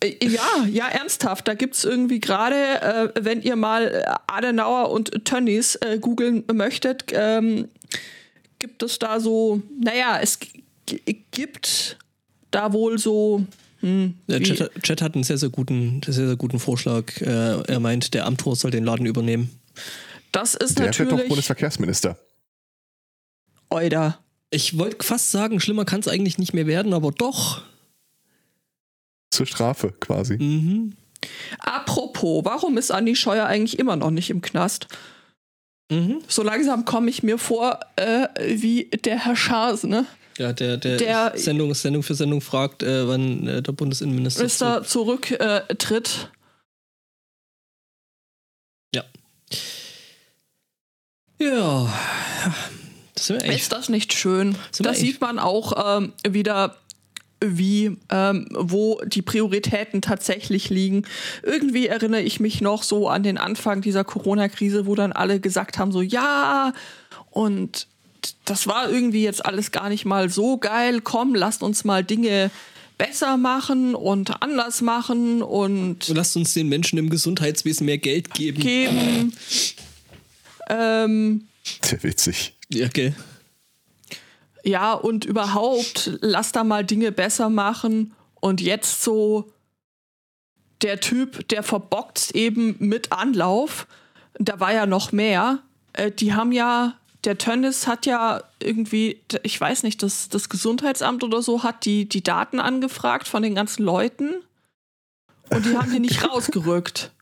Äh, 0.00 0.16
ja, 0.26 0.66
ja, 0.70 0.88
ernsthaft. 0.88 1.48
Da 1.48 1.54
gibt 1.54 1.74
es 1.74 1.84
irgendwie 1.84 2.20
gerade, 2.20 2.54
äh, 2.54 3.08
wenn 3.18 3.42
ihr 3.42 3.56
mal 3.56 4.04
Adenauer 4.26 4.90
und 4.90 5.24
Tönnies 5.24 5.76
äh, 5.76 5.98
googeln 5.98 6.44
möchtet, 6.52 7.04
ähm, 7.12 7.68
gibt 8.58 8.82
es 8.82 8.98
da 8.98 9.20
so, 9.20 9.62
naja, 9.82 10.18
es 10.20 10.38
gibt 11.30 11.98
da 12.50 12.72
wohl 12.72 12.98
so. 12.98 13.44
Hm, 13.80 14.14
Chat, 14.28 14.82
Chat, 14.82 15.02
hat 15.02 15.14
einen 15.14 15.24
sehr, 15.24 15.36
sehr 15.36 15.50
guten, 15.50 16.00
sehr, 16.02 16.14
sehr 16.14 16.36
guten 16.36 16.58
Vorschlag. 16.58 17.20
Äh, 17.20 17.62
er 17.62 17.80
meint, 17.80 18.14
der 18.14 18.26
Amtor 18.26 18.56
soll 18.56 18.70
den 18.70 18.84
Laden 18.84 19.06
übernehmen. 19.06 19.50
Das 20.32 20.54
ist 20.54 20.78
der 20.78 20.86
natürlich. 20.86 21.10
Der 21.10 21.18
doch 21.18 21.28
Bundesverkehrsminister. 21.28 22.18
Euda. 23.70 24.18
Ich 24.50 24.78
wollte 24.78 25.04
fast 25.04 25.30
sagen, 25.30 25.60
schlimmer 25.60 25.84
kann 25.84 26.00
es 26.00 26.08
eigentlich 26.08 26.38
nicht 26.38 26.54
mehr 26.54 26.66
werden, 26.66 26.94
aber 26.94 27.10
doch. 27.10 27.62
Zur 29.30 29.46
Strafe 29.46 29.92
quasi. 29.92 30.38
Mhm. 30.38 30.94
Apropos, 31.58 32.44
warum 32.44 32.78
ist 32.78 32.90
Andi 32.90 33.16
Scheuer 33.16 33.46
eigentlich 33.46 33.78
immer 33.78 33.96
noch 33.96 34.10
nicht 34.10 34.30
im 34.30 34.40
Knast? 34.40 34.86
Mhm. 35.90 36.20
So 36.26 36.42
langsam 36.42 36.84
komme 36.84 37.10
ich 37.10 37.22
mir 37.22 37.38
vor 37.38 37.80
äh, 37.96 38.28
wie 38.38 38.84
der 39.04 39.24
Herr 39.24 39.36
Schaas, 39.36 39.84
ne? 39.84 40.06
Ja, 40.38 40.52
der, 40.52 40.76
der, 40.76 40.96
der 40.98 41.32
Sendung, 41.36 41.72
Sendung 41.74 42.02
für 42.02 42.14
Sendung 42.14 42.40
fragt, 42.40 42.82
äh, 42.82 43.08
wann 43.08 43.46
äh, 43.46 43.62
der 43.62 43.72
Bundesinnenminister 43.72 44.82
zurücktritt. 44.84 46.30
ja. 48.94 49.04
Ja. 51.38 51.92
Das 53.14 53.30
ist 53.30 53.72
das 53.72 53.88
nicht 53.88 54.12
schön? 54.12 54.56
Da 54.78 54.92
sieht 54.92 55.20
man 55.20 55.38
auch 55.38 55.98
ähm, 55.98 56.12
wieder 56.28 56.76
wie, 57.40 57.96
ähm, 58.08 58.46
wo 58.50 59.00
die 59.04 59.22
Prioritäten 59.22 60.00
tatsächlich 60.00 60.70
liegen. 60.70 61.04
Irgendwie 61.42 61.86
erinnere 61.86 62.22
ich 62.22 62.40
mich 62.40 62.60
noch 62.60 62.82
so 62.82 63.08
an 63.08 63.22
den 63.22 63.38
Anfang 63.38 63.82
dieser 63.82 64.04
Corona-Krise, 64.04 64.86
wo 64.86 64.94
dann 64.94 65.12
alle 65.12 65.40
gesagt 65.40 65.78
haben, 65.78 65.92
so 65.92 66.00
ja, 66.00 66.72
und 67.30 67.86
das 68.44 68.66
war 68.66 68.90
irgendwie 68.90 69.22
jetzt 69.22 69.44
alles 69.44 69.70
gar 69.70 69.88
nicht 69.88 70.04
mal 70.04 70.30
so 70.30 70.56
geil. 70.56 71.00
Komm, 71.02 71.34
lasst 71.34 71.62
uns 71.62 71.84
mal 71.84 72.02
Dinge 72.02 72.50
besser 72.98 73.36
machen 73.36 73.94
und 73.94 74.42
anders 74.42 74.80
machen 74.80 75.42
und. 75.42 76.08
Lasst 76.08 76.36
uns 76.36 76.54
den 76.54 76.68
Menschen 76.68 76.98
im 76.98 77.10
Gesundheitswesen 77.10 77.84
mehr 77.84 77.98
Geld 77.98 78.32
geben. 78.32 78.60
Geben. 78.60 79.32
ähm, 80.70 81.46
Sehr 81.82 82.02
witzig. 82.02 82.54
Ja, 82.70 82.86
okay 82.86 83.12
ja, 84.66 84.94
und 84.94 85.24
überhaupt, 85.24 86.18
lass 86.20 86.50
da 86.50 86.64
mal 86.64 86.84
Dinge 86.84 87.12
besser 87.12 87.50
machen. 87.50 88.14
Und 88.40 88.60
jetzt 88.60 89.02
so 89.02 89.52
der 90.82 91.00
Typ, 91.00 91.48
der 91.48 91.62
verbockt 91.62 92.32
eben 92.32 92.74
mit 92.80 93.12
Anlauf. 93.12 93.86
Da 94.38 94.58
war 94.58 94.72
ja 94.72 94.86
noch 94.86 95.12
mehr. 95.12 95.60
Äh, 95.92 96.10
die 96.10 96.34
haben 96.34 96.50
ja, 96.50 96.94
der 97.24 97.38
Tönnis 97.38 97.86
hat 97.86 98.06
ja 98.06 98.42
irgendwie, 98.58 99.22
ich 99.44 99.60
weiß 99.60 99.84
nicht, 99.84 100.02
das, 100.02 100.28
das 100.28 100.48
Gesundheitsamt 100.48 101.22
oder 101.22 101.42
so 101.42 101.62
hat 101.62 101.84
die, 101.84 102.08
die 102.08 102.24
Daten 102.24 102.58
angefragt 102.58 103.28
von 103.28 103.44
den 103.44 103.54
ganzen 103.54 103.84
Leuten. 103.84 104.34
Und 105.50 105.64
die 105.64 105.76
haben 105.76 105.92
die 105.92 106.00
nicht 106.00 106.24
rausgerückt. 106.28 107.12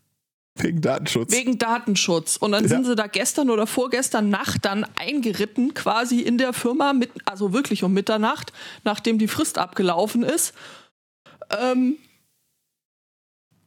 Wegen 0.57 0.81
Datenschutz. 0.81 1.33
Wegen 1.33 1.59
Datenschutz. 1.59 2.37
Und 2.37 2.53
dann 2.53 2.63
ja. 2.63 2.69
sind 2.69 2.87
sie 2.87 2.95
da 2.95 3.09
gestern 3.09 3.51
oder 3.51 3.67
vorgestern 3.67 4.31
Nacht 4.31 4.65
dann 4.65 4.87
eingeritten, 4.97 5.75
quasi 5.75 6.21
in 6.21 6.39
der 6.39 6.53
Firma, 6.53 6.93
mit, 6.93 7.11
also 7.25 7.53
wirklich 7.53 7.83
um 7.83 7.93
Mitternacht, 7.93 8.53
nachdem 8.85 9.19
die 9.19 9.27
Frist 9.27 9.59
abgelaufen 9.59 10.23
ist. 10.23 10.55
Ähm, 11.51 11.97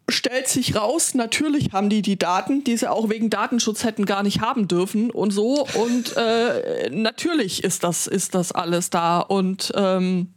stellt 0.10 0.48
sich 0.48 0.76
raus, 0.76 1.14
natürlich 1.14 1.74
haben 1.74 1.90
die 1.90 2.02
die 2.02 2.18
Daten, 2.18 2.64
die 2.64 2.78
sie 2.78 2.90
auch 2.90 3.10
wegen 3.10 3.30
Datenschutz 3.30 3.84
hätten 3.84 4.06
gar 4.06 4.24
nicht 4.24 4.40
haben 4.40 4.70
dürfen 4.70 5.12
und 5.12 5.32
so. 5.32 5.68
Und 5.74 6.16
äh, 6.16 6.90
natürlich 6.90 7.66
ist 7.66 7.84
das, 7.84 8.08
ist 8.08 8.34
das 8.34 8.54
alles 8.54 8.90
da. 8.90 9.20
Und 9.20 9.74
ähm, 9.76 10.34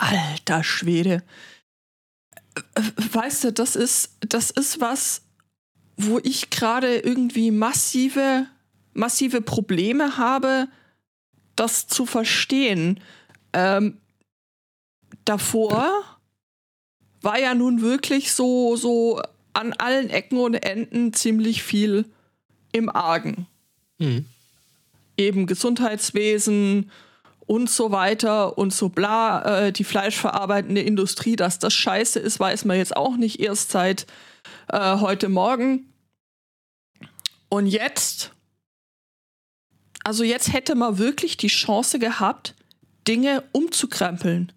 alter 0.00 0.64
Schwede 0.64 1.22
weißt 3.12 3.44
du, 3.44 3.52
das 3.52 3.76
ist, 3.76 4.16
das 4.20 4.50
ist 4.50 4.80
was, 4.80 5.22
wo 5.96 6.18
ich 6.22 6.50
gerade 6.50 6.98
irgendwie 6.98 7.50
massive, 7.50 8.46
massive 8.94 9.40
Probleme 9.40 10.16
habe, 10.16 10.68
das 11.56 11.86
zu 11.86 12.06
verstehen. 12.06 13.00
Ähm, 13.52 13.98
davor 15.24 15.90
war 17.22 17.38
ja 17.38 17.54
nun 17.54 17.82
wirklich 17.82 18.32
so, 18.32 18.76
so 18.76 19.20
an 19.52 19.72
allen 19.74 20.10
Ecken 20.10 20.38
und 20.38 20.54
Enden 20.54 21.12
ziemlich 21.12 21.62
viel 21.62 22.06
im 22.72 22.88
Argen. 22.88 23.46
Mhm. 23.98 24.24
Eben 25.16 25.46
Gesundheitswesen 25.46 26.90
und 27.50 27.68
so 27.68 27.90
weiter 27.90 28.58
und 28.58 28.72
so 28.72 28.90
bla. 28.90 29.66
Äh, 29.66 29.72
die 29.72 29.82
fleischverarbeitende 29.82 30.82
Industrie, 30.82 31.34
dass 31.34 31.58
das 31.58 31.74
scheiße 31.74 32.20
ist, 32.20 32.38
weiß 32.38 32.64
man 32.64 32.76
jetzt 32.76 32.96
auch 32.96 33.16
nicht 33.16 33.40
erst 33.40 33.72
seit 33.72 34.06
äh, 34.68 34.98
heute 34.98 35.28
Morgen. 35.28 35.92
Und 37.48 37.66
jetzt, 37.66 38.30
also 40.04 40.22
jetzt 40.22 40.52
hätte 40.52 40.76
man 40.76 40.98
wirklich 40.98 41.38
die 41.38 41.48
Chance 41.48 41.98
gehabt, 41.98 42.54
Dinge 43.08 43.42
umzukrempeln, 43.50 44.52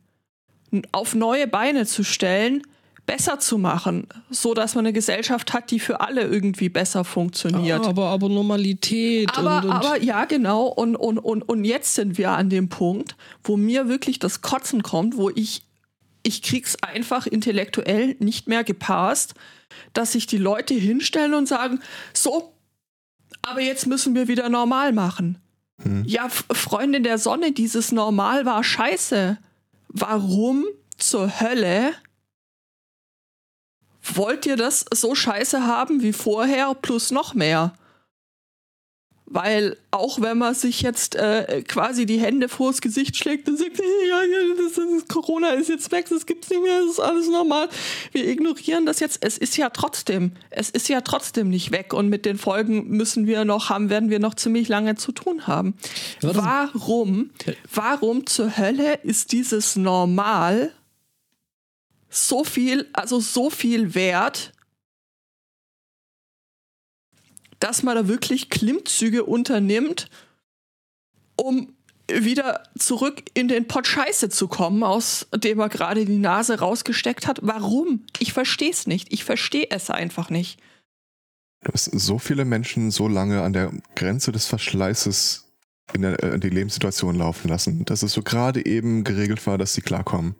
auf 0.91 1.15
neue 1.15 1.47
Beine 1.47 1.87
zu 1.87 2.03
stellen, 2.03 2.61
besser 3.05 3.39
zu 3.39 3.57
machen, 3.57 4.07
so 4.29 4.53
dass 4.53 4.75
man 4.75 4.85
eine 4.85 4.93
Gesellschaft 4.93 5.53
hat, 5.53 5.71
die 5.71 5.79
für 5.79 5.99
alle 5.99 6.21
irgendwie 6.21 6.69
besser 6.69 7.03
funktioniert. 7.03 7.85
aber, 7.85 8.07
aber 8.07 8.29
Normalität. 8.29 9.29
Aber, 9.37 9.57
und, 9.57 9.65
und 9.65 9.71
aber 9.71 10.01
ja, 10.01 10.25
genau. 10.25 10.67
Und, 10.67 10.95
und, 10.95 11.19
und, 11.19 11.41
und 11.43 11.65
jetzt 11.65 11.95
sind 11.95 12.17
wir 12.17 12.31
an 12.31 12.49
dem 12.49 12.69
Punkt, 12.69 13.15
wo 13.43 13.57
mir 13.57 13.89
wirklich 13.89 14.19
das 14.19 14.41
Kotzen 14.41 14.83
kommt, 14.83 15.17
wo 15.17 15.29
ich, 15.29 15.63
ich 16.23 16.41
krieg's 16.41 16.77
einfach 16.81 17.27
intellektuell 17.27 18.15
nicht 18.19 18.47
mehr 18.47 18.63
gepasst, 18.63 19.33
dass 19.91 20.13
sich 20.13 20.25
die 20.25 20.37
Leute 20.37 20.73
hinstellen 20.73 21.33
und 21.33 21.47
sagen, 21.47 21.81
so, 22.13 22.53
aber 23.41 23.59
jetzt 23.61 23.85
müssen 23.85 24.15
wir 24.15 24.29
wieder 24.29 24.47
normal 24.47 24.93
machen. 24.93 25.39
Ja, 26.05 26.27
F- 26.27 26.45
Freundin 26.53 27.03
der 27.03 27.17
Sonne, 27.17 27.51
dieses 27.51 27.91
Normal 27.91 28.45
war 28.45 28.63
scheiße. 28.63 29.37
Warum 29.89 30.63
zur 30.97 31.41
Hölle 31.41 31.91
wollt 34.03 34.45
ihr 34.45 34.57
das 34.57 34.85
so 34.93 35.15
scheiße 35.15 35.65
haben 35.65 36.01
wie 36.01 36.13
vorher 36.13 36.73
plus 36.75 37.11
noch 37.11 37.33
mehr? 37.33 37.73
Weil 39.25 39.77
auch 39.89 40.21
wenn 40.21 40.37
man 40.37 40.53
sich 40.53 40.81
jetzt 40.81 41.15
äh, 41.15 41.63
quasi 41.67 42.05
die 42.05 42.19
Hände 42.19 42.49
vors 42.49 42.81
Gesicht 42.81 43.17
schlägt 43.17 43.47
und 43.49 43.57
sagt, 43.57 43.79
ja, 44.09 44.21
ja, 44.21 44.55
das, 44.57 44.75
das, 44.75 45.07
Corona 45.07 45.51
ist 45.51 45.69
jetzt 45.69 45.91
weg, 45.91 46.05
das 46.09 46.27
gibt's 46.27 46.51
nicht 46.51 46.61
mehr, 46.61 46.81
das 46.81 46.91
ist 46.91 46.99
alles 46.99 47.27
normal. 47.29 47.67
Wir 48.11 48.27
ignorieren 48.27 48.85
das 48.85 48.99
jetzt. 48.99 49.25
Es 49.25 49.39
ist 49.39 49.57
ja 49.57 49.69
trotzdem, 49.71 50.33
es 50.51 50.69
ist 50.69 50.87
ja 50.87 51.01
trotzdem 51.01 51.49
nicht 51.49 51.71
weg 51.71 51.93
und 51.93 52.09
mit 52.09 52.25
den 52.25 52.37
Folgen 52.37 52.89
müssen 52.89 53.25
wir 53.25 53.43
noch 53.43 53.69
haben, 53.69 53.89
werden 53.89 54.11
wir 54.11 54.19
noch 54.19 54.35
ziemlich 54.35 54.67
lange 54.67 54.95
zu 54.95 55.11
tun 55.13 55.47
haben. 55.47 55.77
Warum, 56.21 57.31
warum 57.73 58.27
zur 58.27 58.55
Hölle 58.55 58.99
ist 59.01 59.31
dieses 59.31 59.75
Normal 59.75 60.73
so 62.13 62.43
viel, 62.43 62.89
also 62.93 63.19
so 63.19 63.49
viel 63.49 63.95
wert, 63.95 64.53
dass 67.59 67.81
man 67.81 67.95
da 67.95 68.07
wirklich 68.07 68.49
Klimmzüge 68.49 69.23
unternimmt, 69.23 70.09
um 71.35 71.73
wieder 72.07 72.63
zurück 72.77 73.23
in 73.33 73.47
den 73.47 73.67
Pott 73.67 73.87
Scheiße 73.87 74.29
zu 74.29 74.47
kommen, 74.47 74.83
aus 74.83 75.27
dem 75.33 75.59
er 75.59 75.69
gerade 75.69 76.05
die 76.05 76.17
Nase 76.17 76.59
rausgesteckt 76.59 77.25
hat. 77.25 77.39
Warum? 77.41 78.05
Ich 78.19 78.33
verstehe 78.33 78.71
es 78.71 78.85
nicht. 78.85 79.11
Ich 79.11 79.23
verstehe 79.23 79.67
es 79.69 79.89
einfach 79.89 80.29
nicht. 80.29 80.59
Du 81.63 81.71
hast 81.71 81.85
so 81.85 82.19
viele 82.19 82.43
Menschen 82.43 82.91
so 82.91 83.07
lange 83.07 83.41
an 83.41 83.53
der 83.53 83.71
Grenze 83.95 84.33
des 84.33 84.45
Verschleißes 84.45 85.45
in, 85.93 86.01
der, 86.01 86.21
äh, 86.21 86.35
in 86.35 86.41
die 86.41 86.49
Lebenssituation 86.49 87.15
laufen 87.15 87.47
lassen, 87.47 87.85
dass 87.85 88.03
es 88.03 88.11
so 88.11 88.21
gerade 88.21 88.65
eben 88.65 89.05
geregelt 89.05 89.47
war, 89.47 89.57
dass 89.57 89.73
sie 89.73 89.81
klarkommen. 89.81 90.35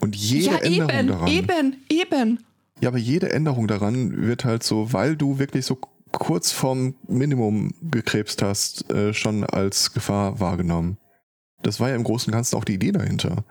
Und 0.00 0.16
jede 0.16 0.46
ja, 0.46 0.58
Änderung 0.58 0.90
eben, 0.90 1.08
daran. 1.08 1.28
eben, 1.28 1.76
eben. 1.88 2.44
Ja, 2.80 2.88
aber 2.90 2.98
jede 2.98 3.32
Änderung 3.32 3.66
daran 3.66 4.26
wird 4.26 4.44
halt 4.44 4.62
so, 4.62 4.92
weil 4.92 5.16
du 5.16 5.38
wirklich 5.38 5.66
so 5.66 5.78
kurz 6.12 6.52
vorm 6.52 6.94
Minimum 7.06 7.74
gekrebst 7.82 8.42
hast, 8.42 8.90
äh, 8.90 9.12
schon 9.12 9.44
als 9.44 9.92
Gefahr 9.92 10.40
wahrgenommen. 10.40 10.98
Das 11.62 11.80
war 11.80 11.88
ja 11.88 11.96
im 11.96 12.04
Großen 12.04 12.32
und 12.32 12.36
Ganzen 12.36 12.56
auch 12.56 12.64
die 12.64 12.74
Idee 12.74 12.92
dahinter. 12.92 13.44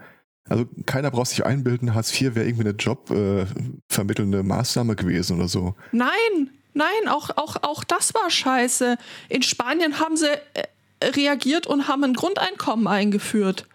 Also 0.50 0.66
keiner 0.86 1.12
braucht 1.12 1.30
sich 1.30 1.46
einbilden, 1.46 1.94
Hartz 1.94 2.10
IV 2.14 2.36
wäre 2.36 2.48
irgendwie 2.48 2.70
eine 2.70 2.78
jobvermittelnde 2.78 4.40
äh, 4.40 4.44
Maßnahme 4.44 4.96
gewesen 4.96 5.38
oder 5.38 5.50
so. 5.50 5.76
Nein, 5.92 6.50
nein, 6.74 7.08
auch, 7.10 7.32
auch, 7.32 7.58
auch 7.64 7.84
das 7.84 8.14
war 8.14 8.30
scheiße. 8.30 8.98
In 9.28 9.44
Spanien 9.44 10.00
haben 10.00 10.16
sie 10.16 10.30
äh, 10.54 11.06
reagiert 11.06 11.68
und 11.68 11.90
haben 11.90 12.04
ein 12.06 12.14
Grundeinkommen 12.14 12.88
eingeführt. 12.88 13.66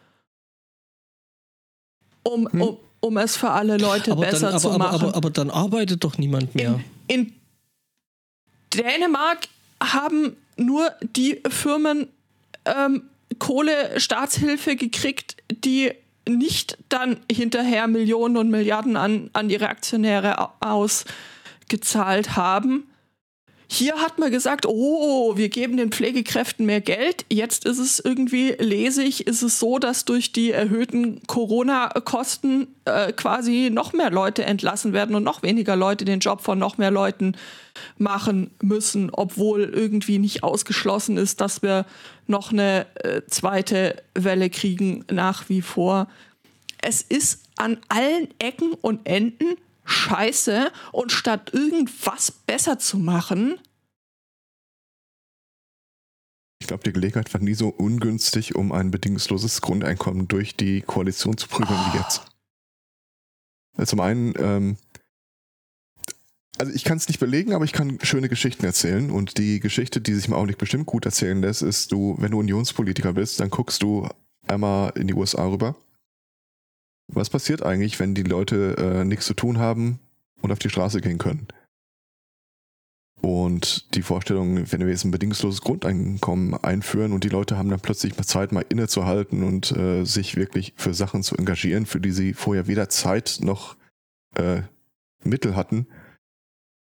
Um, 2.24 2.48
Hm. 2.50 2.62
um, 2.62 2.76
um 3.00 3.16
es 3.16 3.36
für 3.36 3.50
alle 3.50 3.76
Leute 3.78 4.12
aber, 4.12 4.20
besser 4.22 4.50
dann, 4.52 4.60
zu 4.60 4.70
aber, 4.70 4.84
aber, 4.84 4.92
machen. 4.92 5.06
aber, 5.08 5.16
aber 5.16 5.30
dann 5.30 5.50
arbeitet 5.50 6.04
doch 6.04 6.18
niemand 6.18 6.54
mehr. 6.54 6.78
In, 7.08 7.20
in 7.26 7.32
Dänemark 8.74 9.48
haben 9.82 10.36
nur 10.56 10.92
die 11.16 11.40
Firmen 11.48 12.08
ähm, 12.64 13.02
Kohle-Staatshilfe 13.38 14.76
gekriegt, 14.76 15.36
die 15.50 15.92
nicht 16.28 16.78
dann 16.88 17.18
hinterher 17.30 17.88
Millionen 17.88 18.36
und 18.36 18.50
Milliarden 18.50 18.96
an, 18.96 19.30
an 19.32 19.50
ihre 19.50 19.68
Aktionäre 19.68 20.38
au- 20.38 20.52
ausgezahlt 20.60 22.36
haben. 22.36 22.84
Hier 23.74 24.02
hat 24.02 24.18
man 24.18 24.30
gesagt, 24.30 24.66
oh, 24.66 25.34
wir 25.38 25.48
geben 25.48 25.78
den 25.78 25.90
Pflegekräften 25.90 26.66
mehr 26.66 26.82
Geld. 26.82 27.24
Jetzt 27.32 27.64
ist 27.64 27.78
es 27.78 28.00
irgendwie, 28.00 28.50
lese 28.58 29.02
ich, 29.02 29.26
ist 29.26 29.40
es 29.40 29.58
so, 29.58 29.78
dass 29.78 30.04
durch 30.04 30.30
die 30.30 30.50
erhöhten 30.50 31.22
Corona-Kosten 31.26 32.66
äh, 32.84 33.14
quasi 33.14 33.70
noch 33.72 33.94
mehr 33.94 34.10
Leute 34.10 34.44
entlassen 34.44 34.92
werden 34.92 35.14
und 35.14 35.22
noch 35.22 35.42
weniger 35.42 35.74
Leute 35.74 36.04
den 36.04 36.20
Job 36.20 36.42
von 36.42 36.58
noch 36.58 36.76
mehr 36.76 36.90
Leuten 36.90 37.34
machen 37.96 38.50
müssen, 38.60 39.08
obwohl 39.10 39.62
irgendwie 39.62 40.18
nicht 40.18 40.42
ausgeschlossen 40.42 41.16
ist, 41.16 41.40
dass 41.40 41.62
wir 41.62 41.86
noch 42.26 42.52
eine 42.52 42.84
äh, 42.96 43.22
zweite 43.26 44.02
Welle 44.12 44.50
kriegen 44.50 45.06
nach 45.10 45.48
wie 45.48 45.62
vor. 45.62 46.08
Es 46.82 47.00
ist 47.00 47.44
an 47.56 47.78
allen 47.88 48.28
Ecken 48.38 48.74
und 48.82 49.08
Enden 49.08 49.56
scheiße 49.85 50.70
und 50.93 51.12
statt 51.12 51.51
irgendwas 51.53 52.30
besser 52.30 52.78
zu 52.78 52.99
machen, 52.99 53.59
Ich 56.62 56.68
glaube, 56.68 56.85
die 56.85 56.93
Gelegenheit 56.93 57.35
war 57.35 57.41
nie 57.41 57.55
so 57.55 57.70
ungünstig, 57.70 58.55
um 58.55 58.70
ein 58.70 58.93
bedingungsloses 58.93 59.62
Grundeinkommen 59.62 60.28
durch 60.28 60.55
die 60.55 60.80
Koalition 60.80 61.37
zu 61.37 61.49
prügeln 61.49 61.76
wie 61.76 61.99
jetzt. 61.99 62.22
Also 63.76 63.91
Zum 63.91 64.01
einen, 64.01 64.33
ähm, 64.39 64.76
also 66.59 66.72
ich 66.72 66.85
kann 66.85 66.99
es 66.99 67.09
nicht 67.09 67.18
belegen, 67.18 67.53
aber 67.53 67.64
ich 67.64 67.72
kann 67.72 67.99
schöne 68.03 68.28
Geschichten 68.28 68.64
erzählen. 68.64 69.11
Und 69.11 69.39
die 69.39 69.59
Geschichte, 69.59 70.01
die 70.01 70.14
sich 70.14 70.28
im 70.28 70.35
Augenblick 70.35 70.59
bestimmt 70.59 70.87
gut 70.87 71.05
erzählen 71.05 71.41
lässt, 71.41 71.62
ist, 71.62 71.91
du, 71.91 72.14
wenn 72.20 72.30
du 72.30 72.39
Unionspolitiker 72.39 73.12
bist, 73.12 73.41
dann 73.41 73.51
guckst 73.51 73.83
du 73.83 74.09
einmal 74.47 74.93
in 74.95 75.09
die 75.09 75.14
USA 75.14 75.45
rüber. 75.45 75.74
Was 77.09 77.30
passiert 77.30 77.62
eigentlich, 77.62 78.00
wenn 78.00 78.14
die 78.14 78.22
Leute 78.22 78.76
äh, 78.78 79.05
nichts 79.05 79.26
zu 79.26 79.34
tun 79.34 79.59
haben 79.59 79.98
und 80.40 80.53
auf 80.53 80.59
die 80.59 80.70
Straße 80.70 81.00
gehen 81.00 81.18
können? 81.18 81.48
Und 83.22 83.94
die 83.94 84.03
Vorstellung, 84.03 84.72
wenn 84.72 84.80
wir 84.80 84.88
jetzt 84.88 85.05
ein 85.05 85.12
bedingungsloses 85.12 85.61
Grundeinkommen 85.61 86.55
einführen 86.55 87.12
und 87.12 87.22
die 87.22 87.28
Leute 87.28 87.57
haben 87.57 87.70
dann 87.70 87.78
plötzlich 87.78 88.16
mal 88.16 88.24
Zeit, 88.24 88.50
mal 88.50 88.64
innezuhalten 88.68 89.44
und 89.44 89.70
äh, 89.70 90.05
sich 90.05 90.34
wirklich 90.34 90.74
für 90.76 90.92
Sachen 90.92 91.22
zu 91.22 91.36
engagieren, 91.36 91.86
für 91.86 92.00
die 92.00 92.11
sie 92.11 92.34
vorher 92.34 92.66
weder 92.66 92.88
Zeit 92.88 93.38
noch 93.40 93.76
äh, 94.34 94.62
Mittel 95.22 95.55
hatten, 95.55 95.86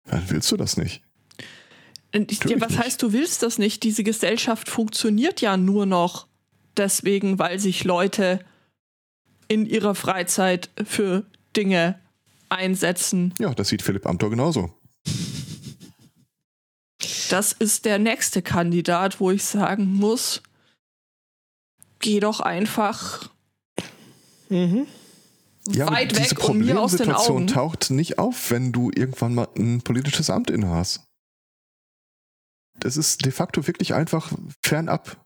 dann 0.03 0.23
willst 0.27 0.51
du 0.51 0.57
das 0.57 0.75
nicht. 0.75 1.03
Ich, 2.11 2.39
Natürlich 2.41 2.61
was 2.61 2.71
nicht. 2.71 2.83
heißt, 2.83 3.01
du 3.01 3.13
willst 3.13 3.41
das 3.41 3.57
nicht? 3.57 3.83
Diese 3.83 4.03
Gesellschaft 4.03 4.69
funktioniert 4.69 5.39
ja 5.39 5.55
nur 5.55 5.85
noch 5.85 6.27
deswegen, 6.75 7.39
weil 7.39 7.59
sich 7.59 7.85
Leute 7.85 8.39
in 9.47 9.65
ihrer 9.65 9.95
Freizeit 9.95 10.69
für 10.85 11.25
Dinge 11.55 11.99
einsetzen. 12.49 13.33
Ja, 13.39 13.53
das 13.53 13.69
sieht 13.69 13.81
Philipp 13.81 14.05
Amthor 14.05 14.29
genauso. 14.29 14.73
Das 17.29 17.51
ist 17.53 17.85
der 17.85 17.99
nächste 17.99 18.41
Kandidat, 18.41 19.19
wo 19.19 19.31
ich 19.31 19.43
sagen 19.43 19.93
muss, 19.93 20.41
geh 21.99 22.19
doch 22.19 22.39
einfach 22.39 23.29
Mhm. 24.49 24.87
Ja, 25.69 25.89
weit 25.91 26.11
diese 26.11 26.31
weg 26.31 26.47
und 26.47 26.59
mir 26.59 26.79
aus 26.79 26.91
den 26.91 26.97
Problemsituation 26.99 27.37
Augen. 27.37 27.47
taucht 27.47 27.89
nicht 27.89 28.19
auf, 28.19 28.51
wenn 28.51 28.71
du 28.71 28.91
irgendwann 28.93 29.33
mal 29.33 29.47
ein 29.57 29.81
politisches 29.81 30.29
Amt 30.29 30.51
innehast. 30.51 31.03
Das 32.79 32.97
ist 32.97 33.25
de 33.25 33.31
facto 33.31 33.65
wirklich 33.65 33.93
einfach 33.93 34.31
fernab. 34.63 35.24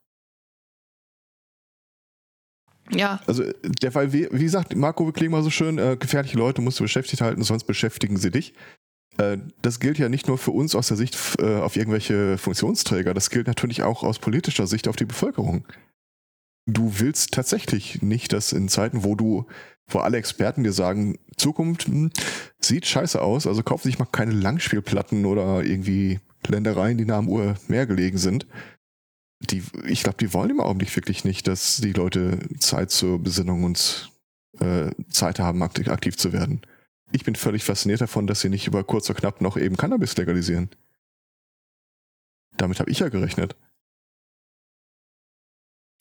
Ja, 2.92 3.20
Also 3.28 3.44
der 3.64 3.92
Fall, 3.92 4.14
wie, 4.14 4.28
wie 4.32 4.50
sagt 4.50 4.76
Marco 4.76 5.12
klingt 5.12 5.32
mal 5.32 5.44
so 5.44 5.50
schön, 5.50 5.78
äh, 5.78 5.98
gefährliche 6.00 6.38
Leute 6.38 6.62
musst 6.62 6.80
du 6.80 6.84
beschäftigt 6.84 7.22
halten, 7.22 7.44
sonst 7.44 7.66
beschäftigen 7.66 8.18
sie 8.18 8.32
dich. 8.32 8.54
Äh, 9.18 9.38
das 9.62 9.80
gilt 9.80 9.98
ja 10.00 10.10
nicht 10.10 10.28
nur 10.28 10.38
für 10.38 10.52
uns 10.52 10.76
aus 10.76 10.88
der 10.88 10.98
Sicht 10.98 11.18
äh, 11.40 11.58
auf 11.58 11.76
irgendwelche 11.76 12.38
Funktionsträger, 12.38 13.14
das 13.14 13.30
gilt 13.30 13.48
natürlich 13.48 13.84
auch 13.84 14.04
aus 14.04 14.20
politischer 14.20 14.68
Sicht 14.68 14.88
auf 14.88 14.96
die 14.96 15.06
Bevölkerung. 15.06 15.66
Du 16.66 17.00
willst 17.00 17.34
tatsächlich 17.34 18.02
nicht, 18.02 18.32
dass 18.32 18.54
in 18.54 18.70
Zeiten, 18.70 19.04
wo 19.04 19.16
du, 19.16 19.46
wo 19.88 20.00
alle 20.00 20.18
Experten 20.18 20.64
dir 20.64 20.74
sagen, 20.74 21.18
Zukunft 21.36 21.86
hm, 21.86 22.12
sieht 22.60 22.86
scheiße 22.86 23.22
aus, 23.22 23.48
also 23.48 23.64
kauf 23.64 23.84
sich 23.84 23.98
mal 23.98 24.06
keine 24.06 24.34
Langspielplatten 24.34 25.26
oder 25.26 25.64
irgendwie 25.64 26.20
Ländereien, 26.48 26.98
die 26.98 27.06
nah 27.06 27.18
am 27.18 27.30
Uhr 27.30 27.56
mehr 27.68 27.86
gelegen 27.86 28.18
sind. 28.18 28.46
Die, 29.40 29.64
ich 29.86 30.04
glaube, 30.04 30.18
die 30.18 30.34
wollen 30.34 30.50
im 30.52 30.60
Augenblick 30.60 30.96
wirklich 30.96 31.24
nicht, 31.24 31.48
dass 31.48 31.78
die 31.78 31.94
Leute 31.94 32.40
Zeit 32.60 32.92
zur 32.92 33.20
Besinnung 33.20 33.64
und 33.64 34.12
äh, 34.60 34.92
Zeit 35.10 35.40
haben, 35.40 35.64
aktiv, 35.64 35.88
aktiv 35.88 36.18
zu 36.18 36.34
werden. 36.34 36.62
Ich 37.12 37.24
bin 37.24 37.36
völlig 37.36 37.64
fasziniert 37.64 38.02
davon, 38.02 38.28
dass 38.28 38.42
sie 38.42 38.50
nicht 38.50 38.68
über 38.68 38.84
kurz 38.84 39.10
oder 39.10 39.20
knapp 39.20 39.42
noch 39.42 39.58
eben 39.58 39.78
Cannabis 39.78 40.16
legalisieren. 40.18 40.70
Damit 42.58 42.80
habe 42.80 42.92
ich 42.92 43.00
ja 43.00 43.10
gerechnet. 43.10 43.56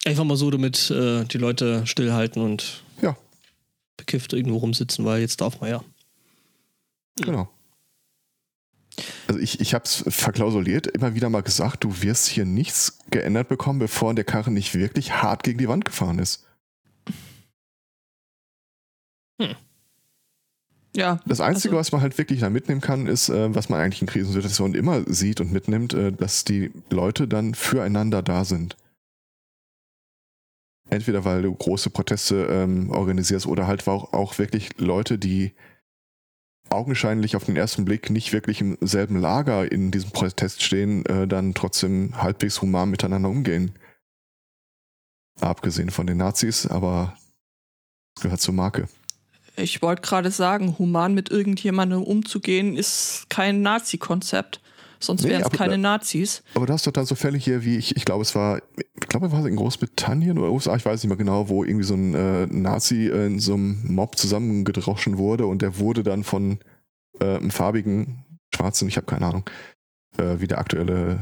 Einfach 0.04 0.24
mal 0.24 0.36
so, 0.36 0.50
damit 0.50 0.90
äh, 0.90 1.24
die 1.24 1.38
Leute 1.38 1.86
stillhalten 1.86 2.42
und 2.42 2.82
Ja. 3.00 3.16
bekifft 3.96 4.32
irgendwo 4.32 4.58
rumsitzen, 4.58 5.04
weil 5.04 5.20
jetzt 5.20 5.40
darf 5.40 5.60
man 5.60 5.70
ja. 5.70 5.84
Genau. 7.20 7.48
Also 9.26 9.40
ich, 9.40 9.60
ich 9.60 9.74
habe 9.74 9.84
es 9.84 10.04
verklausuliert, 10.08 10.86
immer 10.86 11.14
wieder 11.14 11.30
mal 11.30 11.42
gesagt, 11.42 11.84
du 11.84 12.02
wirst 12.02 12.26
hier 12.26 12.44
nichts 12.44 12.98
geändert 13.10 13.48
bekommen, 13.48 13.78
bevor 13.78 14.14
der 14.14 14.24
Karren 14.24 14.54
nicht 14.54 14.74
wirklich 14.74 15.12
hart 15.22 15.42
gegen 15.42 15.58
die 15.58 15.68
Wand 15.68 15.84
gefahren 15.84 16.18
ist. 16.18 16.44
Ja. 20.96 21.20
Das 21.26 21.40
Einzige, 21.40 21.76
Also- 21.76 21.80
was 21.80 21.92
man 21.92 22.00
halt 22.00 22.18
wirklich 22.18 22.40
da 22.40 22.50
mitnehmen 22.50 22.80
kann, 22.80 23.06
ist, 23.06 23.28
äh, 23.28 23.54
was 23.54 23.68
man 23.68 23.80
eigentlich 23.80 24.00
in 24.02 24.08
Krisensituationen 24.08 24.74
immer 24.74 25.04
sieht 25.06 25.40
und 25.40 25.52
mitnimmt, 25.52 25.94
äh, 25.94 26.12
dass 26.12 26.44
die 26.44 26.72
Leute 26.90 27.28
dann 27.28 27.54
füreinander 27.54 28.22
da 28.22 28.44
sind. 28.44 28.76
Entweder 30.90 31.24
weil 31.24 31.42
du 31.42 31.54
große 31.54 31.90
Proteste 31.90 32.46
ähm, 32.50 32.90
organisierst 32.90 33.46
oder 33.46 33.66
halt 33.66 33.86
auch, 33.86 34.12
auch 34.14 34.38
wirklich 34.38 34.70
Leute, 34.78 35.18
die 35.18 35.52
augenscheinlich 36.70 37.36
auf 37.36 37.44
den 37.44 37.56
ersten 37.56 37.84
Blick 37.84 38.10
nicht 38.10 38.32
wirklich 38.32 38.60
im 38.60 38.78
selben 38.80 39.16
Lager 39.16 39.70
in 39.70 39.90
diesem 39.90 40.10
Protest 40.10 40.62
stehen, 40.62 41.04
äh, 41.06 41.26
dann 41.26 41.54
trotzdem 41.54 42.20
halbwegs 42.20 42.62
human 42.62 42.90
miteinander 42.90 43.28
umgehen. 43.28 43.72
Abgesehen 45.40 45.90
von 45.90 46.06
den 46.06 46.16
Nazis, 46.16 46.66
aber 46.66 47.16
gehört 48.20 48.40
zur 48.40 48.54
Marke. 48.54 48.88
Ich 49.56 49.82
wollte 49.82 50.02
gerade 50.02 50.30
sagen, 50.30 50.76
human 50.78 51.14
mit 51.14 51.30
irgendjemandem 51.30 52.02
umzugehen, 52.02 52.76
ist 52.76 53.26
kein 53.28 53.62
Nazi-Konzept. 53.62 54.60
Sonst 55.00 55.22
Nee, 55.22 55.30
wären 55.30 55.42
es 55.42 55.50
keine 55.50 55.72
da- 55.72 55.78
Nazis. 55.78 56.42
Aber 56.54 56.66
du 56.66 56.72
hast 56.72 56.86
doch 56.86 56.92
dann 56.92 57.06
so 57.06 57.14
Fälle 57.14 57.38
hier 57.38 57.64
wie, 57.64 57.76
ich, 57.76 57.96
ich 57.96 58.04
glaube, 58.04 58.22
es 58.22 58.34
war, 58.34 58.60
ich 58.76 59.08
glaube, 59.08 59.30
war 59.32 59.40
es 59.40 59.46
in 59.46 59.56
Großbritannien 59.56 60.38
oder 60.38 60.50
USA, 60.50 60.76
ich 60.76 60.84
weiß 60.84 61.02
nicht 61.02 61.08
mehr 61.08 61.16
genau, 61.16 61.48
wo 61.48 61.64
irgendwie 61.64 61.84
so 61.84 61.94
ein 61.94 62.14
äh, 62.14 62.46
Nazi 62.46 63.06
in 63.08 63.38
so 63.38 63.54
einem 63.54 63.80
Mob 63.94 64.16
zusammengedroschen 64.16 65.18
wurde 65.18 65.46
und 65.46 65.62
der 65.62 65.78
wurde 65.78 66.02
dann 66.02 66.24
von 66.24 66.58
äh, 67.20 67.36
einem 67.36 67.50
farbigen 67.50 68.24
Schwarzen, 68.54 68.88
ich 68.88 68.96
habe 68.96 69.06
keine 69.06 69.26
Ahnung, 69.26 69.44
äh, 70.16 70.40
wie 70.40 70.46
der 70.48 70.58
aktuelle, 70.58 71.18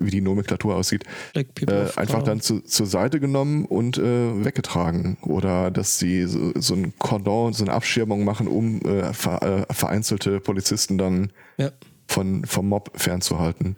wie 0.00 0.10
die 0.10 0.20
Nomenklatur 0.20 0.76
aussieht, 0.76 1.04
äh, 1.34 1.88
einfach 1.96 2.22
dann 2.22 2.40
zu, 2.40 2.60
zur 2.60 2.86
Seite 2.86 3.18
genommen 3.20 3.64
und 3.64 3.98
äh, 3.98 4.44
weggetragen. 4.44 5.18
Oder 5.22 5.70
dass 5.70 5.98
sie 5.98 6.24
so, 6.24 6.52
so 6.54 6.74
ein 6.74 6.94
Cordon, 6.98 7.52
so 7.52 7.64
eine 7.64 7.72
Abschirmung 7.74 8.24
machen, 8.24 8.46
um 8.48 8.80
äh, 8.82 9.12
ver, 9.12 9.66
äh, 9.68 9.74
vereinzelte 9.74 10.40
Polizisten 10.40 10.96
dann 10.98 11.32
Ja. 11.58 11.72
Von, 12.08 12.44
vom 12.44 12.68
Mob 12.68 12.90
fernzuhalten. 12.94 13.76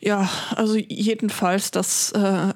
Ja, 0.00 0.30
also 0.54 0.76
jedenfalls, 0.76 1.70
das, 1.70 2.12
äh, 2.12 2.54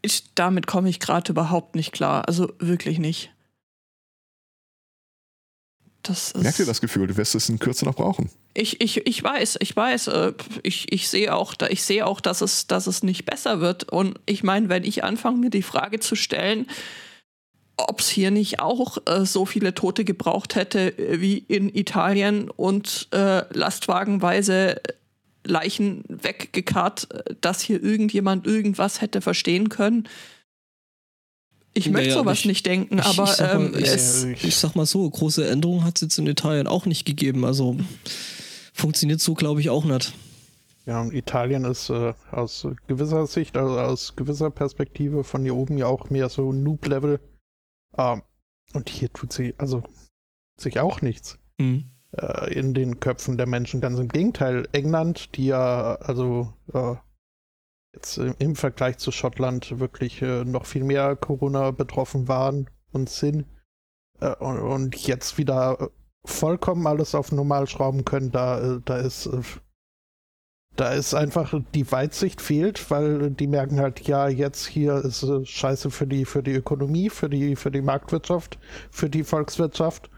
ich, 0.00 0.34
damit 0.34 0.66
komme 0.66 0.88
ich 0.88 1.00
gerade 1.00 1.30
überhaupt 1.30 1.74
nicht 1.74 1.92
klar. 1.92 2.26
Also 2.26 2.52
wirklich 2.58 2.98
nicht. 2.98 3.32
Das 6.02 6.30
ist, 6.30 6.42
Merkt 6.42 6.58
ihr 6.60 6.66
das 6.66 6.80
Gefühl, 6.80 7.08
du 7.08 7.16
wirst 7.16 7.34
es 7.34 7.48
in 7.48 7.58
Kürze 7.58 7.84
noch 7.84 7.96
brauchen? 7.96 8.30
Ich, 8.54 8.80
ich, 8.80 9.06
ich 9.06 9.22
weiß, 9.22 9.58
ich 9.60 9.74
weiß, 9.74 10.06
äh, 10.06 10.32
ich, 10.62 10.92
ich 10.92 11.08
sehe 11.08 11.34
auch, 11.34 11.54
ich 11.68 11.82
sehe 11.82 12.06
auch, 12.06 12.20
dass 12.20 12.40
es, 12.40 12.68
dass 12.68 12.86
es 12.86 13.02
nicht 13.02 13.26
besser 13.26 13.60
wird. 13.60 13.90
Und 13.90 14.18
ich 14.24 14.44
meine, 14.44 14.68
wenn 14.68 14.84
ich 14.84 15.02
anfange, 15.02 15.38
mir 15.38 15.50
die 15.50 15.62
Frage 15.62 15.98
zu 15.98 16.14
stellen, 16.14 16.66
ob 17.76 18.00
es 18.00 18.08
hier 18.08 18.30
nicht 18.30 18.60
auch 18.60 18.98
äh, 19.06 19.24
so 19.26 19.44
viele 19.46 19.74
Tote 19.74 20.04
gebraucht 20.04 20.54
hätte 20.54 20.96
äh, 20.98 21.20
wie 21.20 21.38
in 21.38 21.68
Italien 21.74 22.48
und 22.50 23.08
äh, 23.12 23.42
lastwagenweise 23.56 24.80
Leichen 25.44 26.02
weggekarrt, 26.08 27.08
äh, 27.12 27.34
dass 27.40 27.60
hier 27.60 27.82
irgendjemand 27.82 28.46
irgendwas 28.46 29.00
hätte 29.00 29.20
verstehen 29.20 29.68
können. 29.68 30.08
Ich 31.74 31.90
möchte 31.90 32.08
Naja, 32.08 32.20
sowas 32.22 32.38
ich- 32.40 32.46
nicht 32.46 32.64
denken, 32.66 32.98
ich- 32.98 33.04
aber 33.04 33.24
ich 33.24 33.30
sag 33.32 33.54
mal, 33.54 33.66
ähm, 33.66 33.74
es, 33.74 34.24
Ich 34.24 34.56
sag 34.56 34.74
mal 34.76 34.86
so, 34.86 35.08
große 35.08 35.46
Änderungen 35.46 35.84
hat 35.84 35.96
es 35.96 36.00
jetzt 36.02 36.18
in 36.18 36.26
Italien 36.26 36.66
auch 36.66 36.86
nicht 36.86 37.04
gegeben. 37.04 37.44
Also 37.44 37.76
funktioniert 38.72 39.20
so, 39.20 39.34
glaube 39.34 39.60
ich, 39.60 39.68
auch 39.68 39.84
nicht. 39.84 40.14
Ja, 40.86 41.00
und 41.02 41.12
Italien 41.12 41.64
ist 41.64 41.90
äh, 41.90 42.14
aus 42.30 42.66
gewisser 42.86 43.26
Sicht, 43.26 43.56
also 43.58 43.78
aus 43.78 44.14
gewisser 44.16 44.50
Perspektive 44.50 45.24
von 45.24 45.42
hier 45.42 45.54
oben 45.54 45.76
ja 45.76 45.86
auch 45.86 46.08
mehr 46.10 46.28
so 46.30 46.52
Noob-Level. 46.52 47.20
Ähm, 47.98 48.22
und 48.74 48.88
hier 48.88 49.12
tut 49.12 49.32
sie, 49.32 49.54
also 49.58 49.82
sich 50.60 50.80
auch 50.80 51.00
nichts 51.00 51.38
Hm. 51.58 51.84
äh, 52.12 52.52
in 52.52 52.74
den 52.74 53.00
Köpfen 53.00 53.36
der 53.36 53.46
Menschen. 53.46 53.80
Ganz 53.80 53.98
im 53.98 54.08
Gegenteil, 54.08 54.68
England, 54.72 55.36
die 55.36 55.46
ja 55.46 55.94
also 55.96 56.52
äh, 56.72 56.94
jetzt 57.94 58.18
im, 58.18 58.56
Vergleich 58.56 58.98
zu 58.98 59.10
Schottland 59.10 59.78
wirklich 59.78 60.20
äh, 60.22 60.44
noch 60.44 60.66
viel 60.66 60.84
mehr 60.84 61.16
Corona 61.16 61.70
betroffen 61.70 62.28
waren 62.28 62.68
und 62.92 63.08
sind 63.08 63.46
äh, 64.20 64.34
und, 64.36 64.58
und 64.58 64.96
jetzt 64.96 65.38
wieder 65.38 65.80
äh, 65.80 65.88
vollkommen 66.24 66.86
alles 66.86 67.14
auf 67.14 67.32
normal 67.32 67.66
schrauben 67.66 68.04
können, 68.04 68.30
da, 68.30 68.76
äh, 68.76 68.80
da 68.84 68.98
ist 68.98 69.28
da 70.76 70.92
ist 70.92 71.14
einfach 71.14 71.54
die 71.74 71.90
Weitsicht 71.90 72.40
fehlt, 72.40 72.90
weil 72.90 73.30
die 73.30 73.46
merken 73.46 73.80
halt, 73.80 74.06
ja, 74.06 74.28
jetzt 74.28 74.66
hier 74.66 74.96
ist 74.96 75.22
äh, 75.22 75.44
scheiße 75.44 75.90
für 75.90 76.06
die, 76.06 76.24
für 76.24 76.42
die 76.42 76.52
Ökonomie, 76.54 77.10
für 77.10 77.28
die, 77.28 77.56
für 77.56 77.70
die 77.70 77.80
Marktwirtschaft, 77.82 78.58
für 78.90 79.08
die 79.10 79.24
Volkswirtschaft. 79.24 80.10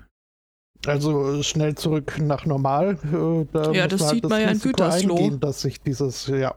Also 0.86 1.42
schnell 1.42 1.74
zurück 1.74 2.18
nach 2.20 2.44
normal. 2.46 2.98
äh, 3.04 3.46
Da 3.52 3.72
Ja, 3.72 3.84
muss 3.84 3.90
das 3.92 4.00
man 4.00 4.11
sieht 4.14 4.24
man 4.28 4.40
ja 4.40 4.50
in 4.50 4.59
Gütersloh. 4.61 5.16
eingehen, 5.16 5.40
dass 5.40 5.62
sich 5.62 5.80
dieses, 5.80 6.26
ja, 6.28 6.54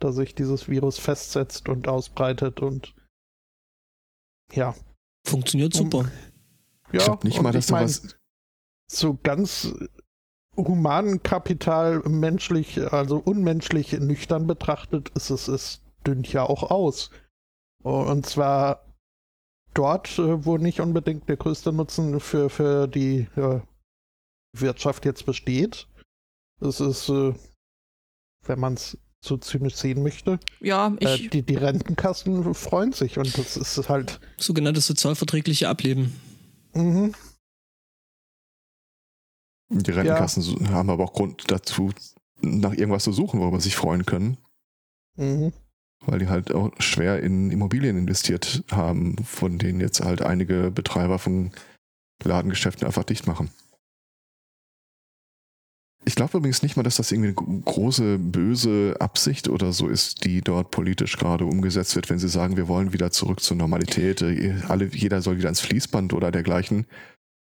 dass 0.00 0.14
sich 0.16 0.34
dieses 0.34 0.68
Virus 0.68 0.98
festsetzt 0.98 1.68
und 1.68 1.88
ausbreitet 1.88 2.60
und 2.60 2.94
ja. 4.52 4.74
Funktioniert 5.26 5.74
super. 5.74 6.10
Ja, 6.92 6.98
ich 7.00 7.04
glaube 7.04 7.26
nicht 7.26 7.38
und 7.38 7.42
mal, 7.44 7.52
dass 7.52 7.64
ich 7.66 7.70
da 7.70 7.76
mein, 7.76 7.84
was. 7.84 8.16
so 8.90 9.18
ganz 9.22 9.74
humanen 10.66 11.22
Kapital 11.22 12.00
menschlich, 12.00 12.80
also 12.92 13.18
unmenschlich 13.18 13.92
nüchtern 13.92 14.46
betrachtet, 14.46 15.10
ist 15.10 15.30
es, 15.30 15.48
es 15.48 15.80
dünnt 16.06 16.32
ja 16.32 16.42
auch 16.42 16.70
aus. 16.70 17.10
Und 17.82 18.26
zwar 18.26 18.84
dort, 19.74 20.18
äh, 20.18 20.44
wo 20.44 20.58
nicht 20.58 20.80
unbedingt 20.80 21.28
der 21.28 21.36
größte 21.36 21.72
Nutzen 21.72 22.18
für, 22.20 22.50
für 22.50 22.88
die 22.88 23.28
äh, 23.36 23.60
Wirtschaft 24.52 25.04
jetzt 25.04 25.24
besteht. 25.26 25.86
Es 26.60 26.80
ist, 26.80 27.08
äh, 27.08 27.34
wenn 28.46 28.58
man 28.58 28.74
es 28.74 28.98
so 29.20 29.36
zynisch 29.36 29.74
sehen 29.74 30.02
möchte, 30.02 30.38
ja, 30.60 30.94
äh, 31.00 31.14
ich, 31.14 31.30
die, 31.30 31.42
die 31.42 31.56
Rentenkassen 31.56 32.54
freuen 32.54 32.92
sich 32.92 33.18
und 33.18 33.36
das 33.36 33.56
ist 33.56 33.88
halt, 33.88 34.20
Sogenanntes 34.36 34.86
sozialverträgliche 34.86 35.68
Ableben. 35.68 36.14
mhm, 36.74 37.14
Die 39.70 39.90
Rentenkassen 39.90 40.42
so- 40.42 40.58
haben 40.68 40.90
aber 40.90 41.04
auch 41.04 41.12
Grund 41.12 41.50
dazu, 41.50 41.92
nach 42.40 42.72
irgendwas 42.72 43.04
zu 43.04 43.12
suchen, 43.12 43.40
worüber 43.40 43.60
sie 43.60 43.64
sich 43.64 43.76
freuen 43.76 44.06
können, 44.06 44.38
mhm. 45.16 45.52
weil 46.06 46.20
die 46.20 46.28
halt 46.28 46.54
auch 46.54 46.70
schwer 46.78 47.22
in 47.22 47.50
Immobilien 47.50 47.98
investiert 47.98 48.64
haben, 48.70 49.16
von 49.24 49.58
denen 49.58 49.80
jetzt 49.80 50.00
halt 50.00 50.22
einige 50.22 50.70
Betreiber 50.70 51.18
von 51.18 51.50
Ladengeschäften 52.22 52.86
einfach 52.86 53.04
dicht 53.04 53.26
machen. 53.26 53.50
Ich 56.04 56.14
glaube 56.14 56.38
übrigens 56.38 56.62
nicht 56.62 56.76
mal, 56.76 56.84
dass 56.84 56.96
das 56.96 57.12
irgendwie 57.12 57.34
eine 57.36 57.60
große 57.62 58.18
böse 58.18 58.96
Absicht 58.98 59.48
oder 59.48 59.72
so 59.72 59.88
ist, 59.88 60.24
die 60.24 60.40
dort 60.40 60.70
politisch 60.70 61.18
gerade 61.18 61.44
umgesetzt 61.44 61.96
wird, 61.96 62.08
wenn 62.08 62.18
sie 62.18 62.30
sagen, 62.30 62.56
wir 62.56 62.66
wollen 62.68 62.94
wieder 62.94 63.10
zurück 63.10 63.40
zur 63.40 63.58
Normalität, 63.58 64.22
äh, 64.22 64.54
alle, 64.68 64.86
jeder 64.86 65.20
soll 65.20 65.36
wieder 65.36 65.50
ins 65.50 65.60
Fließband 65.60 66.14
oder 66.14 66.30
dergleichen. 66.30 66.86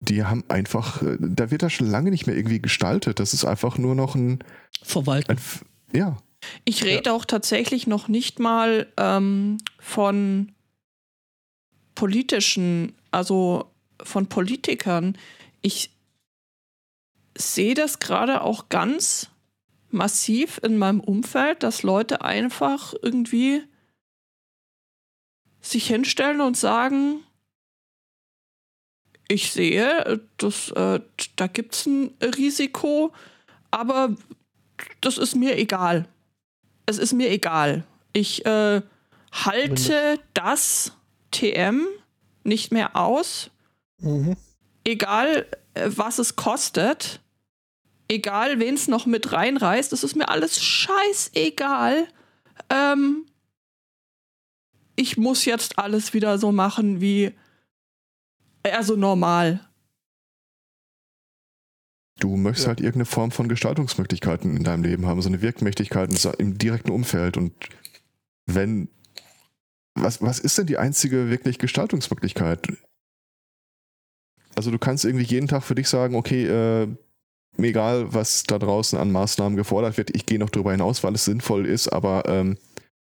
Die 0.01 0.24
haben 0.24 0.44
einfach, 0.49 1.03
äh, 1.03 1.16
da 1.18 1.51
wird 1.51 1.62
das 1.62 1.72
schon 1.72 1.90
lange 1.90 2.11
nicht 2.11 2.26
mehr 2.26 2.36
irgendwie 2.36 2.61
gestaltet. 2.61 3.18
Das 3.18 3.32
ist 3.32 3.44
einfach 3.44 3.78
nur 3.78 3.94
noch 3.94 4.14
ein, 4.14 4.44
Verwalten. 4.82 5.32
ein 5.32 5.38
ja, 5.97 6.16
Ich 6.64 6.84
rede 6.84 7.12
auch 7.12 7.24
tatsächlich 7.24 7.86
noch 7.86 8.09
nicht 8.09 8.38
mal 8.38 8.86
ähm, 8.97 9.59
von 9.78 10.53
politischen, 11.94 12.94
also 13.11 13.70
von 14.03 14.26
Politikern. 14.26 15.16
Ich 15.62 15.90
sehe 17.36 17.74
das 17.74 17.99
gerade 17.99 18.42
auch 18.42 18.68
ganz 18.68 19.30
massiv 19.90 20.61
in 20.62 20.78
meinem 20.78 21.01
Umfeld, 21.01 21.62
dass 21.62 21.82
Leute 21.82 22.22
einfach 22.22 22.94
irgendwie 23.03 23.62
sich 25.61 25.86
hinstellen 25.88 26.40
und 26.40 26.57
sagen, 26.57 27.20
ich 29.29 29.51
sehe, 29.51 30.20
das, 30.37 30.70
äh, 30.70 31.01
da 31.37 31.47
gibt 31.47 31.74
es 31.74 31.87
ein 31.87 32.14
Risiko, 32.22 33.12
aber 33.70 34.14
das 35.01 35.18
ist 35.18 35.35
mir 35.35 35.59
egal. 35.59 36.09
es 36.87 36.99
ist 36.99 37.12
mir 37.12 37.31
egal. 37.31 37.85
Ich 38.12 38.47
äh, 38.47 38.81
halte 39.33 40.20
das 40.35 40.93
TM 41.33 41.87
nicht 42.45 42.72
mehr 42.72 42.97
aus. 42.97 43.51
Mhm. 43.99 44.37
Egal, 44.85 45.47
äh, 45.74 45.91
was 45.95 46.18
es 46.18 46.37
kostet. 46.37 47.20
Egal, 48.09 48.61
wen 48.61 48.74
es 48.74 48.87
noch 48.87 49.07
mit 49.07 49.33
reinreißt. 49.33 49.93
Es 49.93 50.05
ist 50.05 50.14
mir 50.14 50.29
alles 50.29 50.62
scheißegal. 50.62 52.07
Ähm, 52.70 53.27
ich 54.95 55.16
muss 55.16 55.45
jetzt 55.45 55.79
alles 55.79 56.14
wieder 56.14 56.39
so 56.39 56.53
machen 56.53 57.01
wie. 57.01 57.33
Also 58.73 58.97
normal. 58.97 59.61
Du 62.19 62.37
möchtest 62.37 62.64
Ja. 62.64 62.69
halt 62.69 62.81
irgendeine 62.81 63.05
Form 63.05 63.31
von 63.31 63.49
Gestaltungsmöglichkeiten 63.49 64.57
in 64.57 64.64
deinem 64.64 64.83
Leben 64.83 65.07
haben, 65.07 65.21
so 65.21 65.29
eine 65.29 65.43
Wirkmächtigkeit 65.43 66.11
im 66.39 66.59
direkten 66.59 66.91
Umfeld. 66.91 67.37
Und 67.37 67.53
wenn. 68.47 68.89
Was, 69.99 70.21
was 70.21 70.39
ist 70.39 70.59
denn 70.59 70.67
die 70.67 70.77
einzige 70.77 71.31
wirklich 71.31 71.59
Gestaltungsmöglichkeit? 71.59 72.69
Also 74.55 74.71
du 74.71 74.79
kannst 74.79 75.05
irgendwie 75.05 75.25
jeden 75.25 75.49
Tag 75.49 75.62
für 75.62 75.75
dich 75.75 75.89
sagen, 75.89 76.17
okay, 76.17 76.47
äh, 76.47 76.87
mir 77.57 77.69
egal, 77.69 78.12
was 78.12 78.43
da 78.43 78.59
draußen 78.59 78.99
an 78.99 79.11
Maßnahmen 79.11 79.57
gefordert 79.57 79.97
wird, 79.97 80.14
ich 80.14 80.27
gehe 80.27 80.39
noch 80.39 80.51
darüber 80.51 80.73
hinaus, 80.73 81.03
weil 81.03 81.14
es 81.14 81.25
sinnvoll 81.25 81.67
ist, 81.67 81.89
aber 81.89 82.25
ähm, 82.27 82.59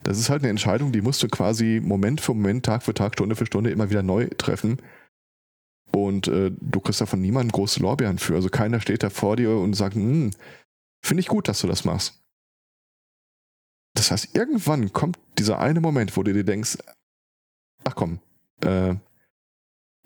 das 0.05 0.19
ist 0.19 0.31
halt 0.31 0.43
eine 0.43 0.51
Entscheidung, 0.51 0.93
die 0.93 1.01
musst 1.01 1.23
du 1.23 1.29
quasi 1.29 1.81
Moment 1.83 2.21
für 2.21 2.35
Moment, 2.35 2.65
Tag 2.65 2.85
für 2.85 2.95
Tag, 2.95 3.15
Stunde 3.15 3.35
für 3.35 3.47
Stunde 3.47 3.71
immer 3.71 3.91
wieder 3.91 4.03
neu 4.05 4.29
treffen. 4.39 4.81
Und 6.05 6.29
äh, 6.29 6.51
du 6.61 6.81
kriegst 6.81 7.01
davon 7.01 7.21
niemanden 7.21 7.53
große 7.53 7.81
Lorbeeren 7.81 8.19
für. 8.19 8.35
Also 8.35 8.49
keiner 8.49 8.81
steht 8.81 9.03
da 9.03 9.11
vor 9.11 9.37
dir 9.37 9.57
und 9.57 9.75
sagt, 9.75 9.95
hm, 9.95 10.31
finde 11.05 11.21
ich 11.21 11.29
gut, 11.29 11.49
dass 11.49 11.61
du 11.61 11.67
das 11.67 11.85
machst. 11.85 12.23
Das 13.95 14.11
heißt, 14.11 14.37
irgendwann 14.37 14.93
kommt 14.93 15.19
dieser 15.39 15.59
eine 15.59 15.81
Moment, 15.81 16.17
wo 16.17 16.23
du 16.23 16.33
dir 16.33 16.45
denkst, 16.45 16.79
ach 17.85 17.95
komm, 17.95 18.21
äh, 18.63 18.95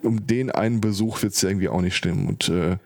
um 0.01 0.25
den 0.25 0.51
einen 0.51 0.81
Besuch 0.81 1.21
wird 1.21 1.33
es 1.33 1.41
ja 1.41 1.49
irgendwie 1.49 1.69
auch 1.69 1.81
nicht 1.81 1.95
stimmen. 1.95 2.27
Und 2.27 2.49
äh, 2.49 2.77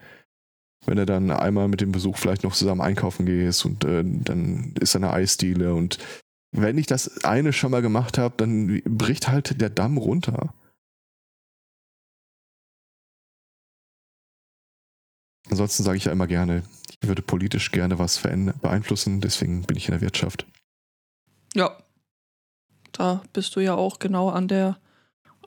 wenn 0.86 0.98
du 0.98 1.06
dann 1.06 1.32
einmal 1.32 1.68
mit 1.68 1.82
dem 1.82 1.92
Besuch 1.92 2.18
vielleicht 2.18 2.44
noch 2.44 2.56
zusammen 2.56 2.82
einkaufen 2.82 3.26
gehst 3.26 3.66
und 3.66 3.84
äh, 3.84 4.04
dann 4.04 4.74
ist 4.80 4.96
da 4.96 5.00
eine 5.00 5.12
Eisdiele 5.12 5.74
und 5.74 5.98
wenn 6.52 6.78
ich 6.78 6.88
das 6.88 7.24
eine 7.26 7.52
schon 7.52 7.72
mal 7.72 7.82
gemacht 7.82 8.18
habe, 8.18 8.36
dann 8.38 8.82
bricht 8.86 9.28
halt 9.28 9.60
der 9.60 9.70
Damm 9.70 9.98
runter. 9.98 10.54
Ansonsten 15.50 15.84
sage 15.84 15.98
ich 15.98 16.06
ja 16.06 16.12
immer 16.12 16.28
gerne, 16.28 16.64
ich 17.02 17.08
würde 17.08 17.22
politisch 17.22 17.72
gerne 17.72 18.00
was 18.00 18.18
verändern, 18.18 18.60
beeinflussen, 18.62 19.22
deswegen 19.22 19.64
bin 19.64 19.78
ich 19.78 19.88
in 19.88 19.92
der 19.92 20.02
Wirtschaft. 20.02 20.46
Ja. 21.54 21.78
Da 22.92 23.24
bist 23.34 23.56
du 23.56 23.60
ja 23.60 23.76
auch 23.76 24.00
genau 24.00 24.30
an 24.30 24.48
der, 24.48 24.78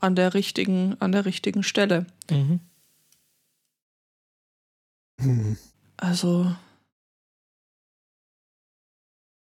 an 0.00 0.14
der 0.14 0.34
richtigen, 0.34 0.96
an 1.00 1.12
der 1.12 1.24
richtigen 1.24 1.62
Stelle. 1.62 2.06
Mhm. 2.30 2.60
Hm. 5.20 5.56
Also, 5.96 6.54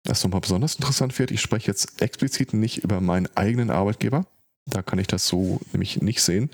Was 0.07 0.23
nochmal 0.23 0.39
besonders 0.39 0.75
interessant 0.75 1.19
wird, 1.19 1.31
ich 1.31 1.41
spreche 1.41 1.67
jetzt 1.67 2.01
explizit 2.01 2.53
nicht 2.53 2.77
über 2.77 3.01
meinen 3.01 3.27
eigenen 3.35 3.69
Arbeitgeber. 3.69 4.25
Da 4.65 4.81
kann 4.81 4.99
ich 4.99 5.07
das 5.07 5.27
so 5.27 5.59
nämlich 5.73 6.01
nicht 6.01 6.21
sehen. 6.21 6.49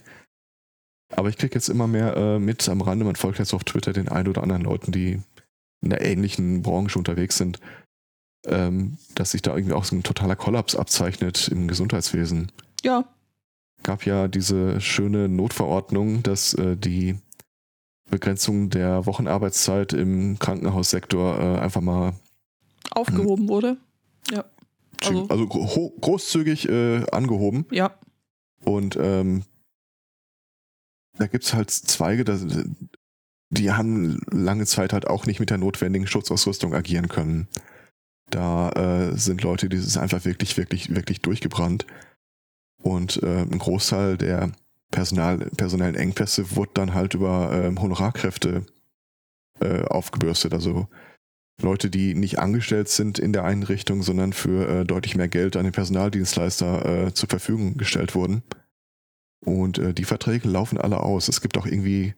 Aber 1.15 1.29
ich 1.29 1.37
kriege 1.37 1.53
jetzt 1.55 1.69
immer 1.69 1.87
mehr 1.87 2.15
äh, 2.15 2.39
mit 2.39 2.67
am 2.69 2.81
Rande, 2.81 3.05
man 3.05 3.15
folgt 3.15 3.39
jetzt 3.39 3.53
auf 3.53 3.63
Twitter 3.63 3.93
den 3.93 4.09
ein 4.09 4.27
oder 4.27 4.43
anderen 4.43 4.63
Leuten, 4.63 4.91
die 4.91 5.21
in 5.81 5.89
der 5.89 6.01
ähnlichen 6.01 6.61
Branche 6.61 6.97
unterwegs 6.97 7.37
sind, 7.37 7.59
ähm, 8.45 8.97
dass 9.15 9.31
sich 9.31 9.41
da 9.41 9.55
irgendwie 9.55 9.73
auch 9.73 9.85
so 9.85 9.95
ein 9.95 10.03
totaler 10.03 10.35
Kollaps 10.35 10.75
abzeichnet 10.75 11.47
im 11.49 11.67
Gesundheitswesen. 11.67 12.51
ja. 12.83 13.05
gab 13.83 14.05
ja 14.05 14.29
diese 14.29 14.79
schöne 14.79 15.27
Notverordnung, 15.27 16.23
dass 16.23 16.53
äh, 16.53 16.77
die 16.77 17.17
Begrenzung 18.09 18.69
der 18.69 19.05
Wochenarbeitszeit 19.05 19.91
im 19.91 20.39
Krankenhaussektor 20.39 21.37
äh, 21.37 21.59
einfach 21.59 21.81
mal 21.81 22.13
Aufgehoben 22.91 23.49
wurde. 23.49 23.75
Ja. 24.31 24.45
Also- 25.03 25.27
also, 25.27 25.47
gro 25.47 25.89
großzügig 25.99 26.69
äh, 26.69 27.03
angehoben. 27.11 27.65
Ja. 27.71 27.91
Und 28.63 28.97
ähm, 29.01 29.43
da 31.17 31.27
gibt 31.27 31.43
es 31.43 31.53
halt 31.53 31.69
Zweige, 31.71 32.23
das, 32.23 32.45
die 33.49 33.71
haben 33.71 34.19
lange 34.31 34.65
Zeit 34.65 34.93
halt 34.93 35.07
auch 35.07 35.25
nicht 35.25 35.39
mit 35.39 35.49
der 35.49 35.57
notwendigen 35.57 36.07
Schutzausrüstung 36.07 36.73
agieren 36.73 37.07
können. 37.07 37.47
Da 38.29 38.71
äh, 38.71 39.17
sind 39.17 39.43
Leute, 39.43 39.69
die 39.69 39.77
sind 39.77 40.01
einfach 40.01 40.25
wirklich, 40.25 40.57
wirklich, 40.57 40.95
wirklich 40.95 41.21
durchgebrannt. 41.21 41.85
Und 42.81 43.21
äh, 43.21 43.41
ein 43.41 43.59
Großteil 43.59 44.17
der 44.17 44.51
Personal, 44.91 45.37
personellen 45.57 45.95
Engpässe 45.95 46.55
wurde 46.55 46.71
dann 46.73 46.93
halt 46.93 47.13
über 47.13 47.51
ähm, 47.53 47.81
Honorarkräfte 47.81 48.65
äh, 49.59 49.83
aufgebürstet. 49.83 50.53
Also 50.53 50.87
Leute, 51.61 51.89
die 51.89 52.15
nicht 52.15 52.39
angestellt 52.39 52.89
sind 52.89 53.19
in 53.19 53.33
der 53.33 53.43
Einrichtung, 53.43 54.01
sondern 54.01 54.33
für 54.33 54.67
äh, 54.67 54.85
deutlich 54.85 55.15
mehr 55.15 55.27
Geld 55.27 55.55
an 55.55 55.63
den 55.63 55.71
Personaldienstleister 55.71 57.07
äh, 57.07 57.13
zur 57.13 57.29
Verfügung 57.29 57.77
gestellt 57.77 58.15
wurden. 58.15 58.43
Und 59.45 59.77
äh, 59.77 59.93
die 59.93 60.05
Verträge 60.05 60.47
laufen 60.47 60.77
alle 60.77 61.01
aus. 61.01 61.27
Es 61.27 61.41
gibt 61.41 61.57
auch 61.57 61.65
irgendwie 61.65 62.13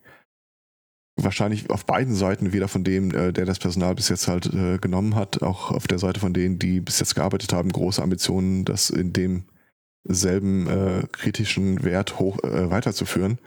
wahrscheinlich 1.15 1.69
auf 1.69 1.85
beiden 1.85 2.13
Seiten, 2.13 2.53
weder 2.53 2.67
von 2.67 2.83
dem, 2.83 3.13
äh, 3.13 3.31
der 3.31 3.45
das 3.45 3.59
Personal 3.59 3.95
bis 3.95 4.09
jetzt 4.09 4.27
halt 4.27 4.53
äh, 4.53 4.77
genommen 4.77 5.15
hat, 5.15 5.41
auch 5.41 5.71
auf 5.71 5.87
der 5.87 5.99
Seite 5.99 6.19
von 6.19 6.33
denen, 6.33 6.59
die 6.59 6.81
bis 6.81 6.99
jetzt 6.99 7.15
gearbeitet 7.15 7.53
haben, 7.53 7.71
große 7.71 8.01
Ambitionen, 8.01 8.65
das 8.65 8.89
in 8.89 9.13
demselben 9.13 10.67
äh, 10.67 11.07
kritischen 11.11 11.83
Wert 11.83 12.19
hoch 12.19 12.43
äh, 12.43 12.69
weiterzuführen. 12.69 13.39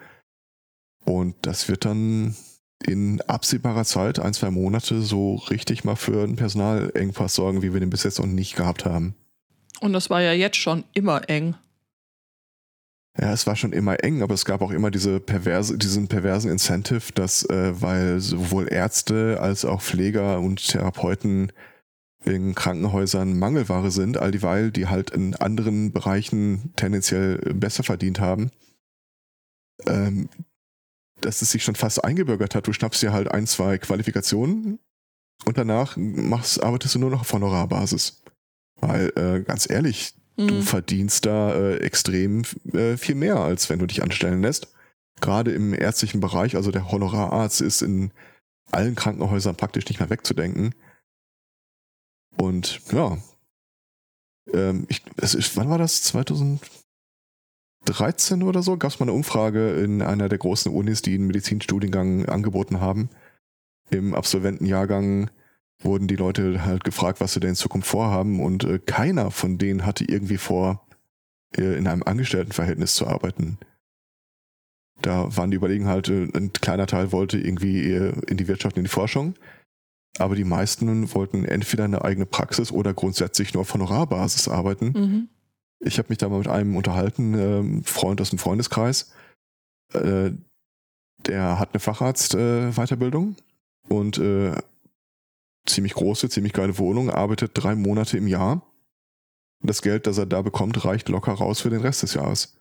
Und 1.04 1.34
das 1.42 1.68
wird 1.68 1.84
dann 1.84 2.34
in 2.84 3.20
absehbarer 3.22 3.84
Zeit, 3.84 4.18
ein, 4.18 4.34
zwei 4.34 4.50
Monate, 4.50 5.02
so 5.02 5.36
richtig 5.36 5.84
mal 5.84 5.96
für 5.96 6.22
einen 6.22 6.36
Personalengpass 6.36 7.34
sorgen, 7.34 7.62
wie 7.62 7.72
wir 7.72 7.80
den 7.80 7.90
bis 7.90 8.04
jetzt 8.04 8.18
noch 8.18 8.26
nicht 8.26 8.56
gehabt 8.56 8.84
haben. 8.84 9.14
Und 9.80 9.92
das 9.92 10.10
war 10.10 10.22
ja 10.22 10.32
jetzt 10.32 10.56
schon 10.56 10.84
immer 10.92 11.28
eng. 11.28 11.54
Ja, 13.20 13.32
es 13.32 13.48
war 13.48 13.56
schon 13.56 13.72
immer 13.72 14.04
eng, 14.04 14.22
aber 14.22 14.34
es 14.34 14.44
gab 14.44 14.60
auch 14.60 14.70
immer 14.70 14.92
diese 14.92 15.18
perverse, 15.18 15.76
diesen 15.76 16.06
perversen 16.06 16.50
Incentive, 16.52 17.12
dass, 17.14 17.42
äh, 17.44 17.80
weil 17.80 18.20
sowohl 18.20 18.72
Ärzte 18.72 19.38
als 19.40 19.64
auch 19.64 19.82
Pfleger 19.82 20.38
und 20.40 20.68
Therapeuten 20.68 21.50
in 22.24 22.54
Krankenhäusern 22.54 23.36
Mangelware 23.36 23.90
sind, 23.90 24.18
all 24.18 24.30
dieweil, 24.30 24.70
die 24.70 24.86
halt 24.86 25.10
in 25.10 25.34
anderen 25.34 25.92
Bereichen 25.92 26.72
tendenziell 26.76 27.38
besser 27.54 27.82
verdient 27.82 28.20
haben, 28.20 28.50
ähm, 29.86 30.28
dass 31.20 31.42
es 31.42 31.50
sich 31.50 31.64
schon 31.64 31.74
fast 31.74 32.04
eingebürgert 32.04 32.54
hat. 32.54 32.68
Du 32.68 32.72
schnappst 32.72 33.02
dir 33.02 33.12
halt 33.12 33.32
ein, 33.32 33.48
zwei 33.48 33.78
Qualifikationen 33.78 34.78
und 35.44 35.58
danach 35.58 35.96
machst, 35.96 36.62
arbeitest 36.62 36.94
du 36.94 36.98
nur 37.00 37.10
noch 37.10 37.22
auf 37.22 37.32
Honorarbasis. 37.32 38.22
Weil, 38.80 39.12
äh, 39.16 39.42
ganz 39.42 39.68
ehrlich, 39.68 40.14
du 40.38 40.54
Mhm. 40.54 40.62
verdienst 40.62 41.26
da 41.26 41.52
äh, 41.52 41.76
extrem 41.78 42.44
äh, 42.72 42.96
viel 42.96 43.14
mehr, 43.16 43.36
als 43.36 43.68
wenn 43.68 43.78
du 43.78 43.86
dich 43.86 44.02
anstellen 44.02 44.40
lässt. 44.40 44.68
Gerade 45.20 45.50
im 45.52 45.74
ärztlichen 45.74 46.20
Bereich, 46.20 46.54
also 46.56 46.70
der 46.70 46.90
Honorararzt 46.90 47.60
ist 47.60 47.82
in 47.82 48.12
allen 48.70 48.94
Krankenhäusern 48.94 49.56
praktisch 49.56 49.86
nicht 49.88 49.98
mehr 49.98 50.10
wegzudenken. 50.10 50.74
Und 52.36 52.80
ja, 52.92 53.18
ähm, 54.52 54.86
ich, 54.88 55.02
es 55.16 55.34
ist, 55.34 55.56
wann 55.56 55.68
war 55.68 55.78
das? 55.78 56.02
2013 56.02 56.60
oder 58.42 58.62
so? 58.62 58.76
Gab 58.76 58.92
es 58.92 59.00
mal 59.00 59.04
eine 59.04 59.12
Umfrage 59.12 59.72
in 59.82 60.02
einer 60.02 60.28
der 60.28 60.38
großen 60.38 60.72
Unis, 60.72 61.02
die 61.02 61.14
einen 61.14 61.26
Medizinstudiengang 61.26 62.26
angeboten 62.26 62.80
haben. 62.80 63.10
Im 63.90 64.14
Absolventenjahrgang 64.14 65.30
wurden 65.80 66.08
die 66.08 66.16
Leute 66.16 66.64
halt 66.64 66.84
gefragt, 66.84 67.20
was 67.20 67.32
sie 67.32 67.40
denn 67.40 67.50
in 67.50 67.56
Zukunft 67.56 67.88
vorhaben 67.88 68.40
und 68.40 68.64
äh, 68.64 68.78
keiner 68.78 69.30
von 69.30 69.58
denen 69.58 69.86
hatte 69.86 70.04
irgendwie 70.04 70.38
vor, 70.38 70.86
äh, 71.56 71.78
in 71.78 71.86
einem 71.86 72.02
Angestelltenverhältnis 72.02 72.94
zu 72.94 73.06
arbeiten. 73.06 73.58
Da 75.00 75.36
waren 75.36 75.50
die 75.50 75.56
Überlegen 75.56 75.86
halt, 75.86 76.08
äh, 76.08 76.28
ein 76.34 76.52
kleiner 76.52 76.86
Teil 76.86 77.12
wollte 77.12 77.38
irgendwie 77.38 77.92
äh, 77.92 78.12
in 78.26 78.36
die 78.36 78.48
Wirtschaft, 78.48 78.76
in 78.76 78.84
die 78.84 78.90
Forschung, 78.90 79.34
aber 80.18 80.34
die 80.34 80.44
meisten 80.44 81.14
wollten 81.14 81.44
entweder 81.44 81.84
eine 81.84 82.04
eigene 82.04 82.26
Praxis 82.26 82.72
oder 82.72 82.92
grundsätzlich 82.92 83.54
nur 83.54 83.60
auf 83.60 83.72
Honorarbasis 83.72 84.48
arbeiten. 84.48 84.86
Mhm. 84.86 85.28
Ich 85.80 85.98
habe 85.98 86.08
mich 86.08 86.18
da 86.18 86.28
mal 86.28 86.38
mit 86.38 86.48
einem 86.48 86.76
unterhalten, 86.76 87.34
ähm, 87.34 87.84
Freund 87.84 88.20
aus 88.20 88.30
dem 88.30 88.40
Freundeskreis. 88.40 89.12
Äh, 89.94 90.32
der 91.26 91.58
hat 91.58 91.70
eine 91.72 91.80
Facharzt-Weiterbildung 91.80 93.36
und 93.88 94.18
äh, 94.18 94.54
ziemlich 95.70 95.94
große, 95.94 96.28
ziemlich 96.28 96.52
geile 96.52 96.78
Wohnung, 96.78 97.10
arbeitet 97.10 97.52
drei 97.54 97.74
Monate 97.74 98.16
im 98.16 98.26
Jahr. 98.26 98.62
Das 99.60 99.82
Geld, 99.82 100.06
das 100.06 100.18
er 100.18 100.26
da 100.26 100.42
bekommt, 100.42 100.84
reicht 100.84 101.08
locker 101.08 101.32
raus 101.32 101.60
für 101.60 101.70
den 101.70 101.80
Rest 101.80 102.02
des 102.02 102.14
Jahres. 102.14 102.54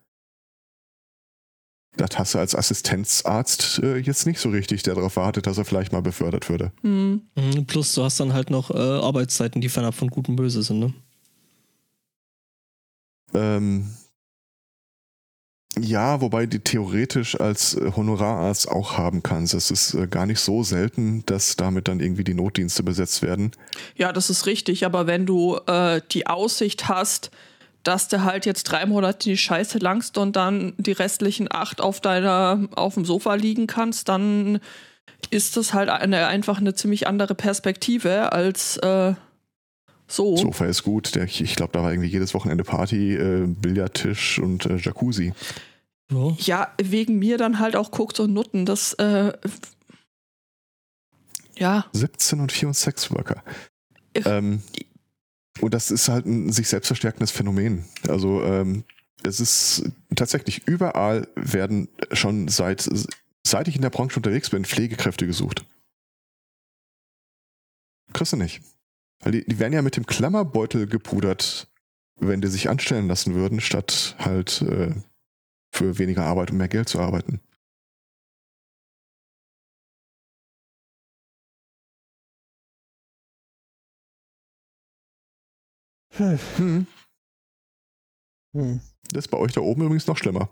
das 1.95 2.17
hast 2.17 2.33
du 2.35 2.39
als 2.39 2.55
Assistenzarzt 2.55 3.79
äh, 3.79 3.97
jetzt 3.97 4.27
nicht 4.27 4.39
so 4.39 4.49
richtig, 4.49 4.83
der 4.83 4.95
darauf 4.95 5.15
wartet, 5.15 5.47
dass 5.47 5.57
er 5.57 5.65
vielleicht 5.65 5.91
mal 5.91 6.01
befördert 6.01 6.49
würde. 6.49 6.71
Hm. 6.81 7.21
Mhm, 7.35 7.65
Plus 7.65 7.93
du 7.95 8.03
hast 8.03 8.19
dann 8.19 8.33
halt 8.33 8.49
noch 8.49 8.69
äh, 8.71 8.77
Arbeitszeiten, 8.77 9.61
die 9.61 9.69
fernab 9.69 9.95
von 9.95 10.09
Gut 10.09 10.29
und 10.29 10.35
Böse 10.35 10.61
sind, 10.61 10.79
ne? 10.79 10.93
Ähm, 13.33 13.89
ja, 15.81 16.21
wobei 16.21 16.45
die 16.45 16.59
theoretisch 16.59 17.39
als 17.39 17.75
äh, 17.75 17.91
Honorararzt 17.95 18.69
auch 18.69 18.97
haben 18.97 19.23
kannst. 19.23 19.53
Es 19.53 19.71
ist 19.71 19.93
äh, 19.93 20.07
gar 20.07 20.25
nicht 20.25 20.39
so 20.39 20.63
selten, 20.63 21.23
dass 21.25 21.55
damit 21.55 21.87
dann 21.87 21.99
irgendwie 21.99 22.23
die 22.23 22.33
Notdienste 22.33 22.83
besetzt 22.83 23.21
werden. 23.21 23.51
Ja, 23.95 24.13
das 24.13 24.29
ist 24.29 24.45
richtig, 24.45 24.85
aber 24.85 25.07
wenn 25.07 25.25
du 25.25 25.57
äh, 25.67 26.01
die 26.11 26.27
Aussicht 26.27 26.87
hast, 26.87 27.31
dass 27.83 28.07
du 28.09 28.23
halt 28.23 28.45
jetzt 28.45 28.63
drei 28.63 28.85
Monate 28.85 29.29
die 29.29 29.37
Scheiße 29.37 29.77
langst 29.77 30.17
und 30.17 30.35
dann 30.35 30.73
die 30.77 30.91
restlichen 30.91 31.47
acht 31.49 31.79
auf 31.79 32.01
deiner, 32.01 32.67
auf 32.75 32.95
dem 32.95 33.05
Sofa 33.05 33.35
liegen 33.35 33.67
kannst, 33.67 34.09
dann 34.09 34.59
ist 35.29 35.57
das 35.57 35.73
halt 35.73 35.89
eine, 35.89 36.27
einfach 36.27 36.59
eine 36.59 36.73
ziemlich 36.73 37.07
andere 37.07 37.35
Perspektive 37.35 38.31
als 38.33 38.77
äh, 38.77 39.13
so. 40.07 40.37
Sofa 40.37 40.65
ist 40.65 40.83
gut. 40.83 41.15
Der, 41.15 41.23
ich 41.25 41.41
ich 41.41 41.55
glaube, 41.55 41.73
da 41.73 41.83
war 41.83 41.91
irgendwie 41.91 42.09
jedes 42.09 42.33
Wochenende 42.33 42.63
Party, 42.63 43.15
äh, 43.15 43.45
Billardtisch 43.47 44.39
und 44.39 44.65
äh, 44.65 44.77
Jacuzzi. 44.77 45.33
Ja. 46.11 46.35
Ja, 46.39 46.73
wegen 46.81 47.19
mir 47.19 47.37
dann 47.37 47.59
halt 47.59 47.75
auch 47.75 47.91
Koks 47.91 48.19
und 48.19 48.33
Nutten. 48.33 48.65
Das, 48.65 48.93
äh, 48.93 49.33
ja, 51.57 51.85
17 51.93 52.39
und 52.39 52.51
4 52.51 52.69
und 52.69 52.73
Sexworker. 52.75 53.43
Ich- 54.13 54.25
Ähm, 54.25 54.61
und 55.59 55.73
das 55.73 55.89
ist 55.91 56.07
halt 56.07 56.25
ein 56.27 56.51
sich 56.51 56.67
selbst 56.69 56.87
verstärkendes 56.87 57.31
Phänomen. 57.31 57.83
Also 58.07 58.43
ähm, 58.43 58.83
es 59.23 59.39
ist 59.39 59.89
tatsächlich 60.15 60.67
überall 60.67 61.27
werden 61.35 61.89
schon 62.13 62.47
seit 62.47 62.87
seit 63.45 63.67
ich 63.67 63.75
in 63.75 63.81
der 63.81 63.89
Branche 63.89 64.17
unterwegs 64.17 64.49
bin 64.51 64.65
Pflegekräfte 64.65 65.25
gesucht. 65.25 65.65
Kriegst 68.13 68.33
du 68.33 68.37
nicht. 68.37 68.61
Weil 69.19 69.31
die, 69.31 69.45
die 69.45 69.59
werden 69.59 69.73
ja 69.73 69.81
mit 69.81 69.97
dem 69.97 70.05
Klammerbeutel 70.05 70.87
gepudert, 70.87 71.71
wenn 72.19 72.41
die 72.41 72.47
sich 72.47 72.69
anstellen 72.69 73.07
lassen 73.07 73.35
würden, 73.35 73.61
statt 73.61 74.15
halt 74.19 74.61
äh, 74.61 74.93
für 75.71 75.97
weniger 75.99 76.25
Arbeit 76.25 76.51
und 76.51 76.57
mehr 76.57 76.67
Geld 76.67 76.89
zu 76.89 76.99
arbeiten. 76.99 77.41
Hm. 86.17 86.87
Hm. 88.55 88.81
Das 89.11 89.25
ist 89.25 89.31
bei 89.31 89.37
euch 89.37 89.53
da 89.53 89.61
oben 89.61 89.83
übrigens 89.83 90.07
noch 90.07 90.17
schlimmer. 90.17 90.49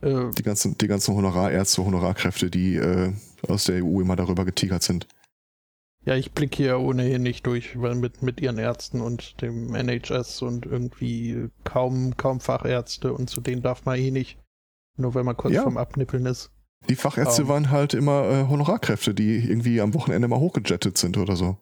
Äh, 0.00 0.30
Die 0.30 0.42
ganzen, 0.42 0.78
die 0.78 0.86
ganzen 0.86 1.14
Honorarärzte, 1.14 1.84
Honorarkräfte, 1.84 2.50
die 2.50 2.76
äh, 2.76 3.12
aus 3.46 3.64
der 3.64 3.84
EU 3.84 4.00
immer 4.00 4.16
darüber 4.16 4.44
getigert 4.44 4.82
sind. 4.82 5.06
Ja, 6.06 6.14
ich 6.16 6.32
blicke 6.32 6.56
hier 6.56 6.78
ohnehin 6.80 7.22
nicht 7.22 7.46
durch, 7.46 7.80
weil 7.80 7.94
mit, 7.94 8.22
mit 8.22 8.40
ihren 8.40 8.58
Ärzten 8.58 9.00
und 9.00 9.40
dem 9.40 9.74
NHS 9.74 10.42
und 10.42 10.66
irgendwie 10.66 11.48
kaum, 11.64 12.16
kaum 12.16 12.40
Fachärzte 12.40 13.12
und 13.12 13.30
zu 13.30 13.40
denen 13.40 13.62
darf 13.62 13.84
man 13.84 13.98
eh 13.98 14.10
nicht. 14.10 14.38
Nur 14.96 15.14
wenn 15.14 15.24
man 15.24 15.36
kurz 15.36 15.54
Ja. 15.54 15.62
vorm 15.62 15.76
Abnippeln 15.76 16.26
ist. 16.26 16.50
Die 16.88 16.94
Fachärzte 16.96 17.42
Ähm. 17.42 17.48
waren 17.48 17.70
halt 17.70 17.94
immer 17.94 18.24
äh, 18.30 18.48
Honorarkräfte, 18.48 19.14
die 19.14 19.36
irgendwie 19.48 19.80
am 19.80 19.94
Wochenende 19.94 20.28
mal 20.28 20.38
hochgejettet 20.38 20.98
sind 20.98 21.16
oder 21.16 21.34
so. 21.36 21.56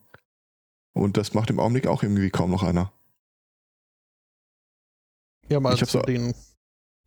Und 0.95 1.17
das 1.17 1.33
macht 1.33 1.49
im 1.49 1.59
Augenblick 1.61 1.87
auch 1.87 2.03
irgendwie 2.03 2.29
kaum 2.31 2.51
noch 2.51 2.63
einer. 2.63 2.93
Ja, 5.49 5.61
mal 5.61 5.77
zu 5.77 5.85
so- 5.87 6.03
denen 6.03 6.35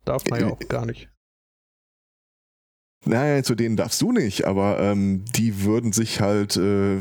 darf 0.04 0.24
man 0.30 0.40
ja 0.40 0.48
Äh, 0.48 0.52
auch 0.52 0.58
gar 0.68 0.86
nicht. 0.86 1.08
Naja, 3.04 3.42
zu 3.42 3.54
denen 3.54 3.76
darfst 3.76 4.00
du 4.02 4.10
nicht, 4.12 4.44
aber 4.46 4.80
ähm, 4.80 5.24
die 5.36 5.62
würden 5.62 5.92
sich 5.92 6.20
halt 6.20 6.56
äh, 6.56 7.00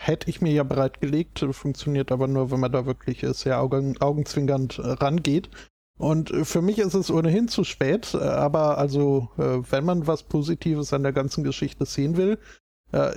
hätte 0.01 0.29
ich 0.29 0.39
mir 0.39 0.53
ja 0.53 0.63
bereitgelegt, 0.63 1.45
funktioniert 1.51 2.13
aber 2.13 2.27
nur, 2.27 2.51
wenn 2.51 2.61
man 2.61 2.71
da 2.71 2.85
wirklich 2.85 3.21
äh, 3.21 3.33
sehr 3.33 3.59
augen, 3.59 3.97
augenzwinkernd 3.99 4.79
äh, 4.79 4.91
rangeht. 4.91 5.49
Und 5.97 6.31
äh, 6.31 6.45
für 6.45 6.61
mich 6.61 6.79
ist 6.79 6.93
es 6.93 7.11
ohnehin 7.11 7.49
zu 7.49 7.65
spät, 7.65 8.15
aber 8.15 8.77
also, 8.77 9.27
wenn 9.35 9.83
man 9.83 10.07
was 10.07 10.23
Positives 10.23 10.93
an 10.93 11.03
der 11.03 11.11
ganzen 11.11 11.43
Geschichte 11.43 11.85
sehen 11.85 12.15
will, 12.15 12.39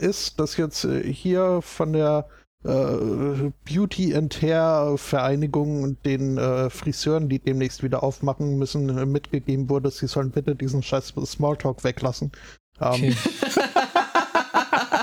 ist, 0.00 0.38
dass 0.38 0.58
jetzt 0.58 0.86
hier 1.02 1.62
von 1.62 1.94
der 1.94 2.26
Beauty 2.62 4.14
and 4.14 4.42
Hair 4.42 4.94
Vereinigung 4.96 5.82
und 5.82 6.04
den 6.04 6.38
Friseuren, 6.70 7.28
die 7.28 7.38
demnächst 7.38 7.82
wieder 7.82 8.02
aufmachen 8.02 8.58
müssen, 8.58 9.10
mitgegeben 9.10 9.70
wurde, 9.70 9.90
sie 9.90 10.06
sollen 10.06 10.30
bitte 10.30 10.54
diesen 10.54 10.82
scheiß 10.82 11.14
Smalltalk 11.24 11.84
weglassen. 11.84 12.32
Ähm, 12.80 13.14
Okay. 13.14 13.14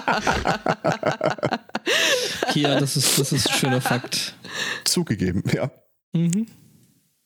ja, 2.56 2.80
das 2.80 2.98
ist, 2.98 3.20
das 3.20 3.32
ist 3.32 3.48
ein 3.50 3.54
schöner 3.54 3.82
Fakt. 3.82 4.36
Zugegeben, 4.86 5.44
ja. 5.54 5.72
Mhm. 6.14 6.48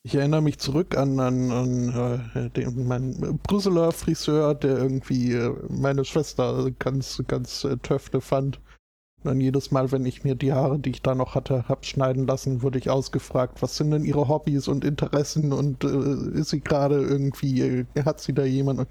Ich 0.05 0.15
erinnere 0.15 0.41
mich 0.41 0.59
zurück 0.59 0.97
an, 0.97 1.17
an, 1.21 1.49
an 1.49 2.31
äh, 2.35 2.49
den, 2.49 2.85
meinen 2.85 3.39
Brüsseler 3.39 3.93
Friseur, 3.93 4.53
der 4.53 4.77
irgendwie 4.77 5.31
äh, 5.31 5.55
meine 5.69 6.03
Schwester 6.03 6.69
ganz, 6.77 7.23
ganz 7.27 7.63
äh, 7.63 7.77
töfte 7.77 8.19
fand. 8.19 8.57
Und 9.17 9.29
dann 9.29 9.39
jedes 9.39 9.71
Mal, 9.71 9.93
wenn 9.93 10.05
ich 10.05 10.25
mir 10.25 10.35
die 10.35 10.51
Haare, 10.51 10.77
die 10.77 10.89
ich 10.89 11.01
da 11.01 11.15
noch 11.15 11.35
hatte, 11.35 11.69
hab 11.69 11.85
schneiden 11.85 12.27
lassen, 12.27 12.61
wurde 12.61 12.79
ich 12.79 12.89
ausgefragt, 12.89 13.61
was 13.61 13.77
sind 13.77 13.91
denn 13.91 14.03
ihre 14.03 14.27
Hobbys 14.27 14.67
und 14.67 14.83
Interessen 14.83 15.53
und 15.53 15.85
äh, 15.85 16.39
ist 16.39 16.49
sie 16.49 16.59
gerade 16.59 17.01
irgendwie, 17.01 17.61
äh, 17.61 17.85
hat 18.03 18.19
sie 18.19 18.33
da 18.33 18.43
jemanden? 18.43 18.87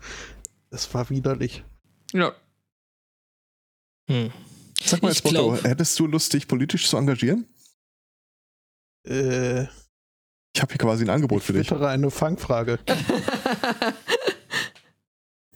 Es 0.71 0.93
war 0.95 1.11
widerlich. 1.11 1.63
ja. 2.15 2.33
Hm. 4.09 4.33
Sag 4.85 5.03
mal 5.03 5.11
Ich 5.13 5.19
jetzt, 5.19 5.29
glaub- 5.29 5.63
hättest 5.65 5.99
du 5.99 6.07
Lust, 6.07 6.33
dich 6.33 6.47
politisch 6.49 6.89
zu 6.89 6.97
engagieren? 6.97 7.47
Äh, 9.07 9.63
Ich 10.55 10.61
habe 10.61 10.73
hier 10.73 10.79
quasi 10.79 11.05
ein 11.05 11.11
Angebot 11.11 11.41
Ich 11.41 11.47
für 11.47 11.53
dich. 11.55 11.67
twittere 11.67 11.89
eine 11.89 12.11
Fangfrage. 12.11 12.79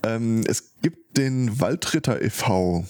Ähm, 0.03 0.44
es 0.47 0.74
gibt 0.82 1.16
den 1.16 1.59
Waldritter 1.61 2.23
e.V. 2.23 2.85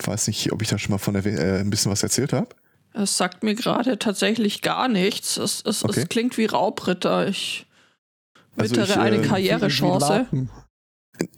Ich 0.00 0.06
weiß 0.06 0.26
nicht, 0.26 0.52
ob 0.52 0.60
ich 0.60 0.68
da 0.68 0.76
schon 0.78 0.90
mal 0.92 0.98
von 0.98 1.14
der, 1.14 1.24
äh, 1.24 1.60
ein 1.60 1.70
bisschen 1.70 1.90
was 1.90 2.02
erzählt 2.02 2.32
habe. 2.34 2.48
Es 2.92 3.16
sagt 3.16 3.42
mir 3.42 3.54
gerade 3.54 3.98
tatsächlich 3.98 4.60
gar 4.60 4.88
nichts. 4.88 5.36
Es, 5.38 5.62
es, 5.64 5.82
Okay. 5.84 6.00
es 6.02 6.08
klingt 6.08 6.36
wie 6.36 6.46
Raubritter. 6.46 7.26
Ich 7.28 7.66
Also 8.56 8.70
wittere 8.76 8.90
ich, 8.92 8.98
eine 8.98 9.16
äh, 9.16 9.26
Karrierechance. 9.26 10.26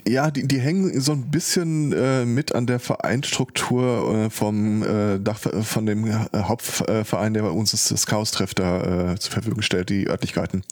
Ja, 0.07 0.31
die, 0.31 0.47
die 0.47 0.59
hängen 0.59 1.01
so 1.01 1.13
ein 1.13 1.31
bisschen 1.31 1.93
äh, 1.93 2.25
mit 2.25 2.55
an 2.55 2.67
der 2.67 2.81
Vereinsstruktur 2.81 4.15
äh, 4.15 4.31
vom 4.31 4.83
äh, 4.83 5.19
Dach, 5.21 5.39
von 5.39 5.87
dem 5.87 6.07
äh, 6.07 6.27
Hauptverein, 6.35 7.35
der 7.35 7.43
bei 7.43 7.51
uns 7.51 7.71
das, 7.71 7.89
das 7.89 8.07
Chaos-Treff 8.07 8.55
da 8.55 9.13
äh, 9.13 9.19
zur 9.19 9.33
Verfügung 9.33 9.63
stellt, 9.63 9.91
die 9.91 10.09
Örtlichkeiten. 10.09 10.65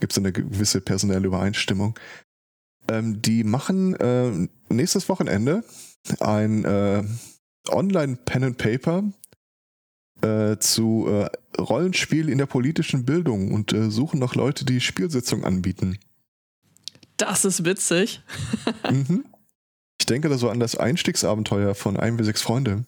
Gibt 0.00 0.12
es 0.12 0.18
eine 0.18 0.32
gewisse 0.32 0.80
personelle 0.80 1.26
Übereinstimmung. 1.26 1.98
Ähm, 2.88 3.22
die 3.22 3.44
machen 3.44 3.94
äh, 3.94 4.48
nächstes 4.68 5.08
Wochenende 5.08 5.64
ein 6.20 6.64
äh, 6.64 7.04
Online-Pen 7.68 8.44
and 8.44 8.58
Paper 8.58 9.04
äh, 10.22 10.58
zu 10.58 11.06
äh, 11.08 11.28
Rollenspiel 11.60 12.28
in 12.28 12.38
der 12.38 12.46
politischen 12.46 13.04
Bildung 13.04 13.52
und 13.52 13.72
äh, 13.72 13.90
suchen 13.90 14.18
noch 14.20 14.34
Leute, 14.34 14.64
die 14.64 14.80
Spielsitzungen 14.80 15.44
anbieten. 15.44 15.98
Das 17.16 17.44
ist 17.44 17.64
witzig. 17.64 18.22
Mhm. 18.90 19.24
Ich 20.00 20.06
denke 20.06 20.28
da 20.28 20.36
so 20.36 20.50
an 20.50 20.60
das 20.60 20.76
Einstiegsabenteuer 20.76 21.74
von 21.74 21.96
1 21.96 22.16
bis 22.16 22.26
6 22.26 22.42
Freunde. 22.42 22.84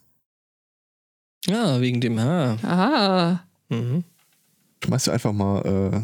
Ja, 1.45 1.81
wegen 1.81 2.01
dem 2.01 2.19
Haar. 2.19 2.63
Ah. 2.63 3.43
Mhm. 3.69 4.03
Schmeiß 4.83 5.05
dir 5.05 5.13
einfach 5.13 5.33
mal 5.33 5.65
äh, 5.65 6.01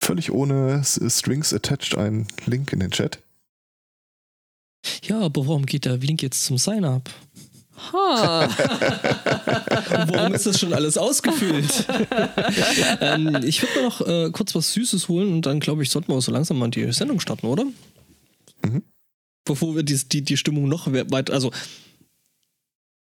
völlig 0.00 0.32
ohne 0.32 0.82
Strings 0.84 1.52
attached 1.52 1.96
einen 1.96 2.26
Link 2.46 2.72
in 2.72 2.80
den 2.80 2.90
Chat. 2.90 3.22
Ja, 5.02 5.20
aber 5.20 5.46
warum 5.46 5.66
geht 5.66 5.84
der 5.84 5.98
Link 5.98 6.22
jetzt 6.22 6.44
zum 6.44 6.58
Sign-up? 6.58 7.10
Ha. 7.92 8.44
Und 8.46 10.14
warum 10.14 10.34
ist 10.34 10.46
das 10.46 10.58
schon 10.58 10.72
alles 10.72 10.96
ausgefüllt? 10.96 11.86
ähm, 13.00 13.40
ich 13.44 13.62
würde 13.62 13.74
mir 13.76 13.82
noch 13.84 14.00
äh, 14.00 14.30
kurz 14.32 14.54
was 14.54 14.72
Süßes 14.72 15.08
holen 15.08 15.32
und 15.32 15.46
dann 15.46 15.60
glaube 15.60 15.82
ich, 15.82 15.90
sollten 15.90 16.08
wir 16.08 16.16
auch 16.16 16.22
so 16.22 16.32
langsam 16.32 16.58
mal 16.58 16.70
die 16.70 16.90
Sendung 16.92 17.20
starten, 17.20 17.46
oder? 17.46 17.64
Mhm. 18.64 18.82
Bevor 19.44 19.76
wir 19.76 19.82
die, 19.82 19.96
die, 20.08 20.22
die 20.22 20.36
Stimmung 20.36 20.68
noch 20.68 20.90
we- 20.92 21.10
weiter, 21.10 21.32
also, 21.34 21.52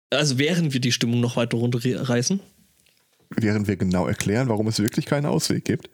also 0.10 0.38
während 0.38 0.74
wir 0.74 0.80
die 0.80 0.92
Stimmung 0.92 1.20
noch 1.20 1.36
weiter 1.36 1.58
runterreißen. 1.58 2.40
Während 3.36 3.68
wir 3.68 3.76
genau 3.76 4.08
erklären, 4.08 4.48
warum 4.50 4.68
es 4.68 4.80
wirklich 4.80 5.06
keinen 5.06 5.26
Ausweg 5.26 5.66
gibt. 5.66 5.90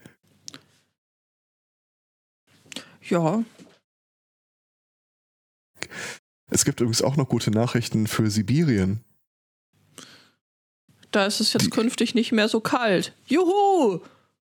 ja. 3.09 3.43
Es 6.49 6.65
gibt 6.65 6.79
übrigens 6.81 7.01
auch 7.01 7.15
noch 7.15 7.29
gute 7.29 7.51
Nachrichten 7.51 8.07
für 8.07 8.29
Sibirien. 8.29 9.03
Da 11.11 11.25
ist 11.25 11.39
es 11.39 11.53
jetzt 11.53 11.65
Die- 11.65 11.69
künftig 11.69 12.15
nicht 12.15 12.31
mehr 12.31 12.49
so 12.49 12.59
kalt. 12.59 13.13
Juhu! 13.27 13.99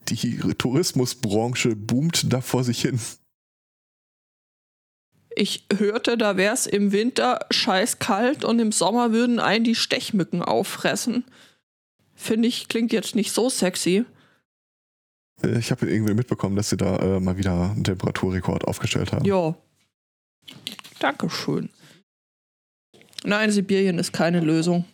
Die 0.09 0.37
Tourismusbranche 0.57 1.75
boomt 1.75 2.31
da 2.31 2.39
vor 2.41 2.63
sich 2.63 2.81
hin. 2.81 2.99
Ich 5.35 5.65
hörte, 5.77 6.17
da 6.17 6.35
wär's 6.37 6.65
im 6.65 6.91
Winter 6.91 7.45
scheiß 7.51 7.99
kalt 7.99 8.43
und 8.43 8.59
im 8.59 8.71
Sommer 8.71 9.11
würden 9.11 9.39
einen 9.39 9.63
die 9.63 9.75
Stechmücken 9.75 10.41
auffressen. 10.41 11.25
Finde 12.15 12.47
ich, 12.47 12.67
klingt 12.67 12.91
jetzt 12.91 13.15
nicht 13.15 13.31
so 13.31 13.49
sexy. 13.49 14.05
Äh, 15.43 15.59
Ich 15.59 15.69
habe 15.71 15.87
irgendwie 15.87 16.15
mitbekommen, 16.15 16.55
dass 16.55 16.69
sie 16.69 16.77
da 16.77 16.97
äh, 16.97 17.19
mal 17.19 17.37
wieder 17.37 17.71
einen 17.71 17.83
Temperaturrekord 17.83 18.65
aufgestellt 18.65 19.11
haben. 19.11 19.25
Ja. 19.25 19.55
Dankeschön. 20.99 21.69
Nein, 23.27 23.51
Sibirien 23.51 23.99
ist 23.99 24.13
keine 24.13 24.39
Lösung. 24.39 24.85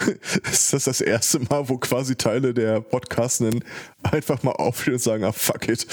Ist 0.50 0.72
das 0.72 0.84
das 0.84 1.00
erste 1.00 1.38
Mal, 1.40 1.68
wo 1.68 1.76
quasi 1.78 2.16
Teile 2.16 2.54
der 2.54 2.80
Podcastenden 2.80 3.62
einfach 4.02 4.42
mal 4.42 4.52
aufstehen 4.52 4.94
und 4.94 5.02
sagen, 5.02 5.24
ah 5.24 5.32
fuck 5.32 5.68
it, 5.68 5.86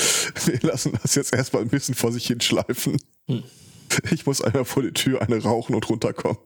wir 0.48 0.60
lassen 0.62 0.98
das 1.04 1.16
jetzt 1.16 1.34
erstmal 1.34 1.62
ein 1.62 1.68
bisschen 1.68 1.94
vor 1.94 2.12
sich 2.12 2.26
hinschleifen. 2.26 2.98
Hm. 3.28 3.44
Ich 4.12 4.26
muss 4.26 4.42
einmal 4.42 4.66
vor 4.66 4.82
die 4.82 4.94
Tür 4.94 5.22
eine 5.22 5.44
rauchen 5.44 5.76
und 5.76 5.88
runterkommen. 5.90 6.38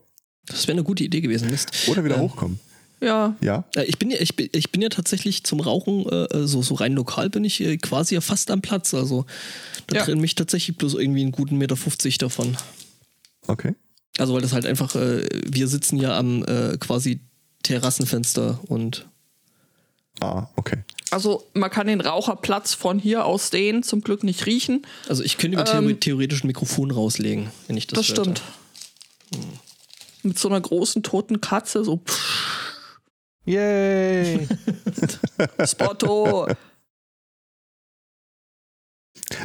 Das 0.46 0.66
wäre 0.66 0.76
eine 0.76 0.84
gute 0.84 1.04
Idee 1.04 1.20
gewesen, 1.20 1.50
Mist. 1.50 1.88
Oder 1.88 2.04
wieder 2.04 2.16
Ähm, 2.16 2.22
hochkommen. 2.22 2.58
Ja, 3.04 3.36
Ja? 3.40 3.64
Äh, 3.76 3.84
Ich 3.84 3.98
bin 3.98 4.10
ja, 4.10 4.18
ich 4.20 4.34
bin, 4.36 4.48
ich 4.52 4.72
bin 4.72 4.80
ja 4.82 4.88
tatsächlich 4.88 5.44
zum 5.44 5.60
Rauchen, 5.60 6.08
äh, 6.08 6.46
so, 6.46 6.62
so 6.62 6.74
rein 6.74 6.92
lokal 6.94 7.30
bin 7.30 7.44
ich 7.44 7.60
äh, 7.60 7.76
quasi 7.76 8.14
ja 8.14 8.20
fast 8.20 8.50
am 8.50 8.62
Platz. 8.62 8.94
Also 8.94 9.26
da 9.86 9.96
Ja. 9.96 10.04
trennen 10.04 10.20
mich 10.20 10.34
tatsächlich 10.34 10.76
bloß 10.76 10.94
irgendwie 10.94 11.22
einen 11.22 11.32
guten 11.32 11.58
Meter 11.58 11.76
50 11.76 12.18
davon. 12.18 12.56
Okay. 13.46 13.74
Also 14.18 14.32
weil 14.34 14.40
das 14.42 14.52
halt 14.52 14.64
einfach, 14.66 14.94
äh, 14.94 15.26
wir 15.46 15.68
sitzen 15.68 15.98
ja 15.98 16.16
am 16.18 16.44
äh, 16.44 16.76
quasi 16.78 17.20
Terrassenfenster 17.62 18.60
und 18.68 19.06
Ah, 20.20 20.46
okay. 20.54 20.84
also 21.10 21.44
man 21.54 21.70
kann 21.70 21.88
den 21.88 22.00
Raucherplatz 22.00 22.72
von 22.74 23.00
hier 23.00 23.24
aus 23.24 23.48
sehen, 23.50 23.82
zum 23.82 24.00
Glück 24.02 24.22
nicht 24.22 24.46
riechen. 24.46 24.86
also 25.08 25.24
ich 25.24 25.38
könnte 25.38 25.56
mir 25.56 25.62
Ähm, 25.66 25.74
theore 25.86 25.98
theoretisch 26.00 26.44
ein 26.44 26.46
Mikrofon 26.46 26.92
rauslegen, 26.92 27.50
wenn 27.66 27.76
ich 27.76 27.88
das 27.88 27.98
Das, 27.98 28.08
wollte. 28.16 28.20
stimmt. 28.22 28.42
Mit 30.22 30.38
so 30.38 30.48
einer 30.48 30.60
großen 30.60 31.02
toten 31.02 31.40
Katze, 31.40 31.84
so 31.84 31.96
psch, 31.96 32.73
Yay! 33.44 34.48
Spotto. 35.66 36.48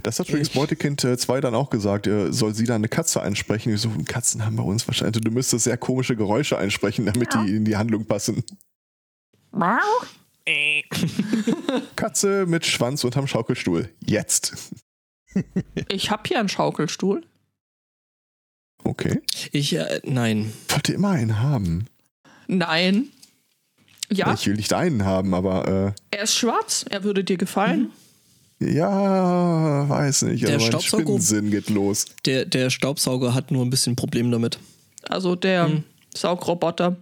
Das 0.03 0.19
hat 0.19 0.30
übrigens 0.30 0.49
Beutekind 0.49 1.01
2 1.01 1.41
dann 1.41 1.55
auch 1.55 1.69
gesagt, 1.69 2.07
er 2.07 2.31
soll 2.34 2.53
sie 2.53 2.65
da 2.65 2.76
eine 2.76 2.88
Katze 2.88 3.21
einsprechen. 3.21 3.73
Ich 3.73 3.81
so, 3.81 3.91
Katzen 4.05 4.45
haben 4.45 4.55
bei 4.55 4.63
uns 4.63 4.88
wahrscheinlich. 4.88 5.23
Du 5.23 5.31
müsstest 5.31 5.65
sehr 5.65 5.77
komische 5.77 6.15
Geräusche 6.15 6.57
einsprechen, 6.57 7.05
damit 7.05 7.34
die 7.34 7.55
in 7.55 7.65
die 7.65 7.77
Handlung 7.77 8.05
passen. 8.05 8.43
Katze 11.95 12.45
mit 12.45 12.65
Schwanz 12.65 13.03
unterm 13.03 13.27
Schaukelstuhl. 13.27 13.89
Jetzt. 14.05 14.53
Ich 15.89 16.09
hab 16.09 16.27
hier 16.27 16.39
einen 16.39 16.49
Schaukelstuhl. 16.49 17.23
Okay. 18.84 19.21
Ich, 19.51 19.73
äh, 19.73 20.01
nein. 20.03 20.51
Wollte 20.69 20.93
immer 20.93 21.11
einen 21.11 21.39
haben. 21.39 21.85
Nein. 22.47 23.09
Ja, 24.11 24.34
Ich 24.34 24.48
will 24.48 24.56
nicht 24.56 24.73
einen 24.73 25.06
haben, 25.06 25.34
aber 25.34 25.94
er 26.11 26.23
ist 26.23 26.36
schwarz. 26.36 26.86
Er 26.90 27.03
würde 27.03 27.23
dir 27.23 27.38
gefallen. 27.38 27.91
äh, 28.60 28.73
ja, 28.73 29.88
weiß 29.88 30.23
nicht. 30.23 30.44
Der 30.44 30.56
Also 30.56 30.65
mein 30.65 30.72
Staubsauger- 30.72 31.02
Spinnensinn 31.03 31.52
geht 31.52 31.69
los. 31.69 32.06
Der, 32.26 32.45
der 32.45 32.69
Staubsauger 32.72 33.34
hat 33.34 33.52
nur 33.52 33.64
ein 33.64 33.69
bisschen 33.69 33.95
Problem 33.95 34.31
damit. 34.31 34.57
Also 35.03 35.36
der 35.36 35.68
Hm. 35.68 35.84
Saugroboter, 36.15 36.98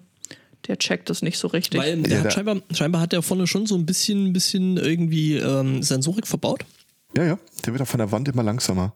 der 0.67 0.77
checkt 0.77 1.09
das 1.09 1.21
nicht 1.21 1.37
so 1.37 1.47
richtig. 1.47 1.79
Weil 1.79 1.97
Ja, 2.01 2.07
der 2.07 2.17
da- 2.19 2.23
hat 2.25 2.33
scheinbar, 2.33 2.57
scheinbar 2.71 3.01
hat 3.01 3.13
der 3.13 3.21
vorne 3.21 3.47
schon 3.47 3.65
so 3.65 3.75
ein 3.75 3.85
bisschen, 3.85 4.33
bisschen 4.33 4.75
irgendwie 4.77 5.37
ähm, 5.37 5.81
Sensorik 5.81 6.27
verbaut. 6.27 6.65
Ja, 7.15 7.23
ja. 7.23 7.39
Der 7.65 7.73
wird 7.73 7.81
auch 7.81 7.87
von 7.87 7.99
der 7.99 8.11
Wand 8.11 8.27
immer 8.27 8.43
langsamer. 8.43 8.93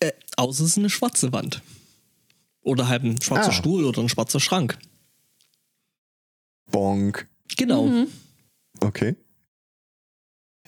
Äh, 0.00 0.10
außer 0.36 0.64
es 0.64 0.70
ist 0.70 0.78
eine 0.78 0.90
schwarze 0.90 1.32
Wand. 1.32 1.62
Oder 2.62 2.88
halt 2.88 3.04
ein 3.04 3.22
schwarzer 3.22 3.50
Ah. 3.50 3.52
Stuhl 3.52 3.84
oder 3.84 4.02
ein 4.02 4.08
schwarzer 4.08 4.40
Schrank. 4.40 4.76
Bonk. 6.70 7.28
Genau. 7.56 7.86
Mhm. 7.86 8.06
Okay. 8.80 9.16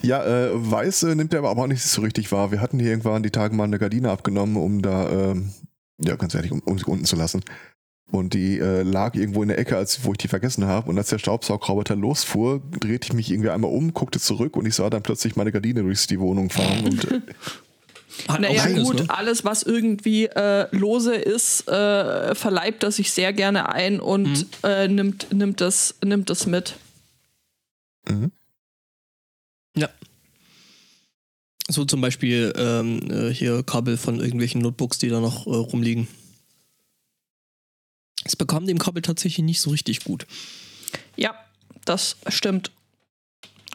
Ja, 0.02 0.24
äh, 0.24 0.50
weiß 0.52 1.04
äh, 1.04 1.14
nimmt 1.14 1.32
er 1.32 1.40
aber 1.40 1.62
auch 1.62 1.66
nicht 1.66 1.82
so 1.82 2.02
richtig 2.02 2.30
wahr. 2.30 2.50
Wir 2.52 2.60
hatten 2.60 2.78
hier 2.78 2.90
irgendwann 2.90 3.22
die 3.22 3.30
Tage 3.30 3.54
mal 3.54 3.64
eine 3.64 3.78
Gardine 3.78 4.10
abgenommen, 4.10 4.56
um 4.56 4.82
da, 4.82 5.08
ähm, 5.10 5.52
ja, 5.98 6.16
ganz 6.16 6.34
ehrlich, 6.34 6.52
um, 6.52 6.60
um 6.60 6.78
sie 6.78 6.84
unten 6.84 7.06
zu 7.06 7.16
lassen. 7.16 7.42
Und 8.12 8.34
die 8.34 8.58
äh, 8.58 8.82
lag 8.82 9.14
irgendwo 9.14 9.42
in 9.42 9.48
der 9.48 9.58
Ecke, 9.58 9.76
als 9.76 10.04
wo 10.04 10.12
ich 10.12 10.18
die 10.18 10.28
vergessen 10.28 10.66
habe. 10.66 10.90
Und 10.90 10.98
als 10.98 11.08
der 11.08 11.18
Staubsaugroboter 11.18 11.96
losfuhr, 11.96 12.62
drehte 12.78 13.08
ich 13.08 13.14
mich 13.14 13.30
irgendwie 13.30 13.50
einmal 13.50 13.72
um, 13.72 13.94
guckte 13.94 14.20
zurück 14.20 14.56
und 14.56 14.66
ich 14.66 14.76
sah 14.76 14.90
dann 14.90 15.02
plötzlich 15.02 15.34
meine 15.34 15.50
Gardine 15.50 15.82
durch 15.82 16.06
die 16.06 16.20
Wohnung 16.20 16.50
fahren. 16.50 16.84
Und 16.84 17.10
äh, 17.10 17.20
Hat 18.28 18.40
Naja, 18.40 18.66
gut, 18.82 19.00
ne? 19.00 19.04
alles, 19.08 19.44
was 19.44 19.62
irgendwie 19.62 20.24
äh, 20.26 20.68
lose 20.74 21.14
ist, 21.14 21.68
äh, 21.68 22.34
verleibt 22.34 22.82
er 22.82 22.90
sich 22.90 23.10
sehr 23.12 23.32
gerne 23.32 23.68
ein 23.68 24.00
und 24.00 24.28
Mhm. 24.28 24.46
äh, 24.64 24.88
nimmt, 24.88 25.32
nimmt, 25.32 25.60
das, 25.60 25.94
nimmt 26.04 26.30
das 26.30 26.46
mit. 26.46 26.76
mhm. 28.08 28.30
So 31.68 31.84
zum 31.84 32.00
Beispiel 32.00 32.52
ähm, 32.56 33.10
äh, 33.10 33.34
hier 33.34 33.64
Kabel 33.64 33.96
von 33.96 34.20
irgendwelchen 34.20 34.60
Notebooks, 34.60 34.98
die 34.98 35.08
da 35.08 35.18
noch 35.18 35.48
äh, 35.48 35.50
rumliegen. 35.50 36.06
Es 38.24 38.36
bekam 38.36 38.66
dem 38.68 38.78
Kabel 38.78 39.02
tatsächlich 39.02 39.44
nicht 39.44 39.60
so 39.60 39.70
richtig 39.70 40.04
gut. 40.04 40.28
Ja, 41.16 41.34
das 41.84 42.18
stimmt. 42.28 42.70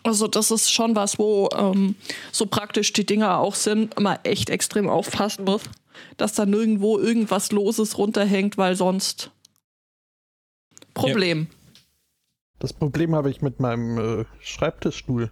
Also 0.03 0.28
das 0.28 0.52
ist 0.52 0.72
schon 0.72 0.95
was, 0.95 1.19
wo 1.19 1.49
ähm, 1.56 1.95
so 2.32 2.45
praktisch 2.45 2.91
die 2.94 3.06
Dinger 3.06 3.40
auch 3.40 3.56
sind, 3.56 3.99
man 3.99 4.18
echt 4.23 4.49
extrem 4.49 4.90
aufpassen 4.90 5.45
muss, 5.45 5.64
dass 6.18 6.34
da 6.34 6.45
nirgendwo 6.45 6.98
irgendwas 6.98 7.52
Loses 7.52 7.98
runterhängt, 7.98 8.57
weil 8.57 8.76
sonst 8.76 9.32
Problem. 10.94 11.48
Das 12.60 12.73
Problem 12.73 13.15
habe 13.15 13.30
ich 13.30 13.41
mit 13.41 13.60
meinem 13.60 13.98
äh, 14.22 14.26
Schreibtischstuhl. 14.40 15.32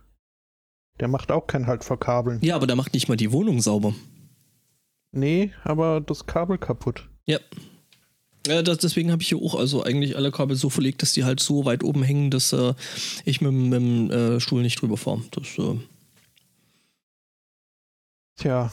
Der 0.99 1.07
macht 1.07 1.31
auch 1.31 1.47
keinen 1.47 1.67
Halt 1.67 1.83
vor 1.83 1.99
Kabeln. 1.99 2.39
Ja, 2.41 2.55
aber 2.55 2.67
der 2.67 2.75
macht 2.75 2.93
nicht 2.93 3.07
mal 3.07 3.17
die 3.17 3.31
Wohnung 3.31 3.61
sauber. 3.61 3.93
Nee, 5.11 5.53
aber 5.63 6.01
das 6.01 6.25
Kabel 6.25 6.57
kaputt. 6.57 7.07
Ja. 7.25 7.39
Ja, 8.47 8.61
das, 8.61 8.77
deswegen 8.79 9.11
habe 9.11 9.21
ich 9.21 9.29
hier 9.29 9.37
auch 9.41 9.55
also 9.55 9.83
eigentlich 9.83 10.15
alle 10.15 10.31
Kabel 10.31 10.55
so 10.55 10.69
verlegt, 10.69 11.01
dass 11.01 11.13
die 11.13 11.23
halt 11.23 11.39
so 11.39 11.65
weit 11.65 11.83
oben 11.83 12.03
hängen, 12.03 12.31
dass 12.31 12.53
äh, 12.53 12.73
ich 13.25 13.41
mit, 13.41 13.51
mit 13.51 13.73
dem 13.73 14.11
äh, 14.11 14.39
Stuhl 14.39 14.61
nicht 14.61 14.81
drüber 14.81 14.97
fahre. 14.97 15.21
Das, 15.31 15.57
äh, 15.57 15.77
Tja. 18.37 18.71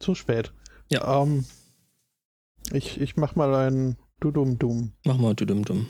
Zu 0.00 0.14
spät. 0.14 0.52
Ja. 0.90 1.22
Ähm, 1.22 1.44
ich, 2.72 2.98
ich 3.00 3.16
mach 3.16 3.36
mal 3.36 3.54
ein 3.54 3.96
Dudum-Dum. 4.20 4.92
mach 5.04 5.18
mal, 5.18 5.34
düdüm, 5.34 5.64
düm. 5.64 5.86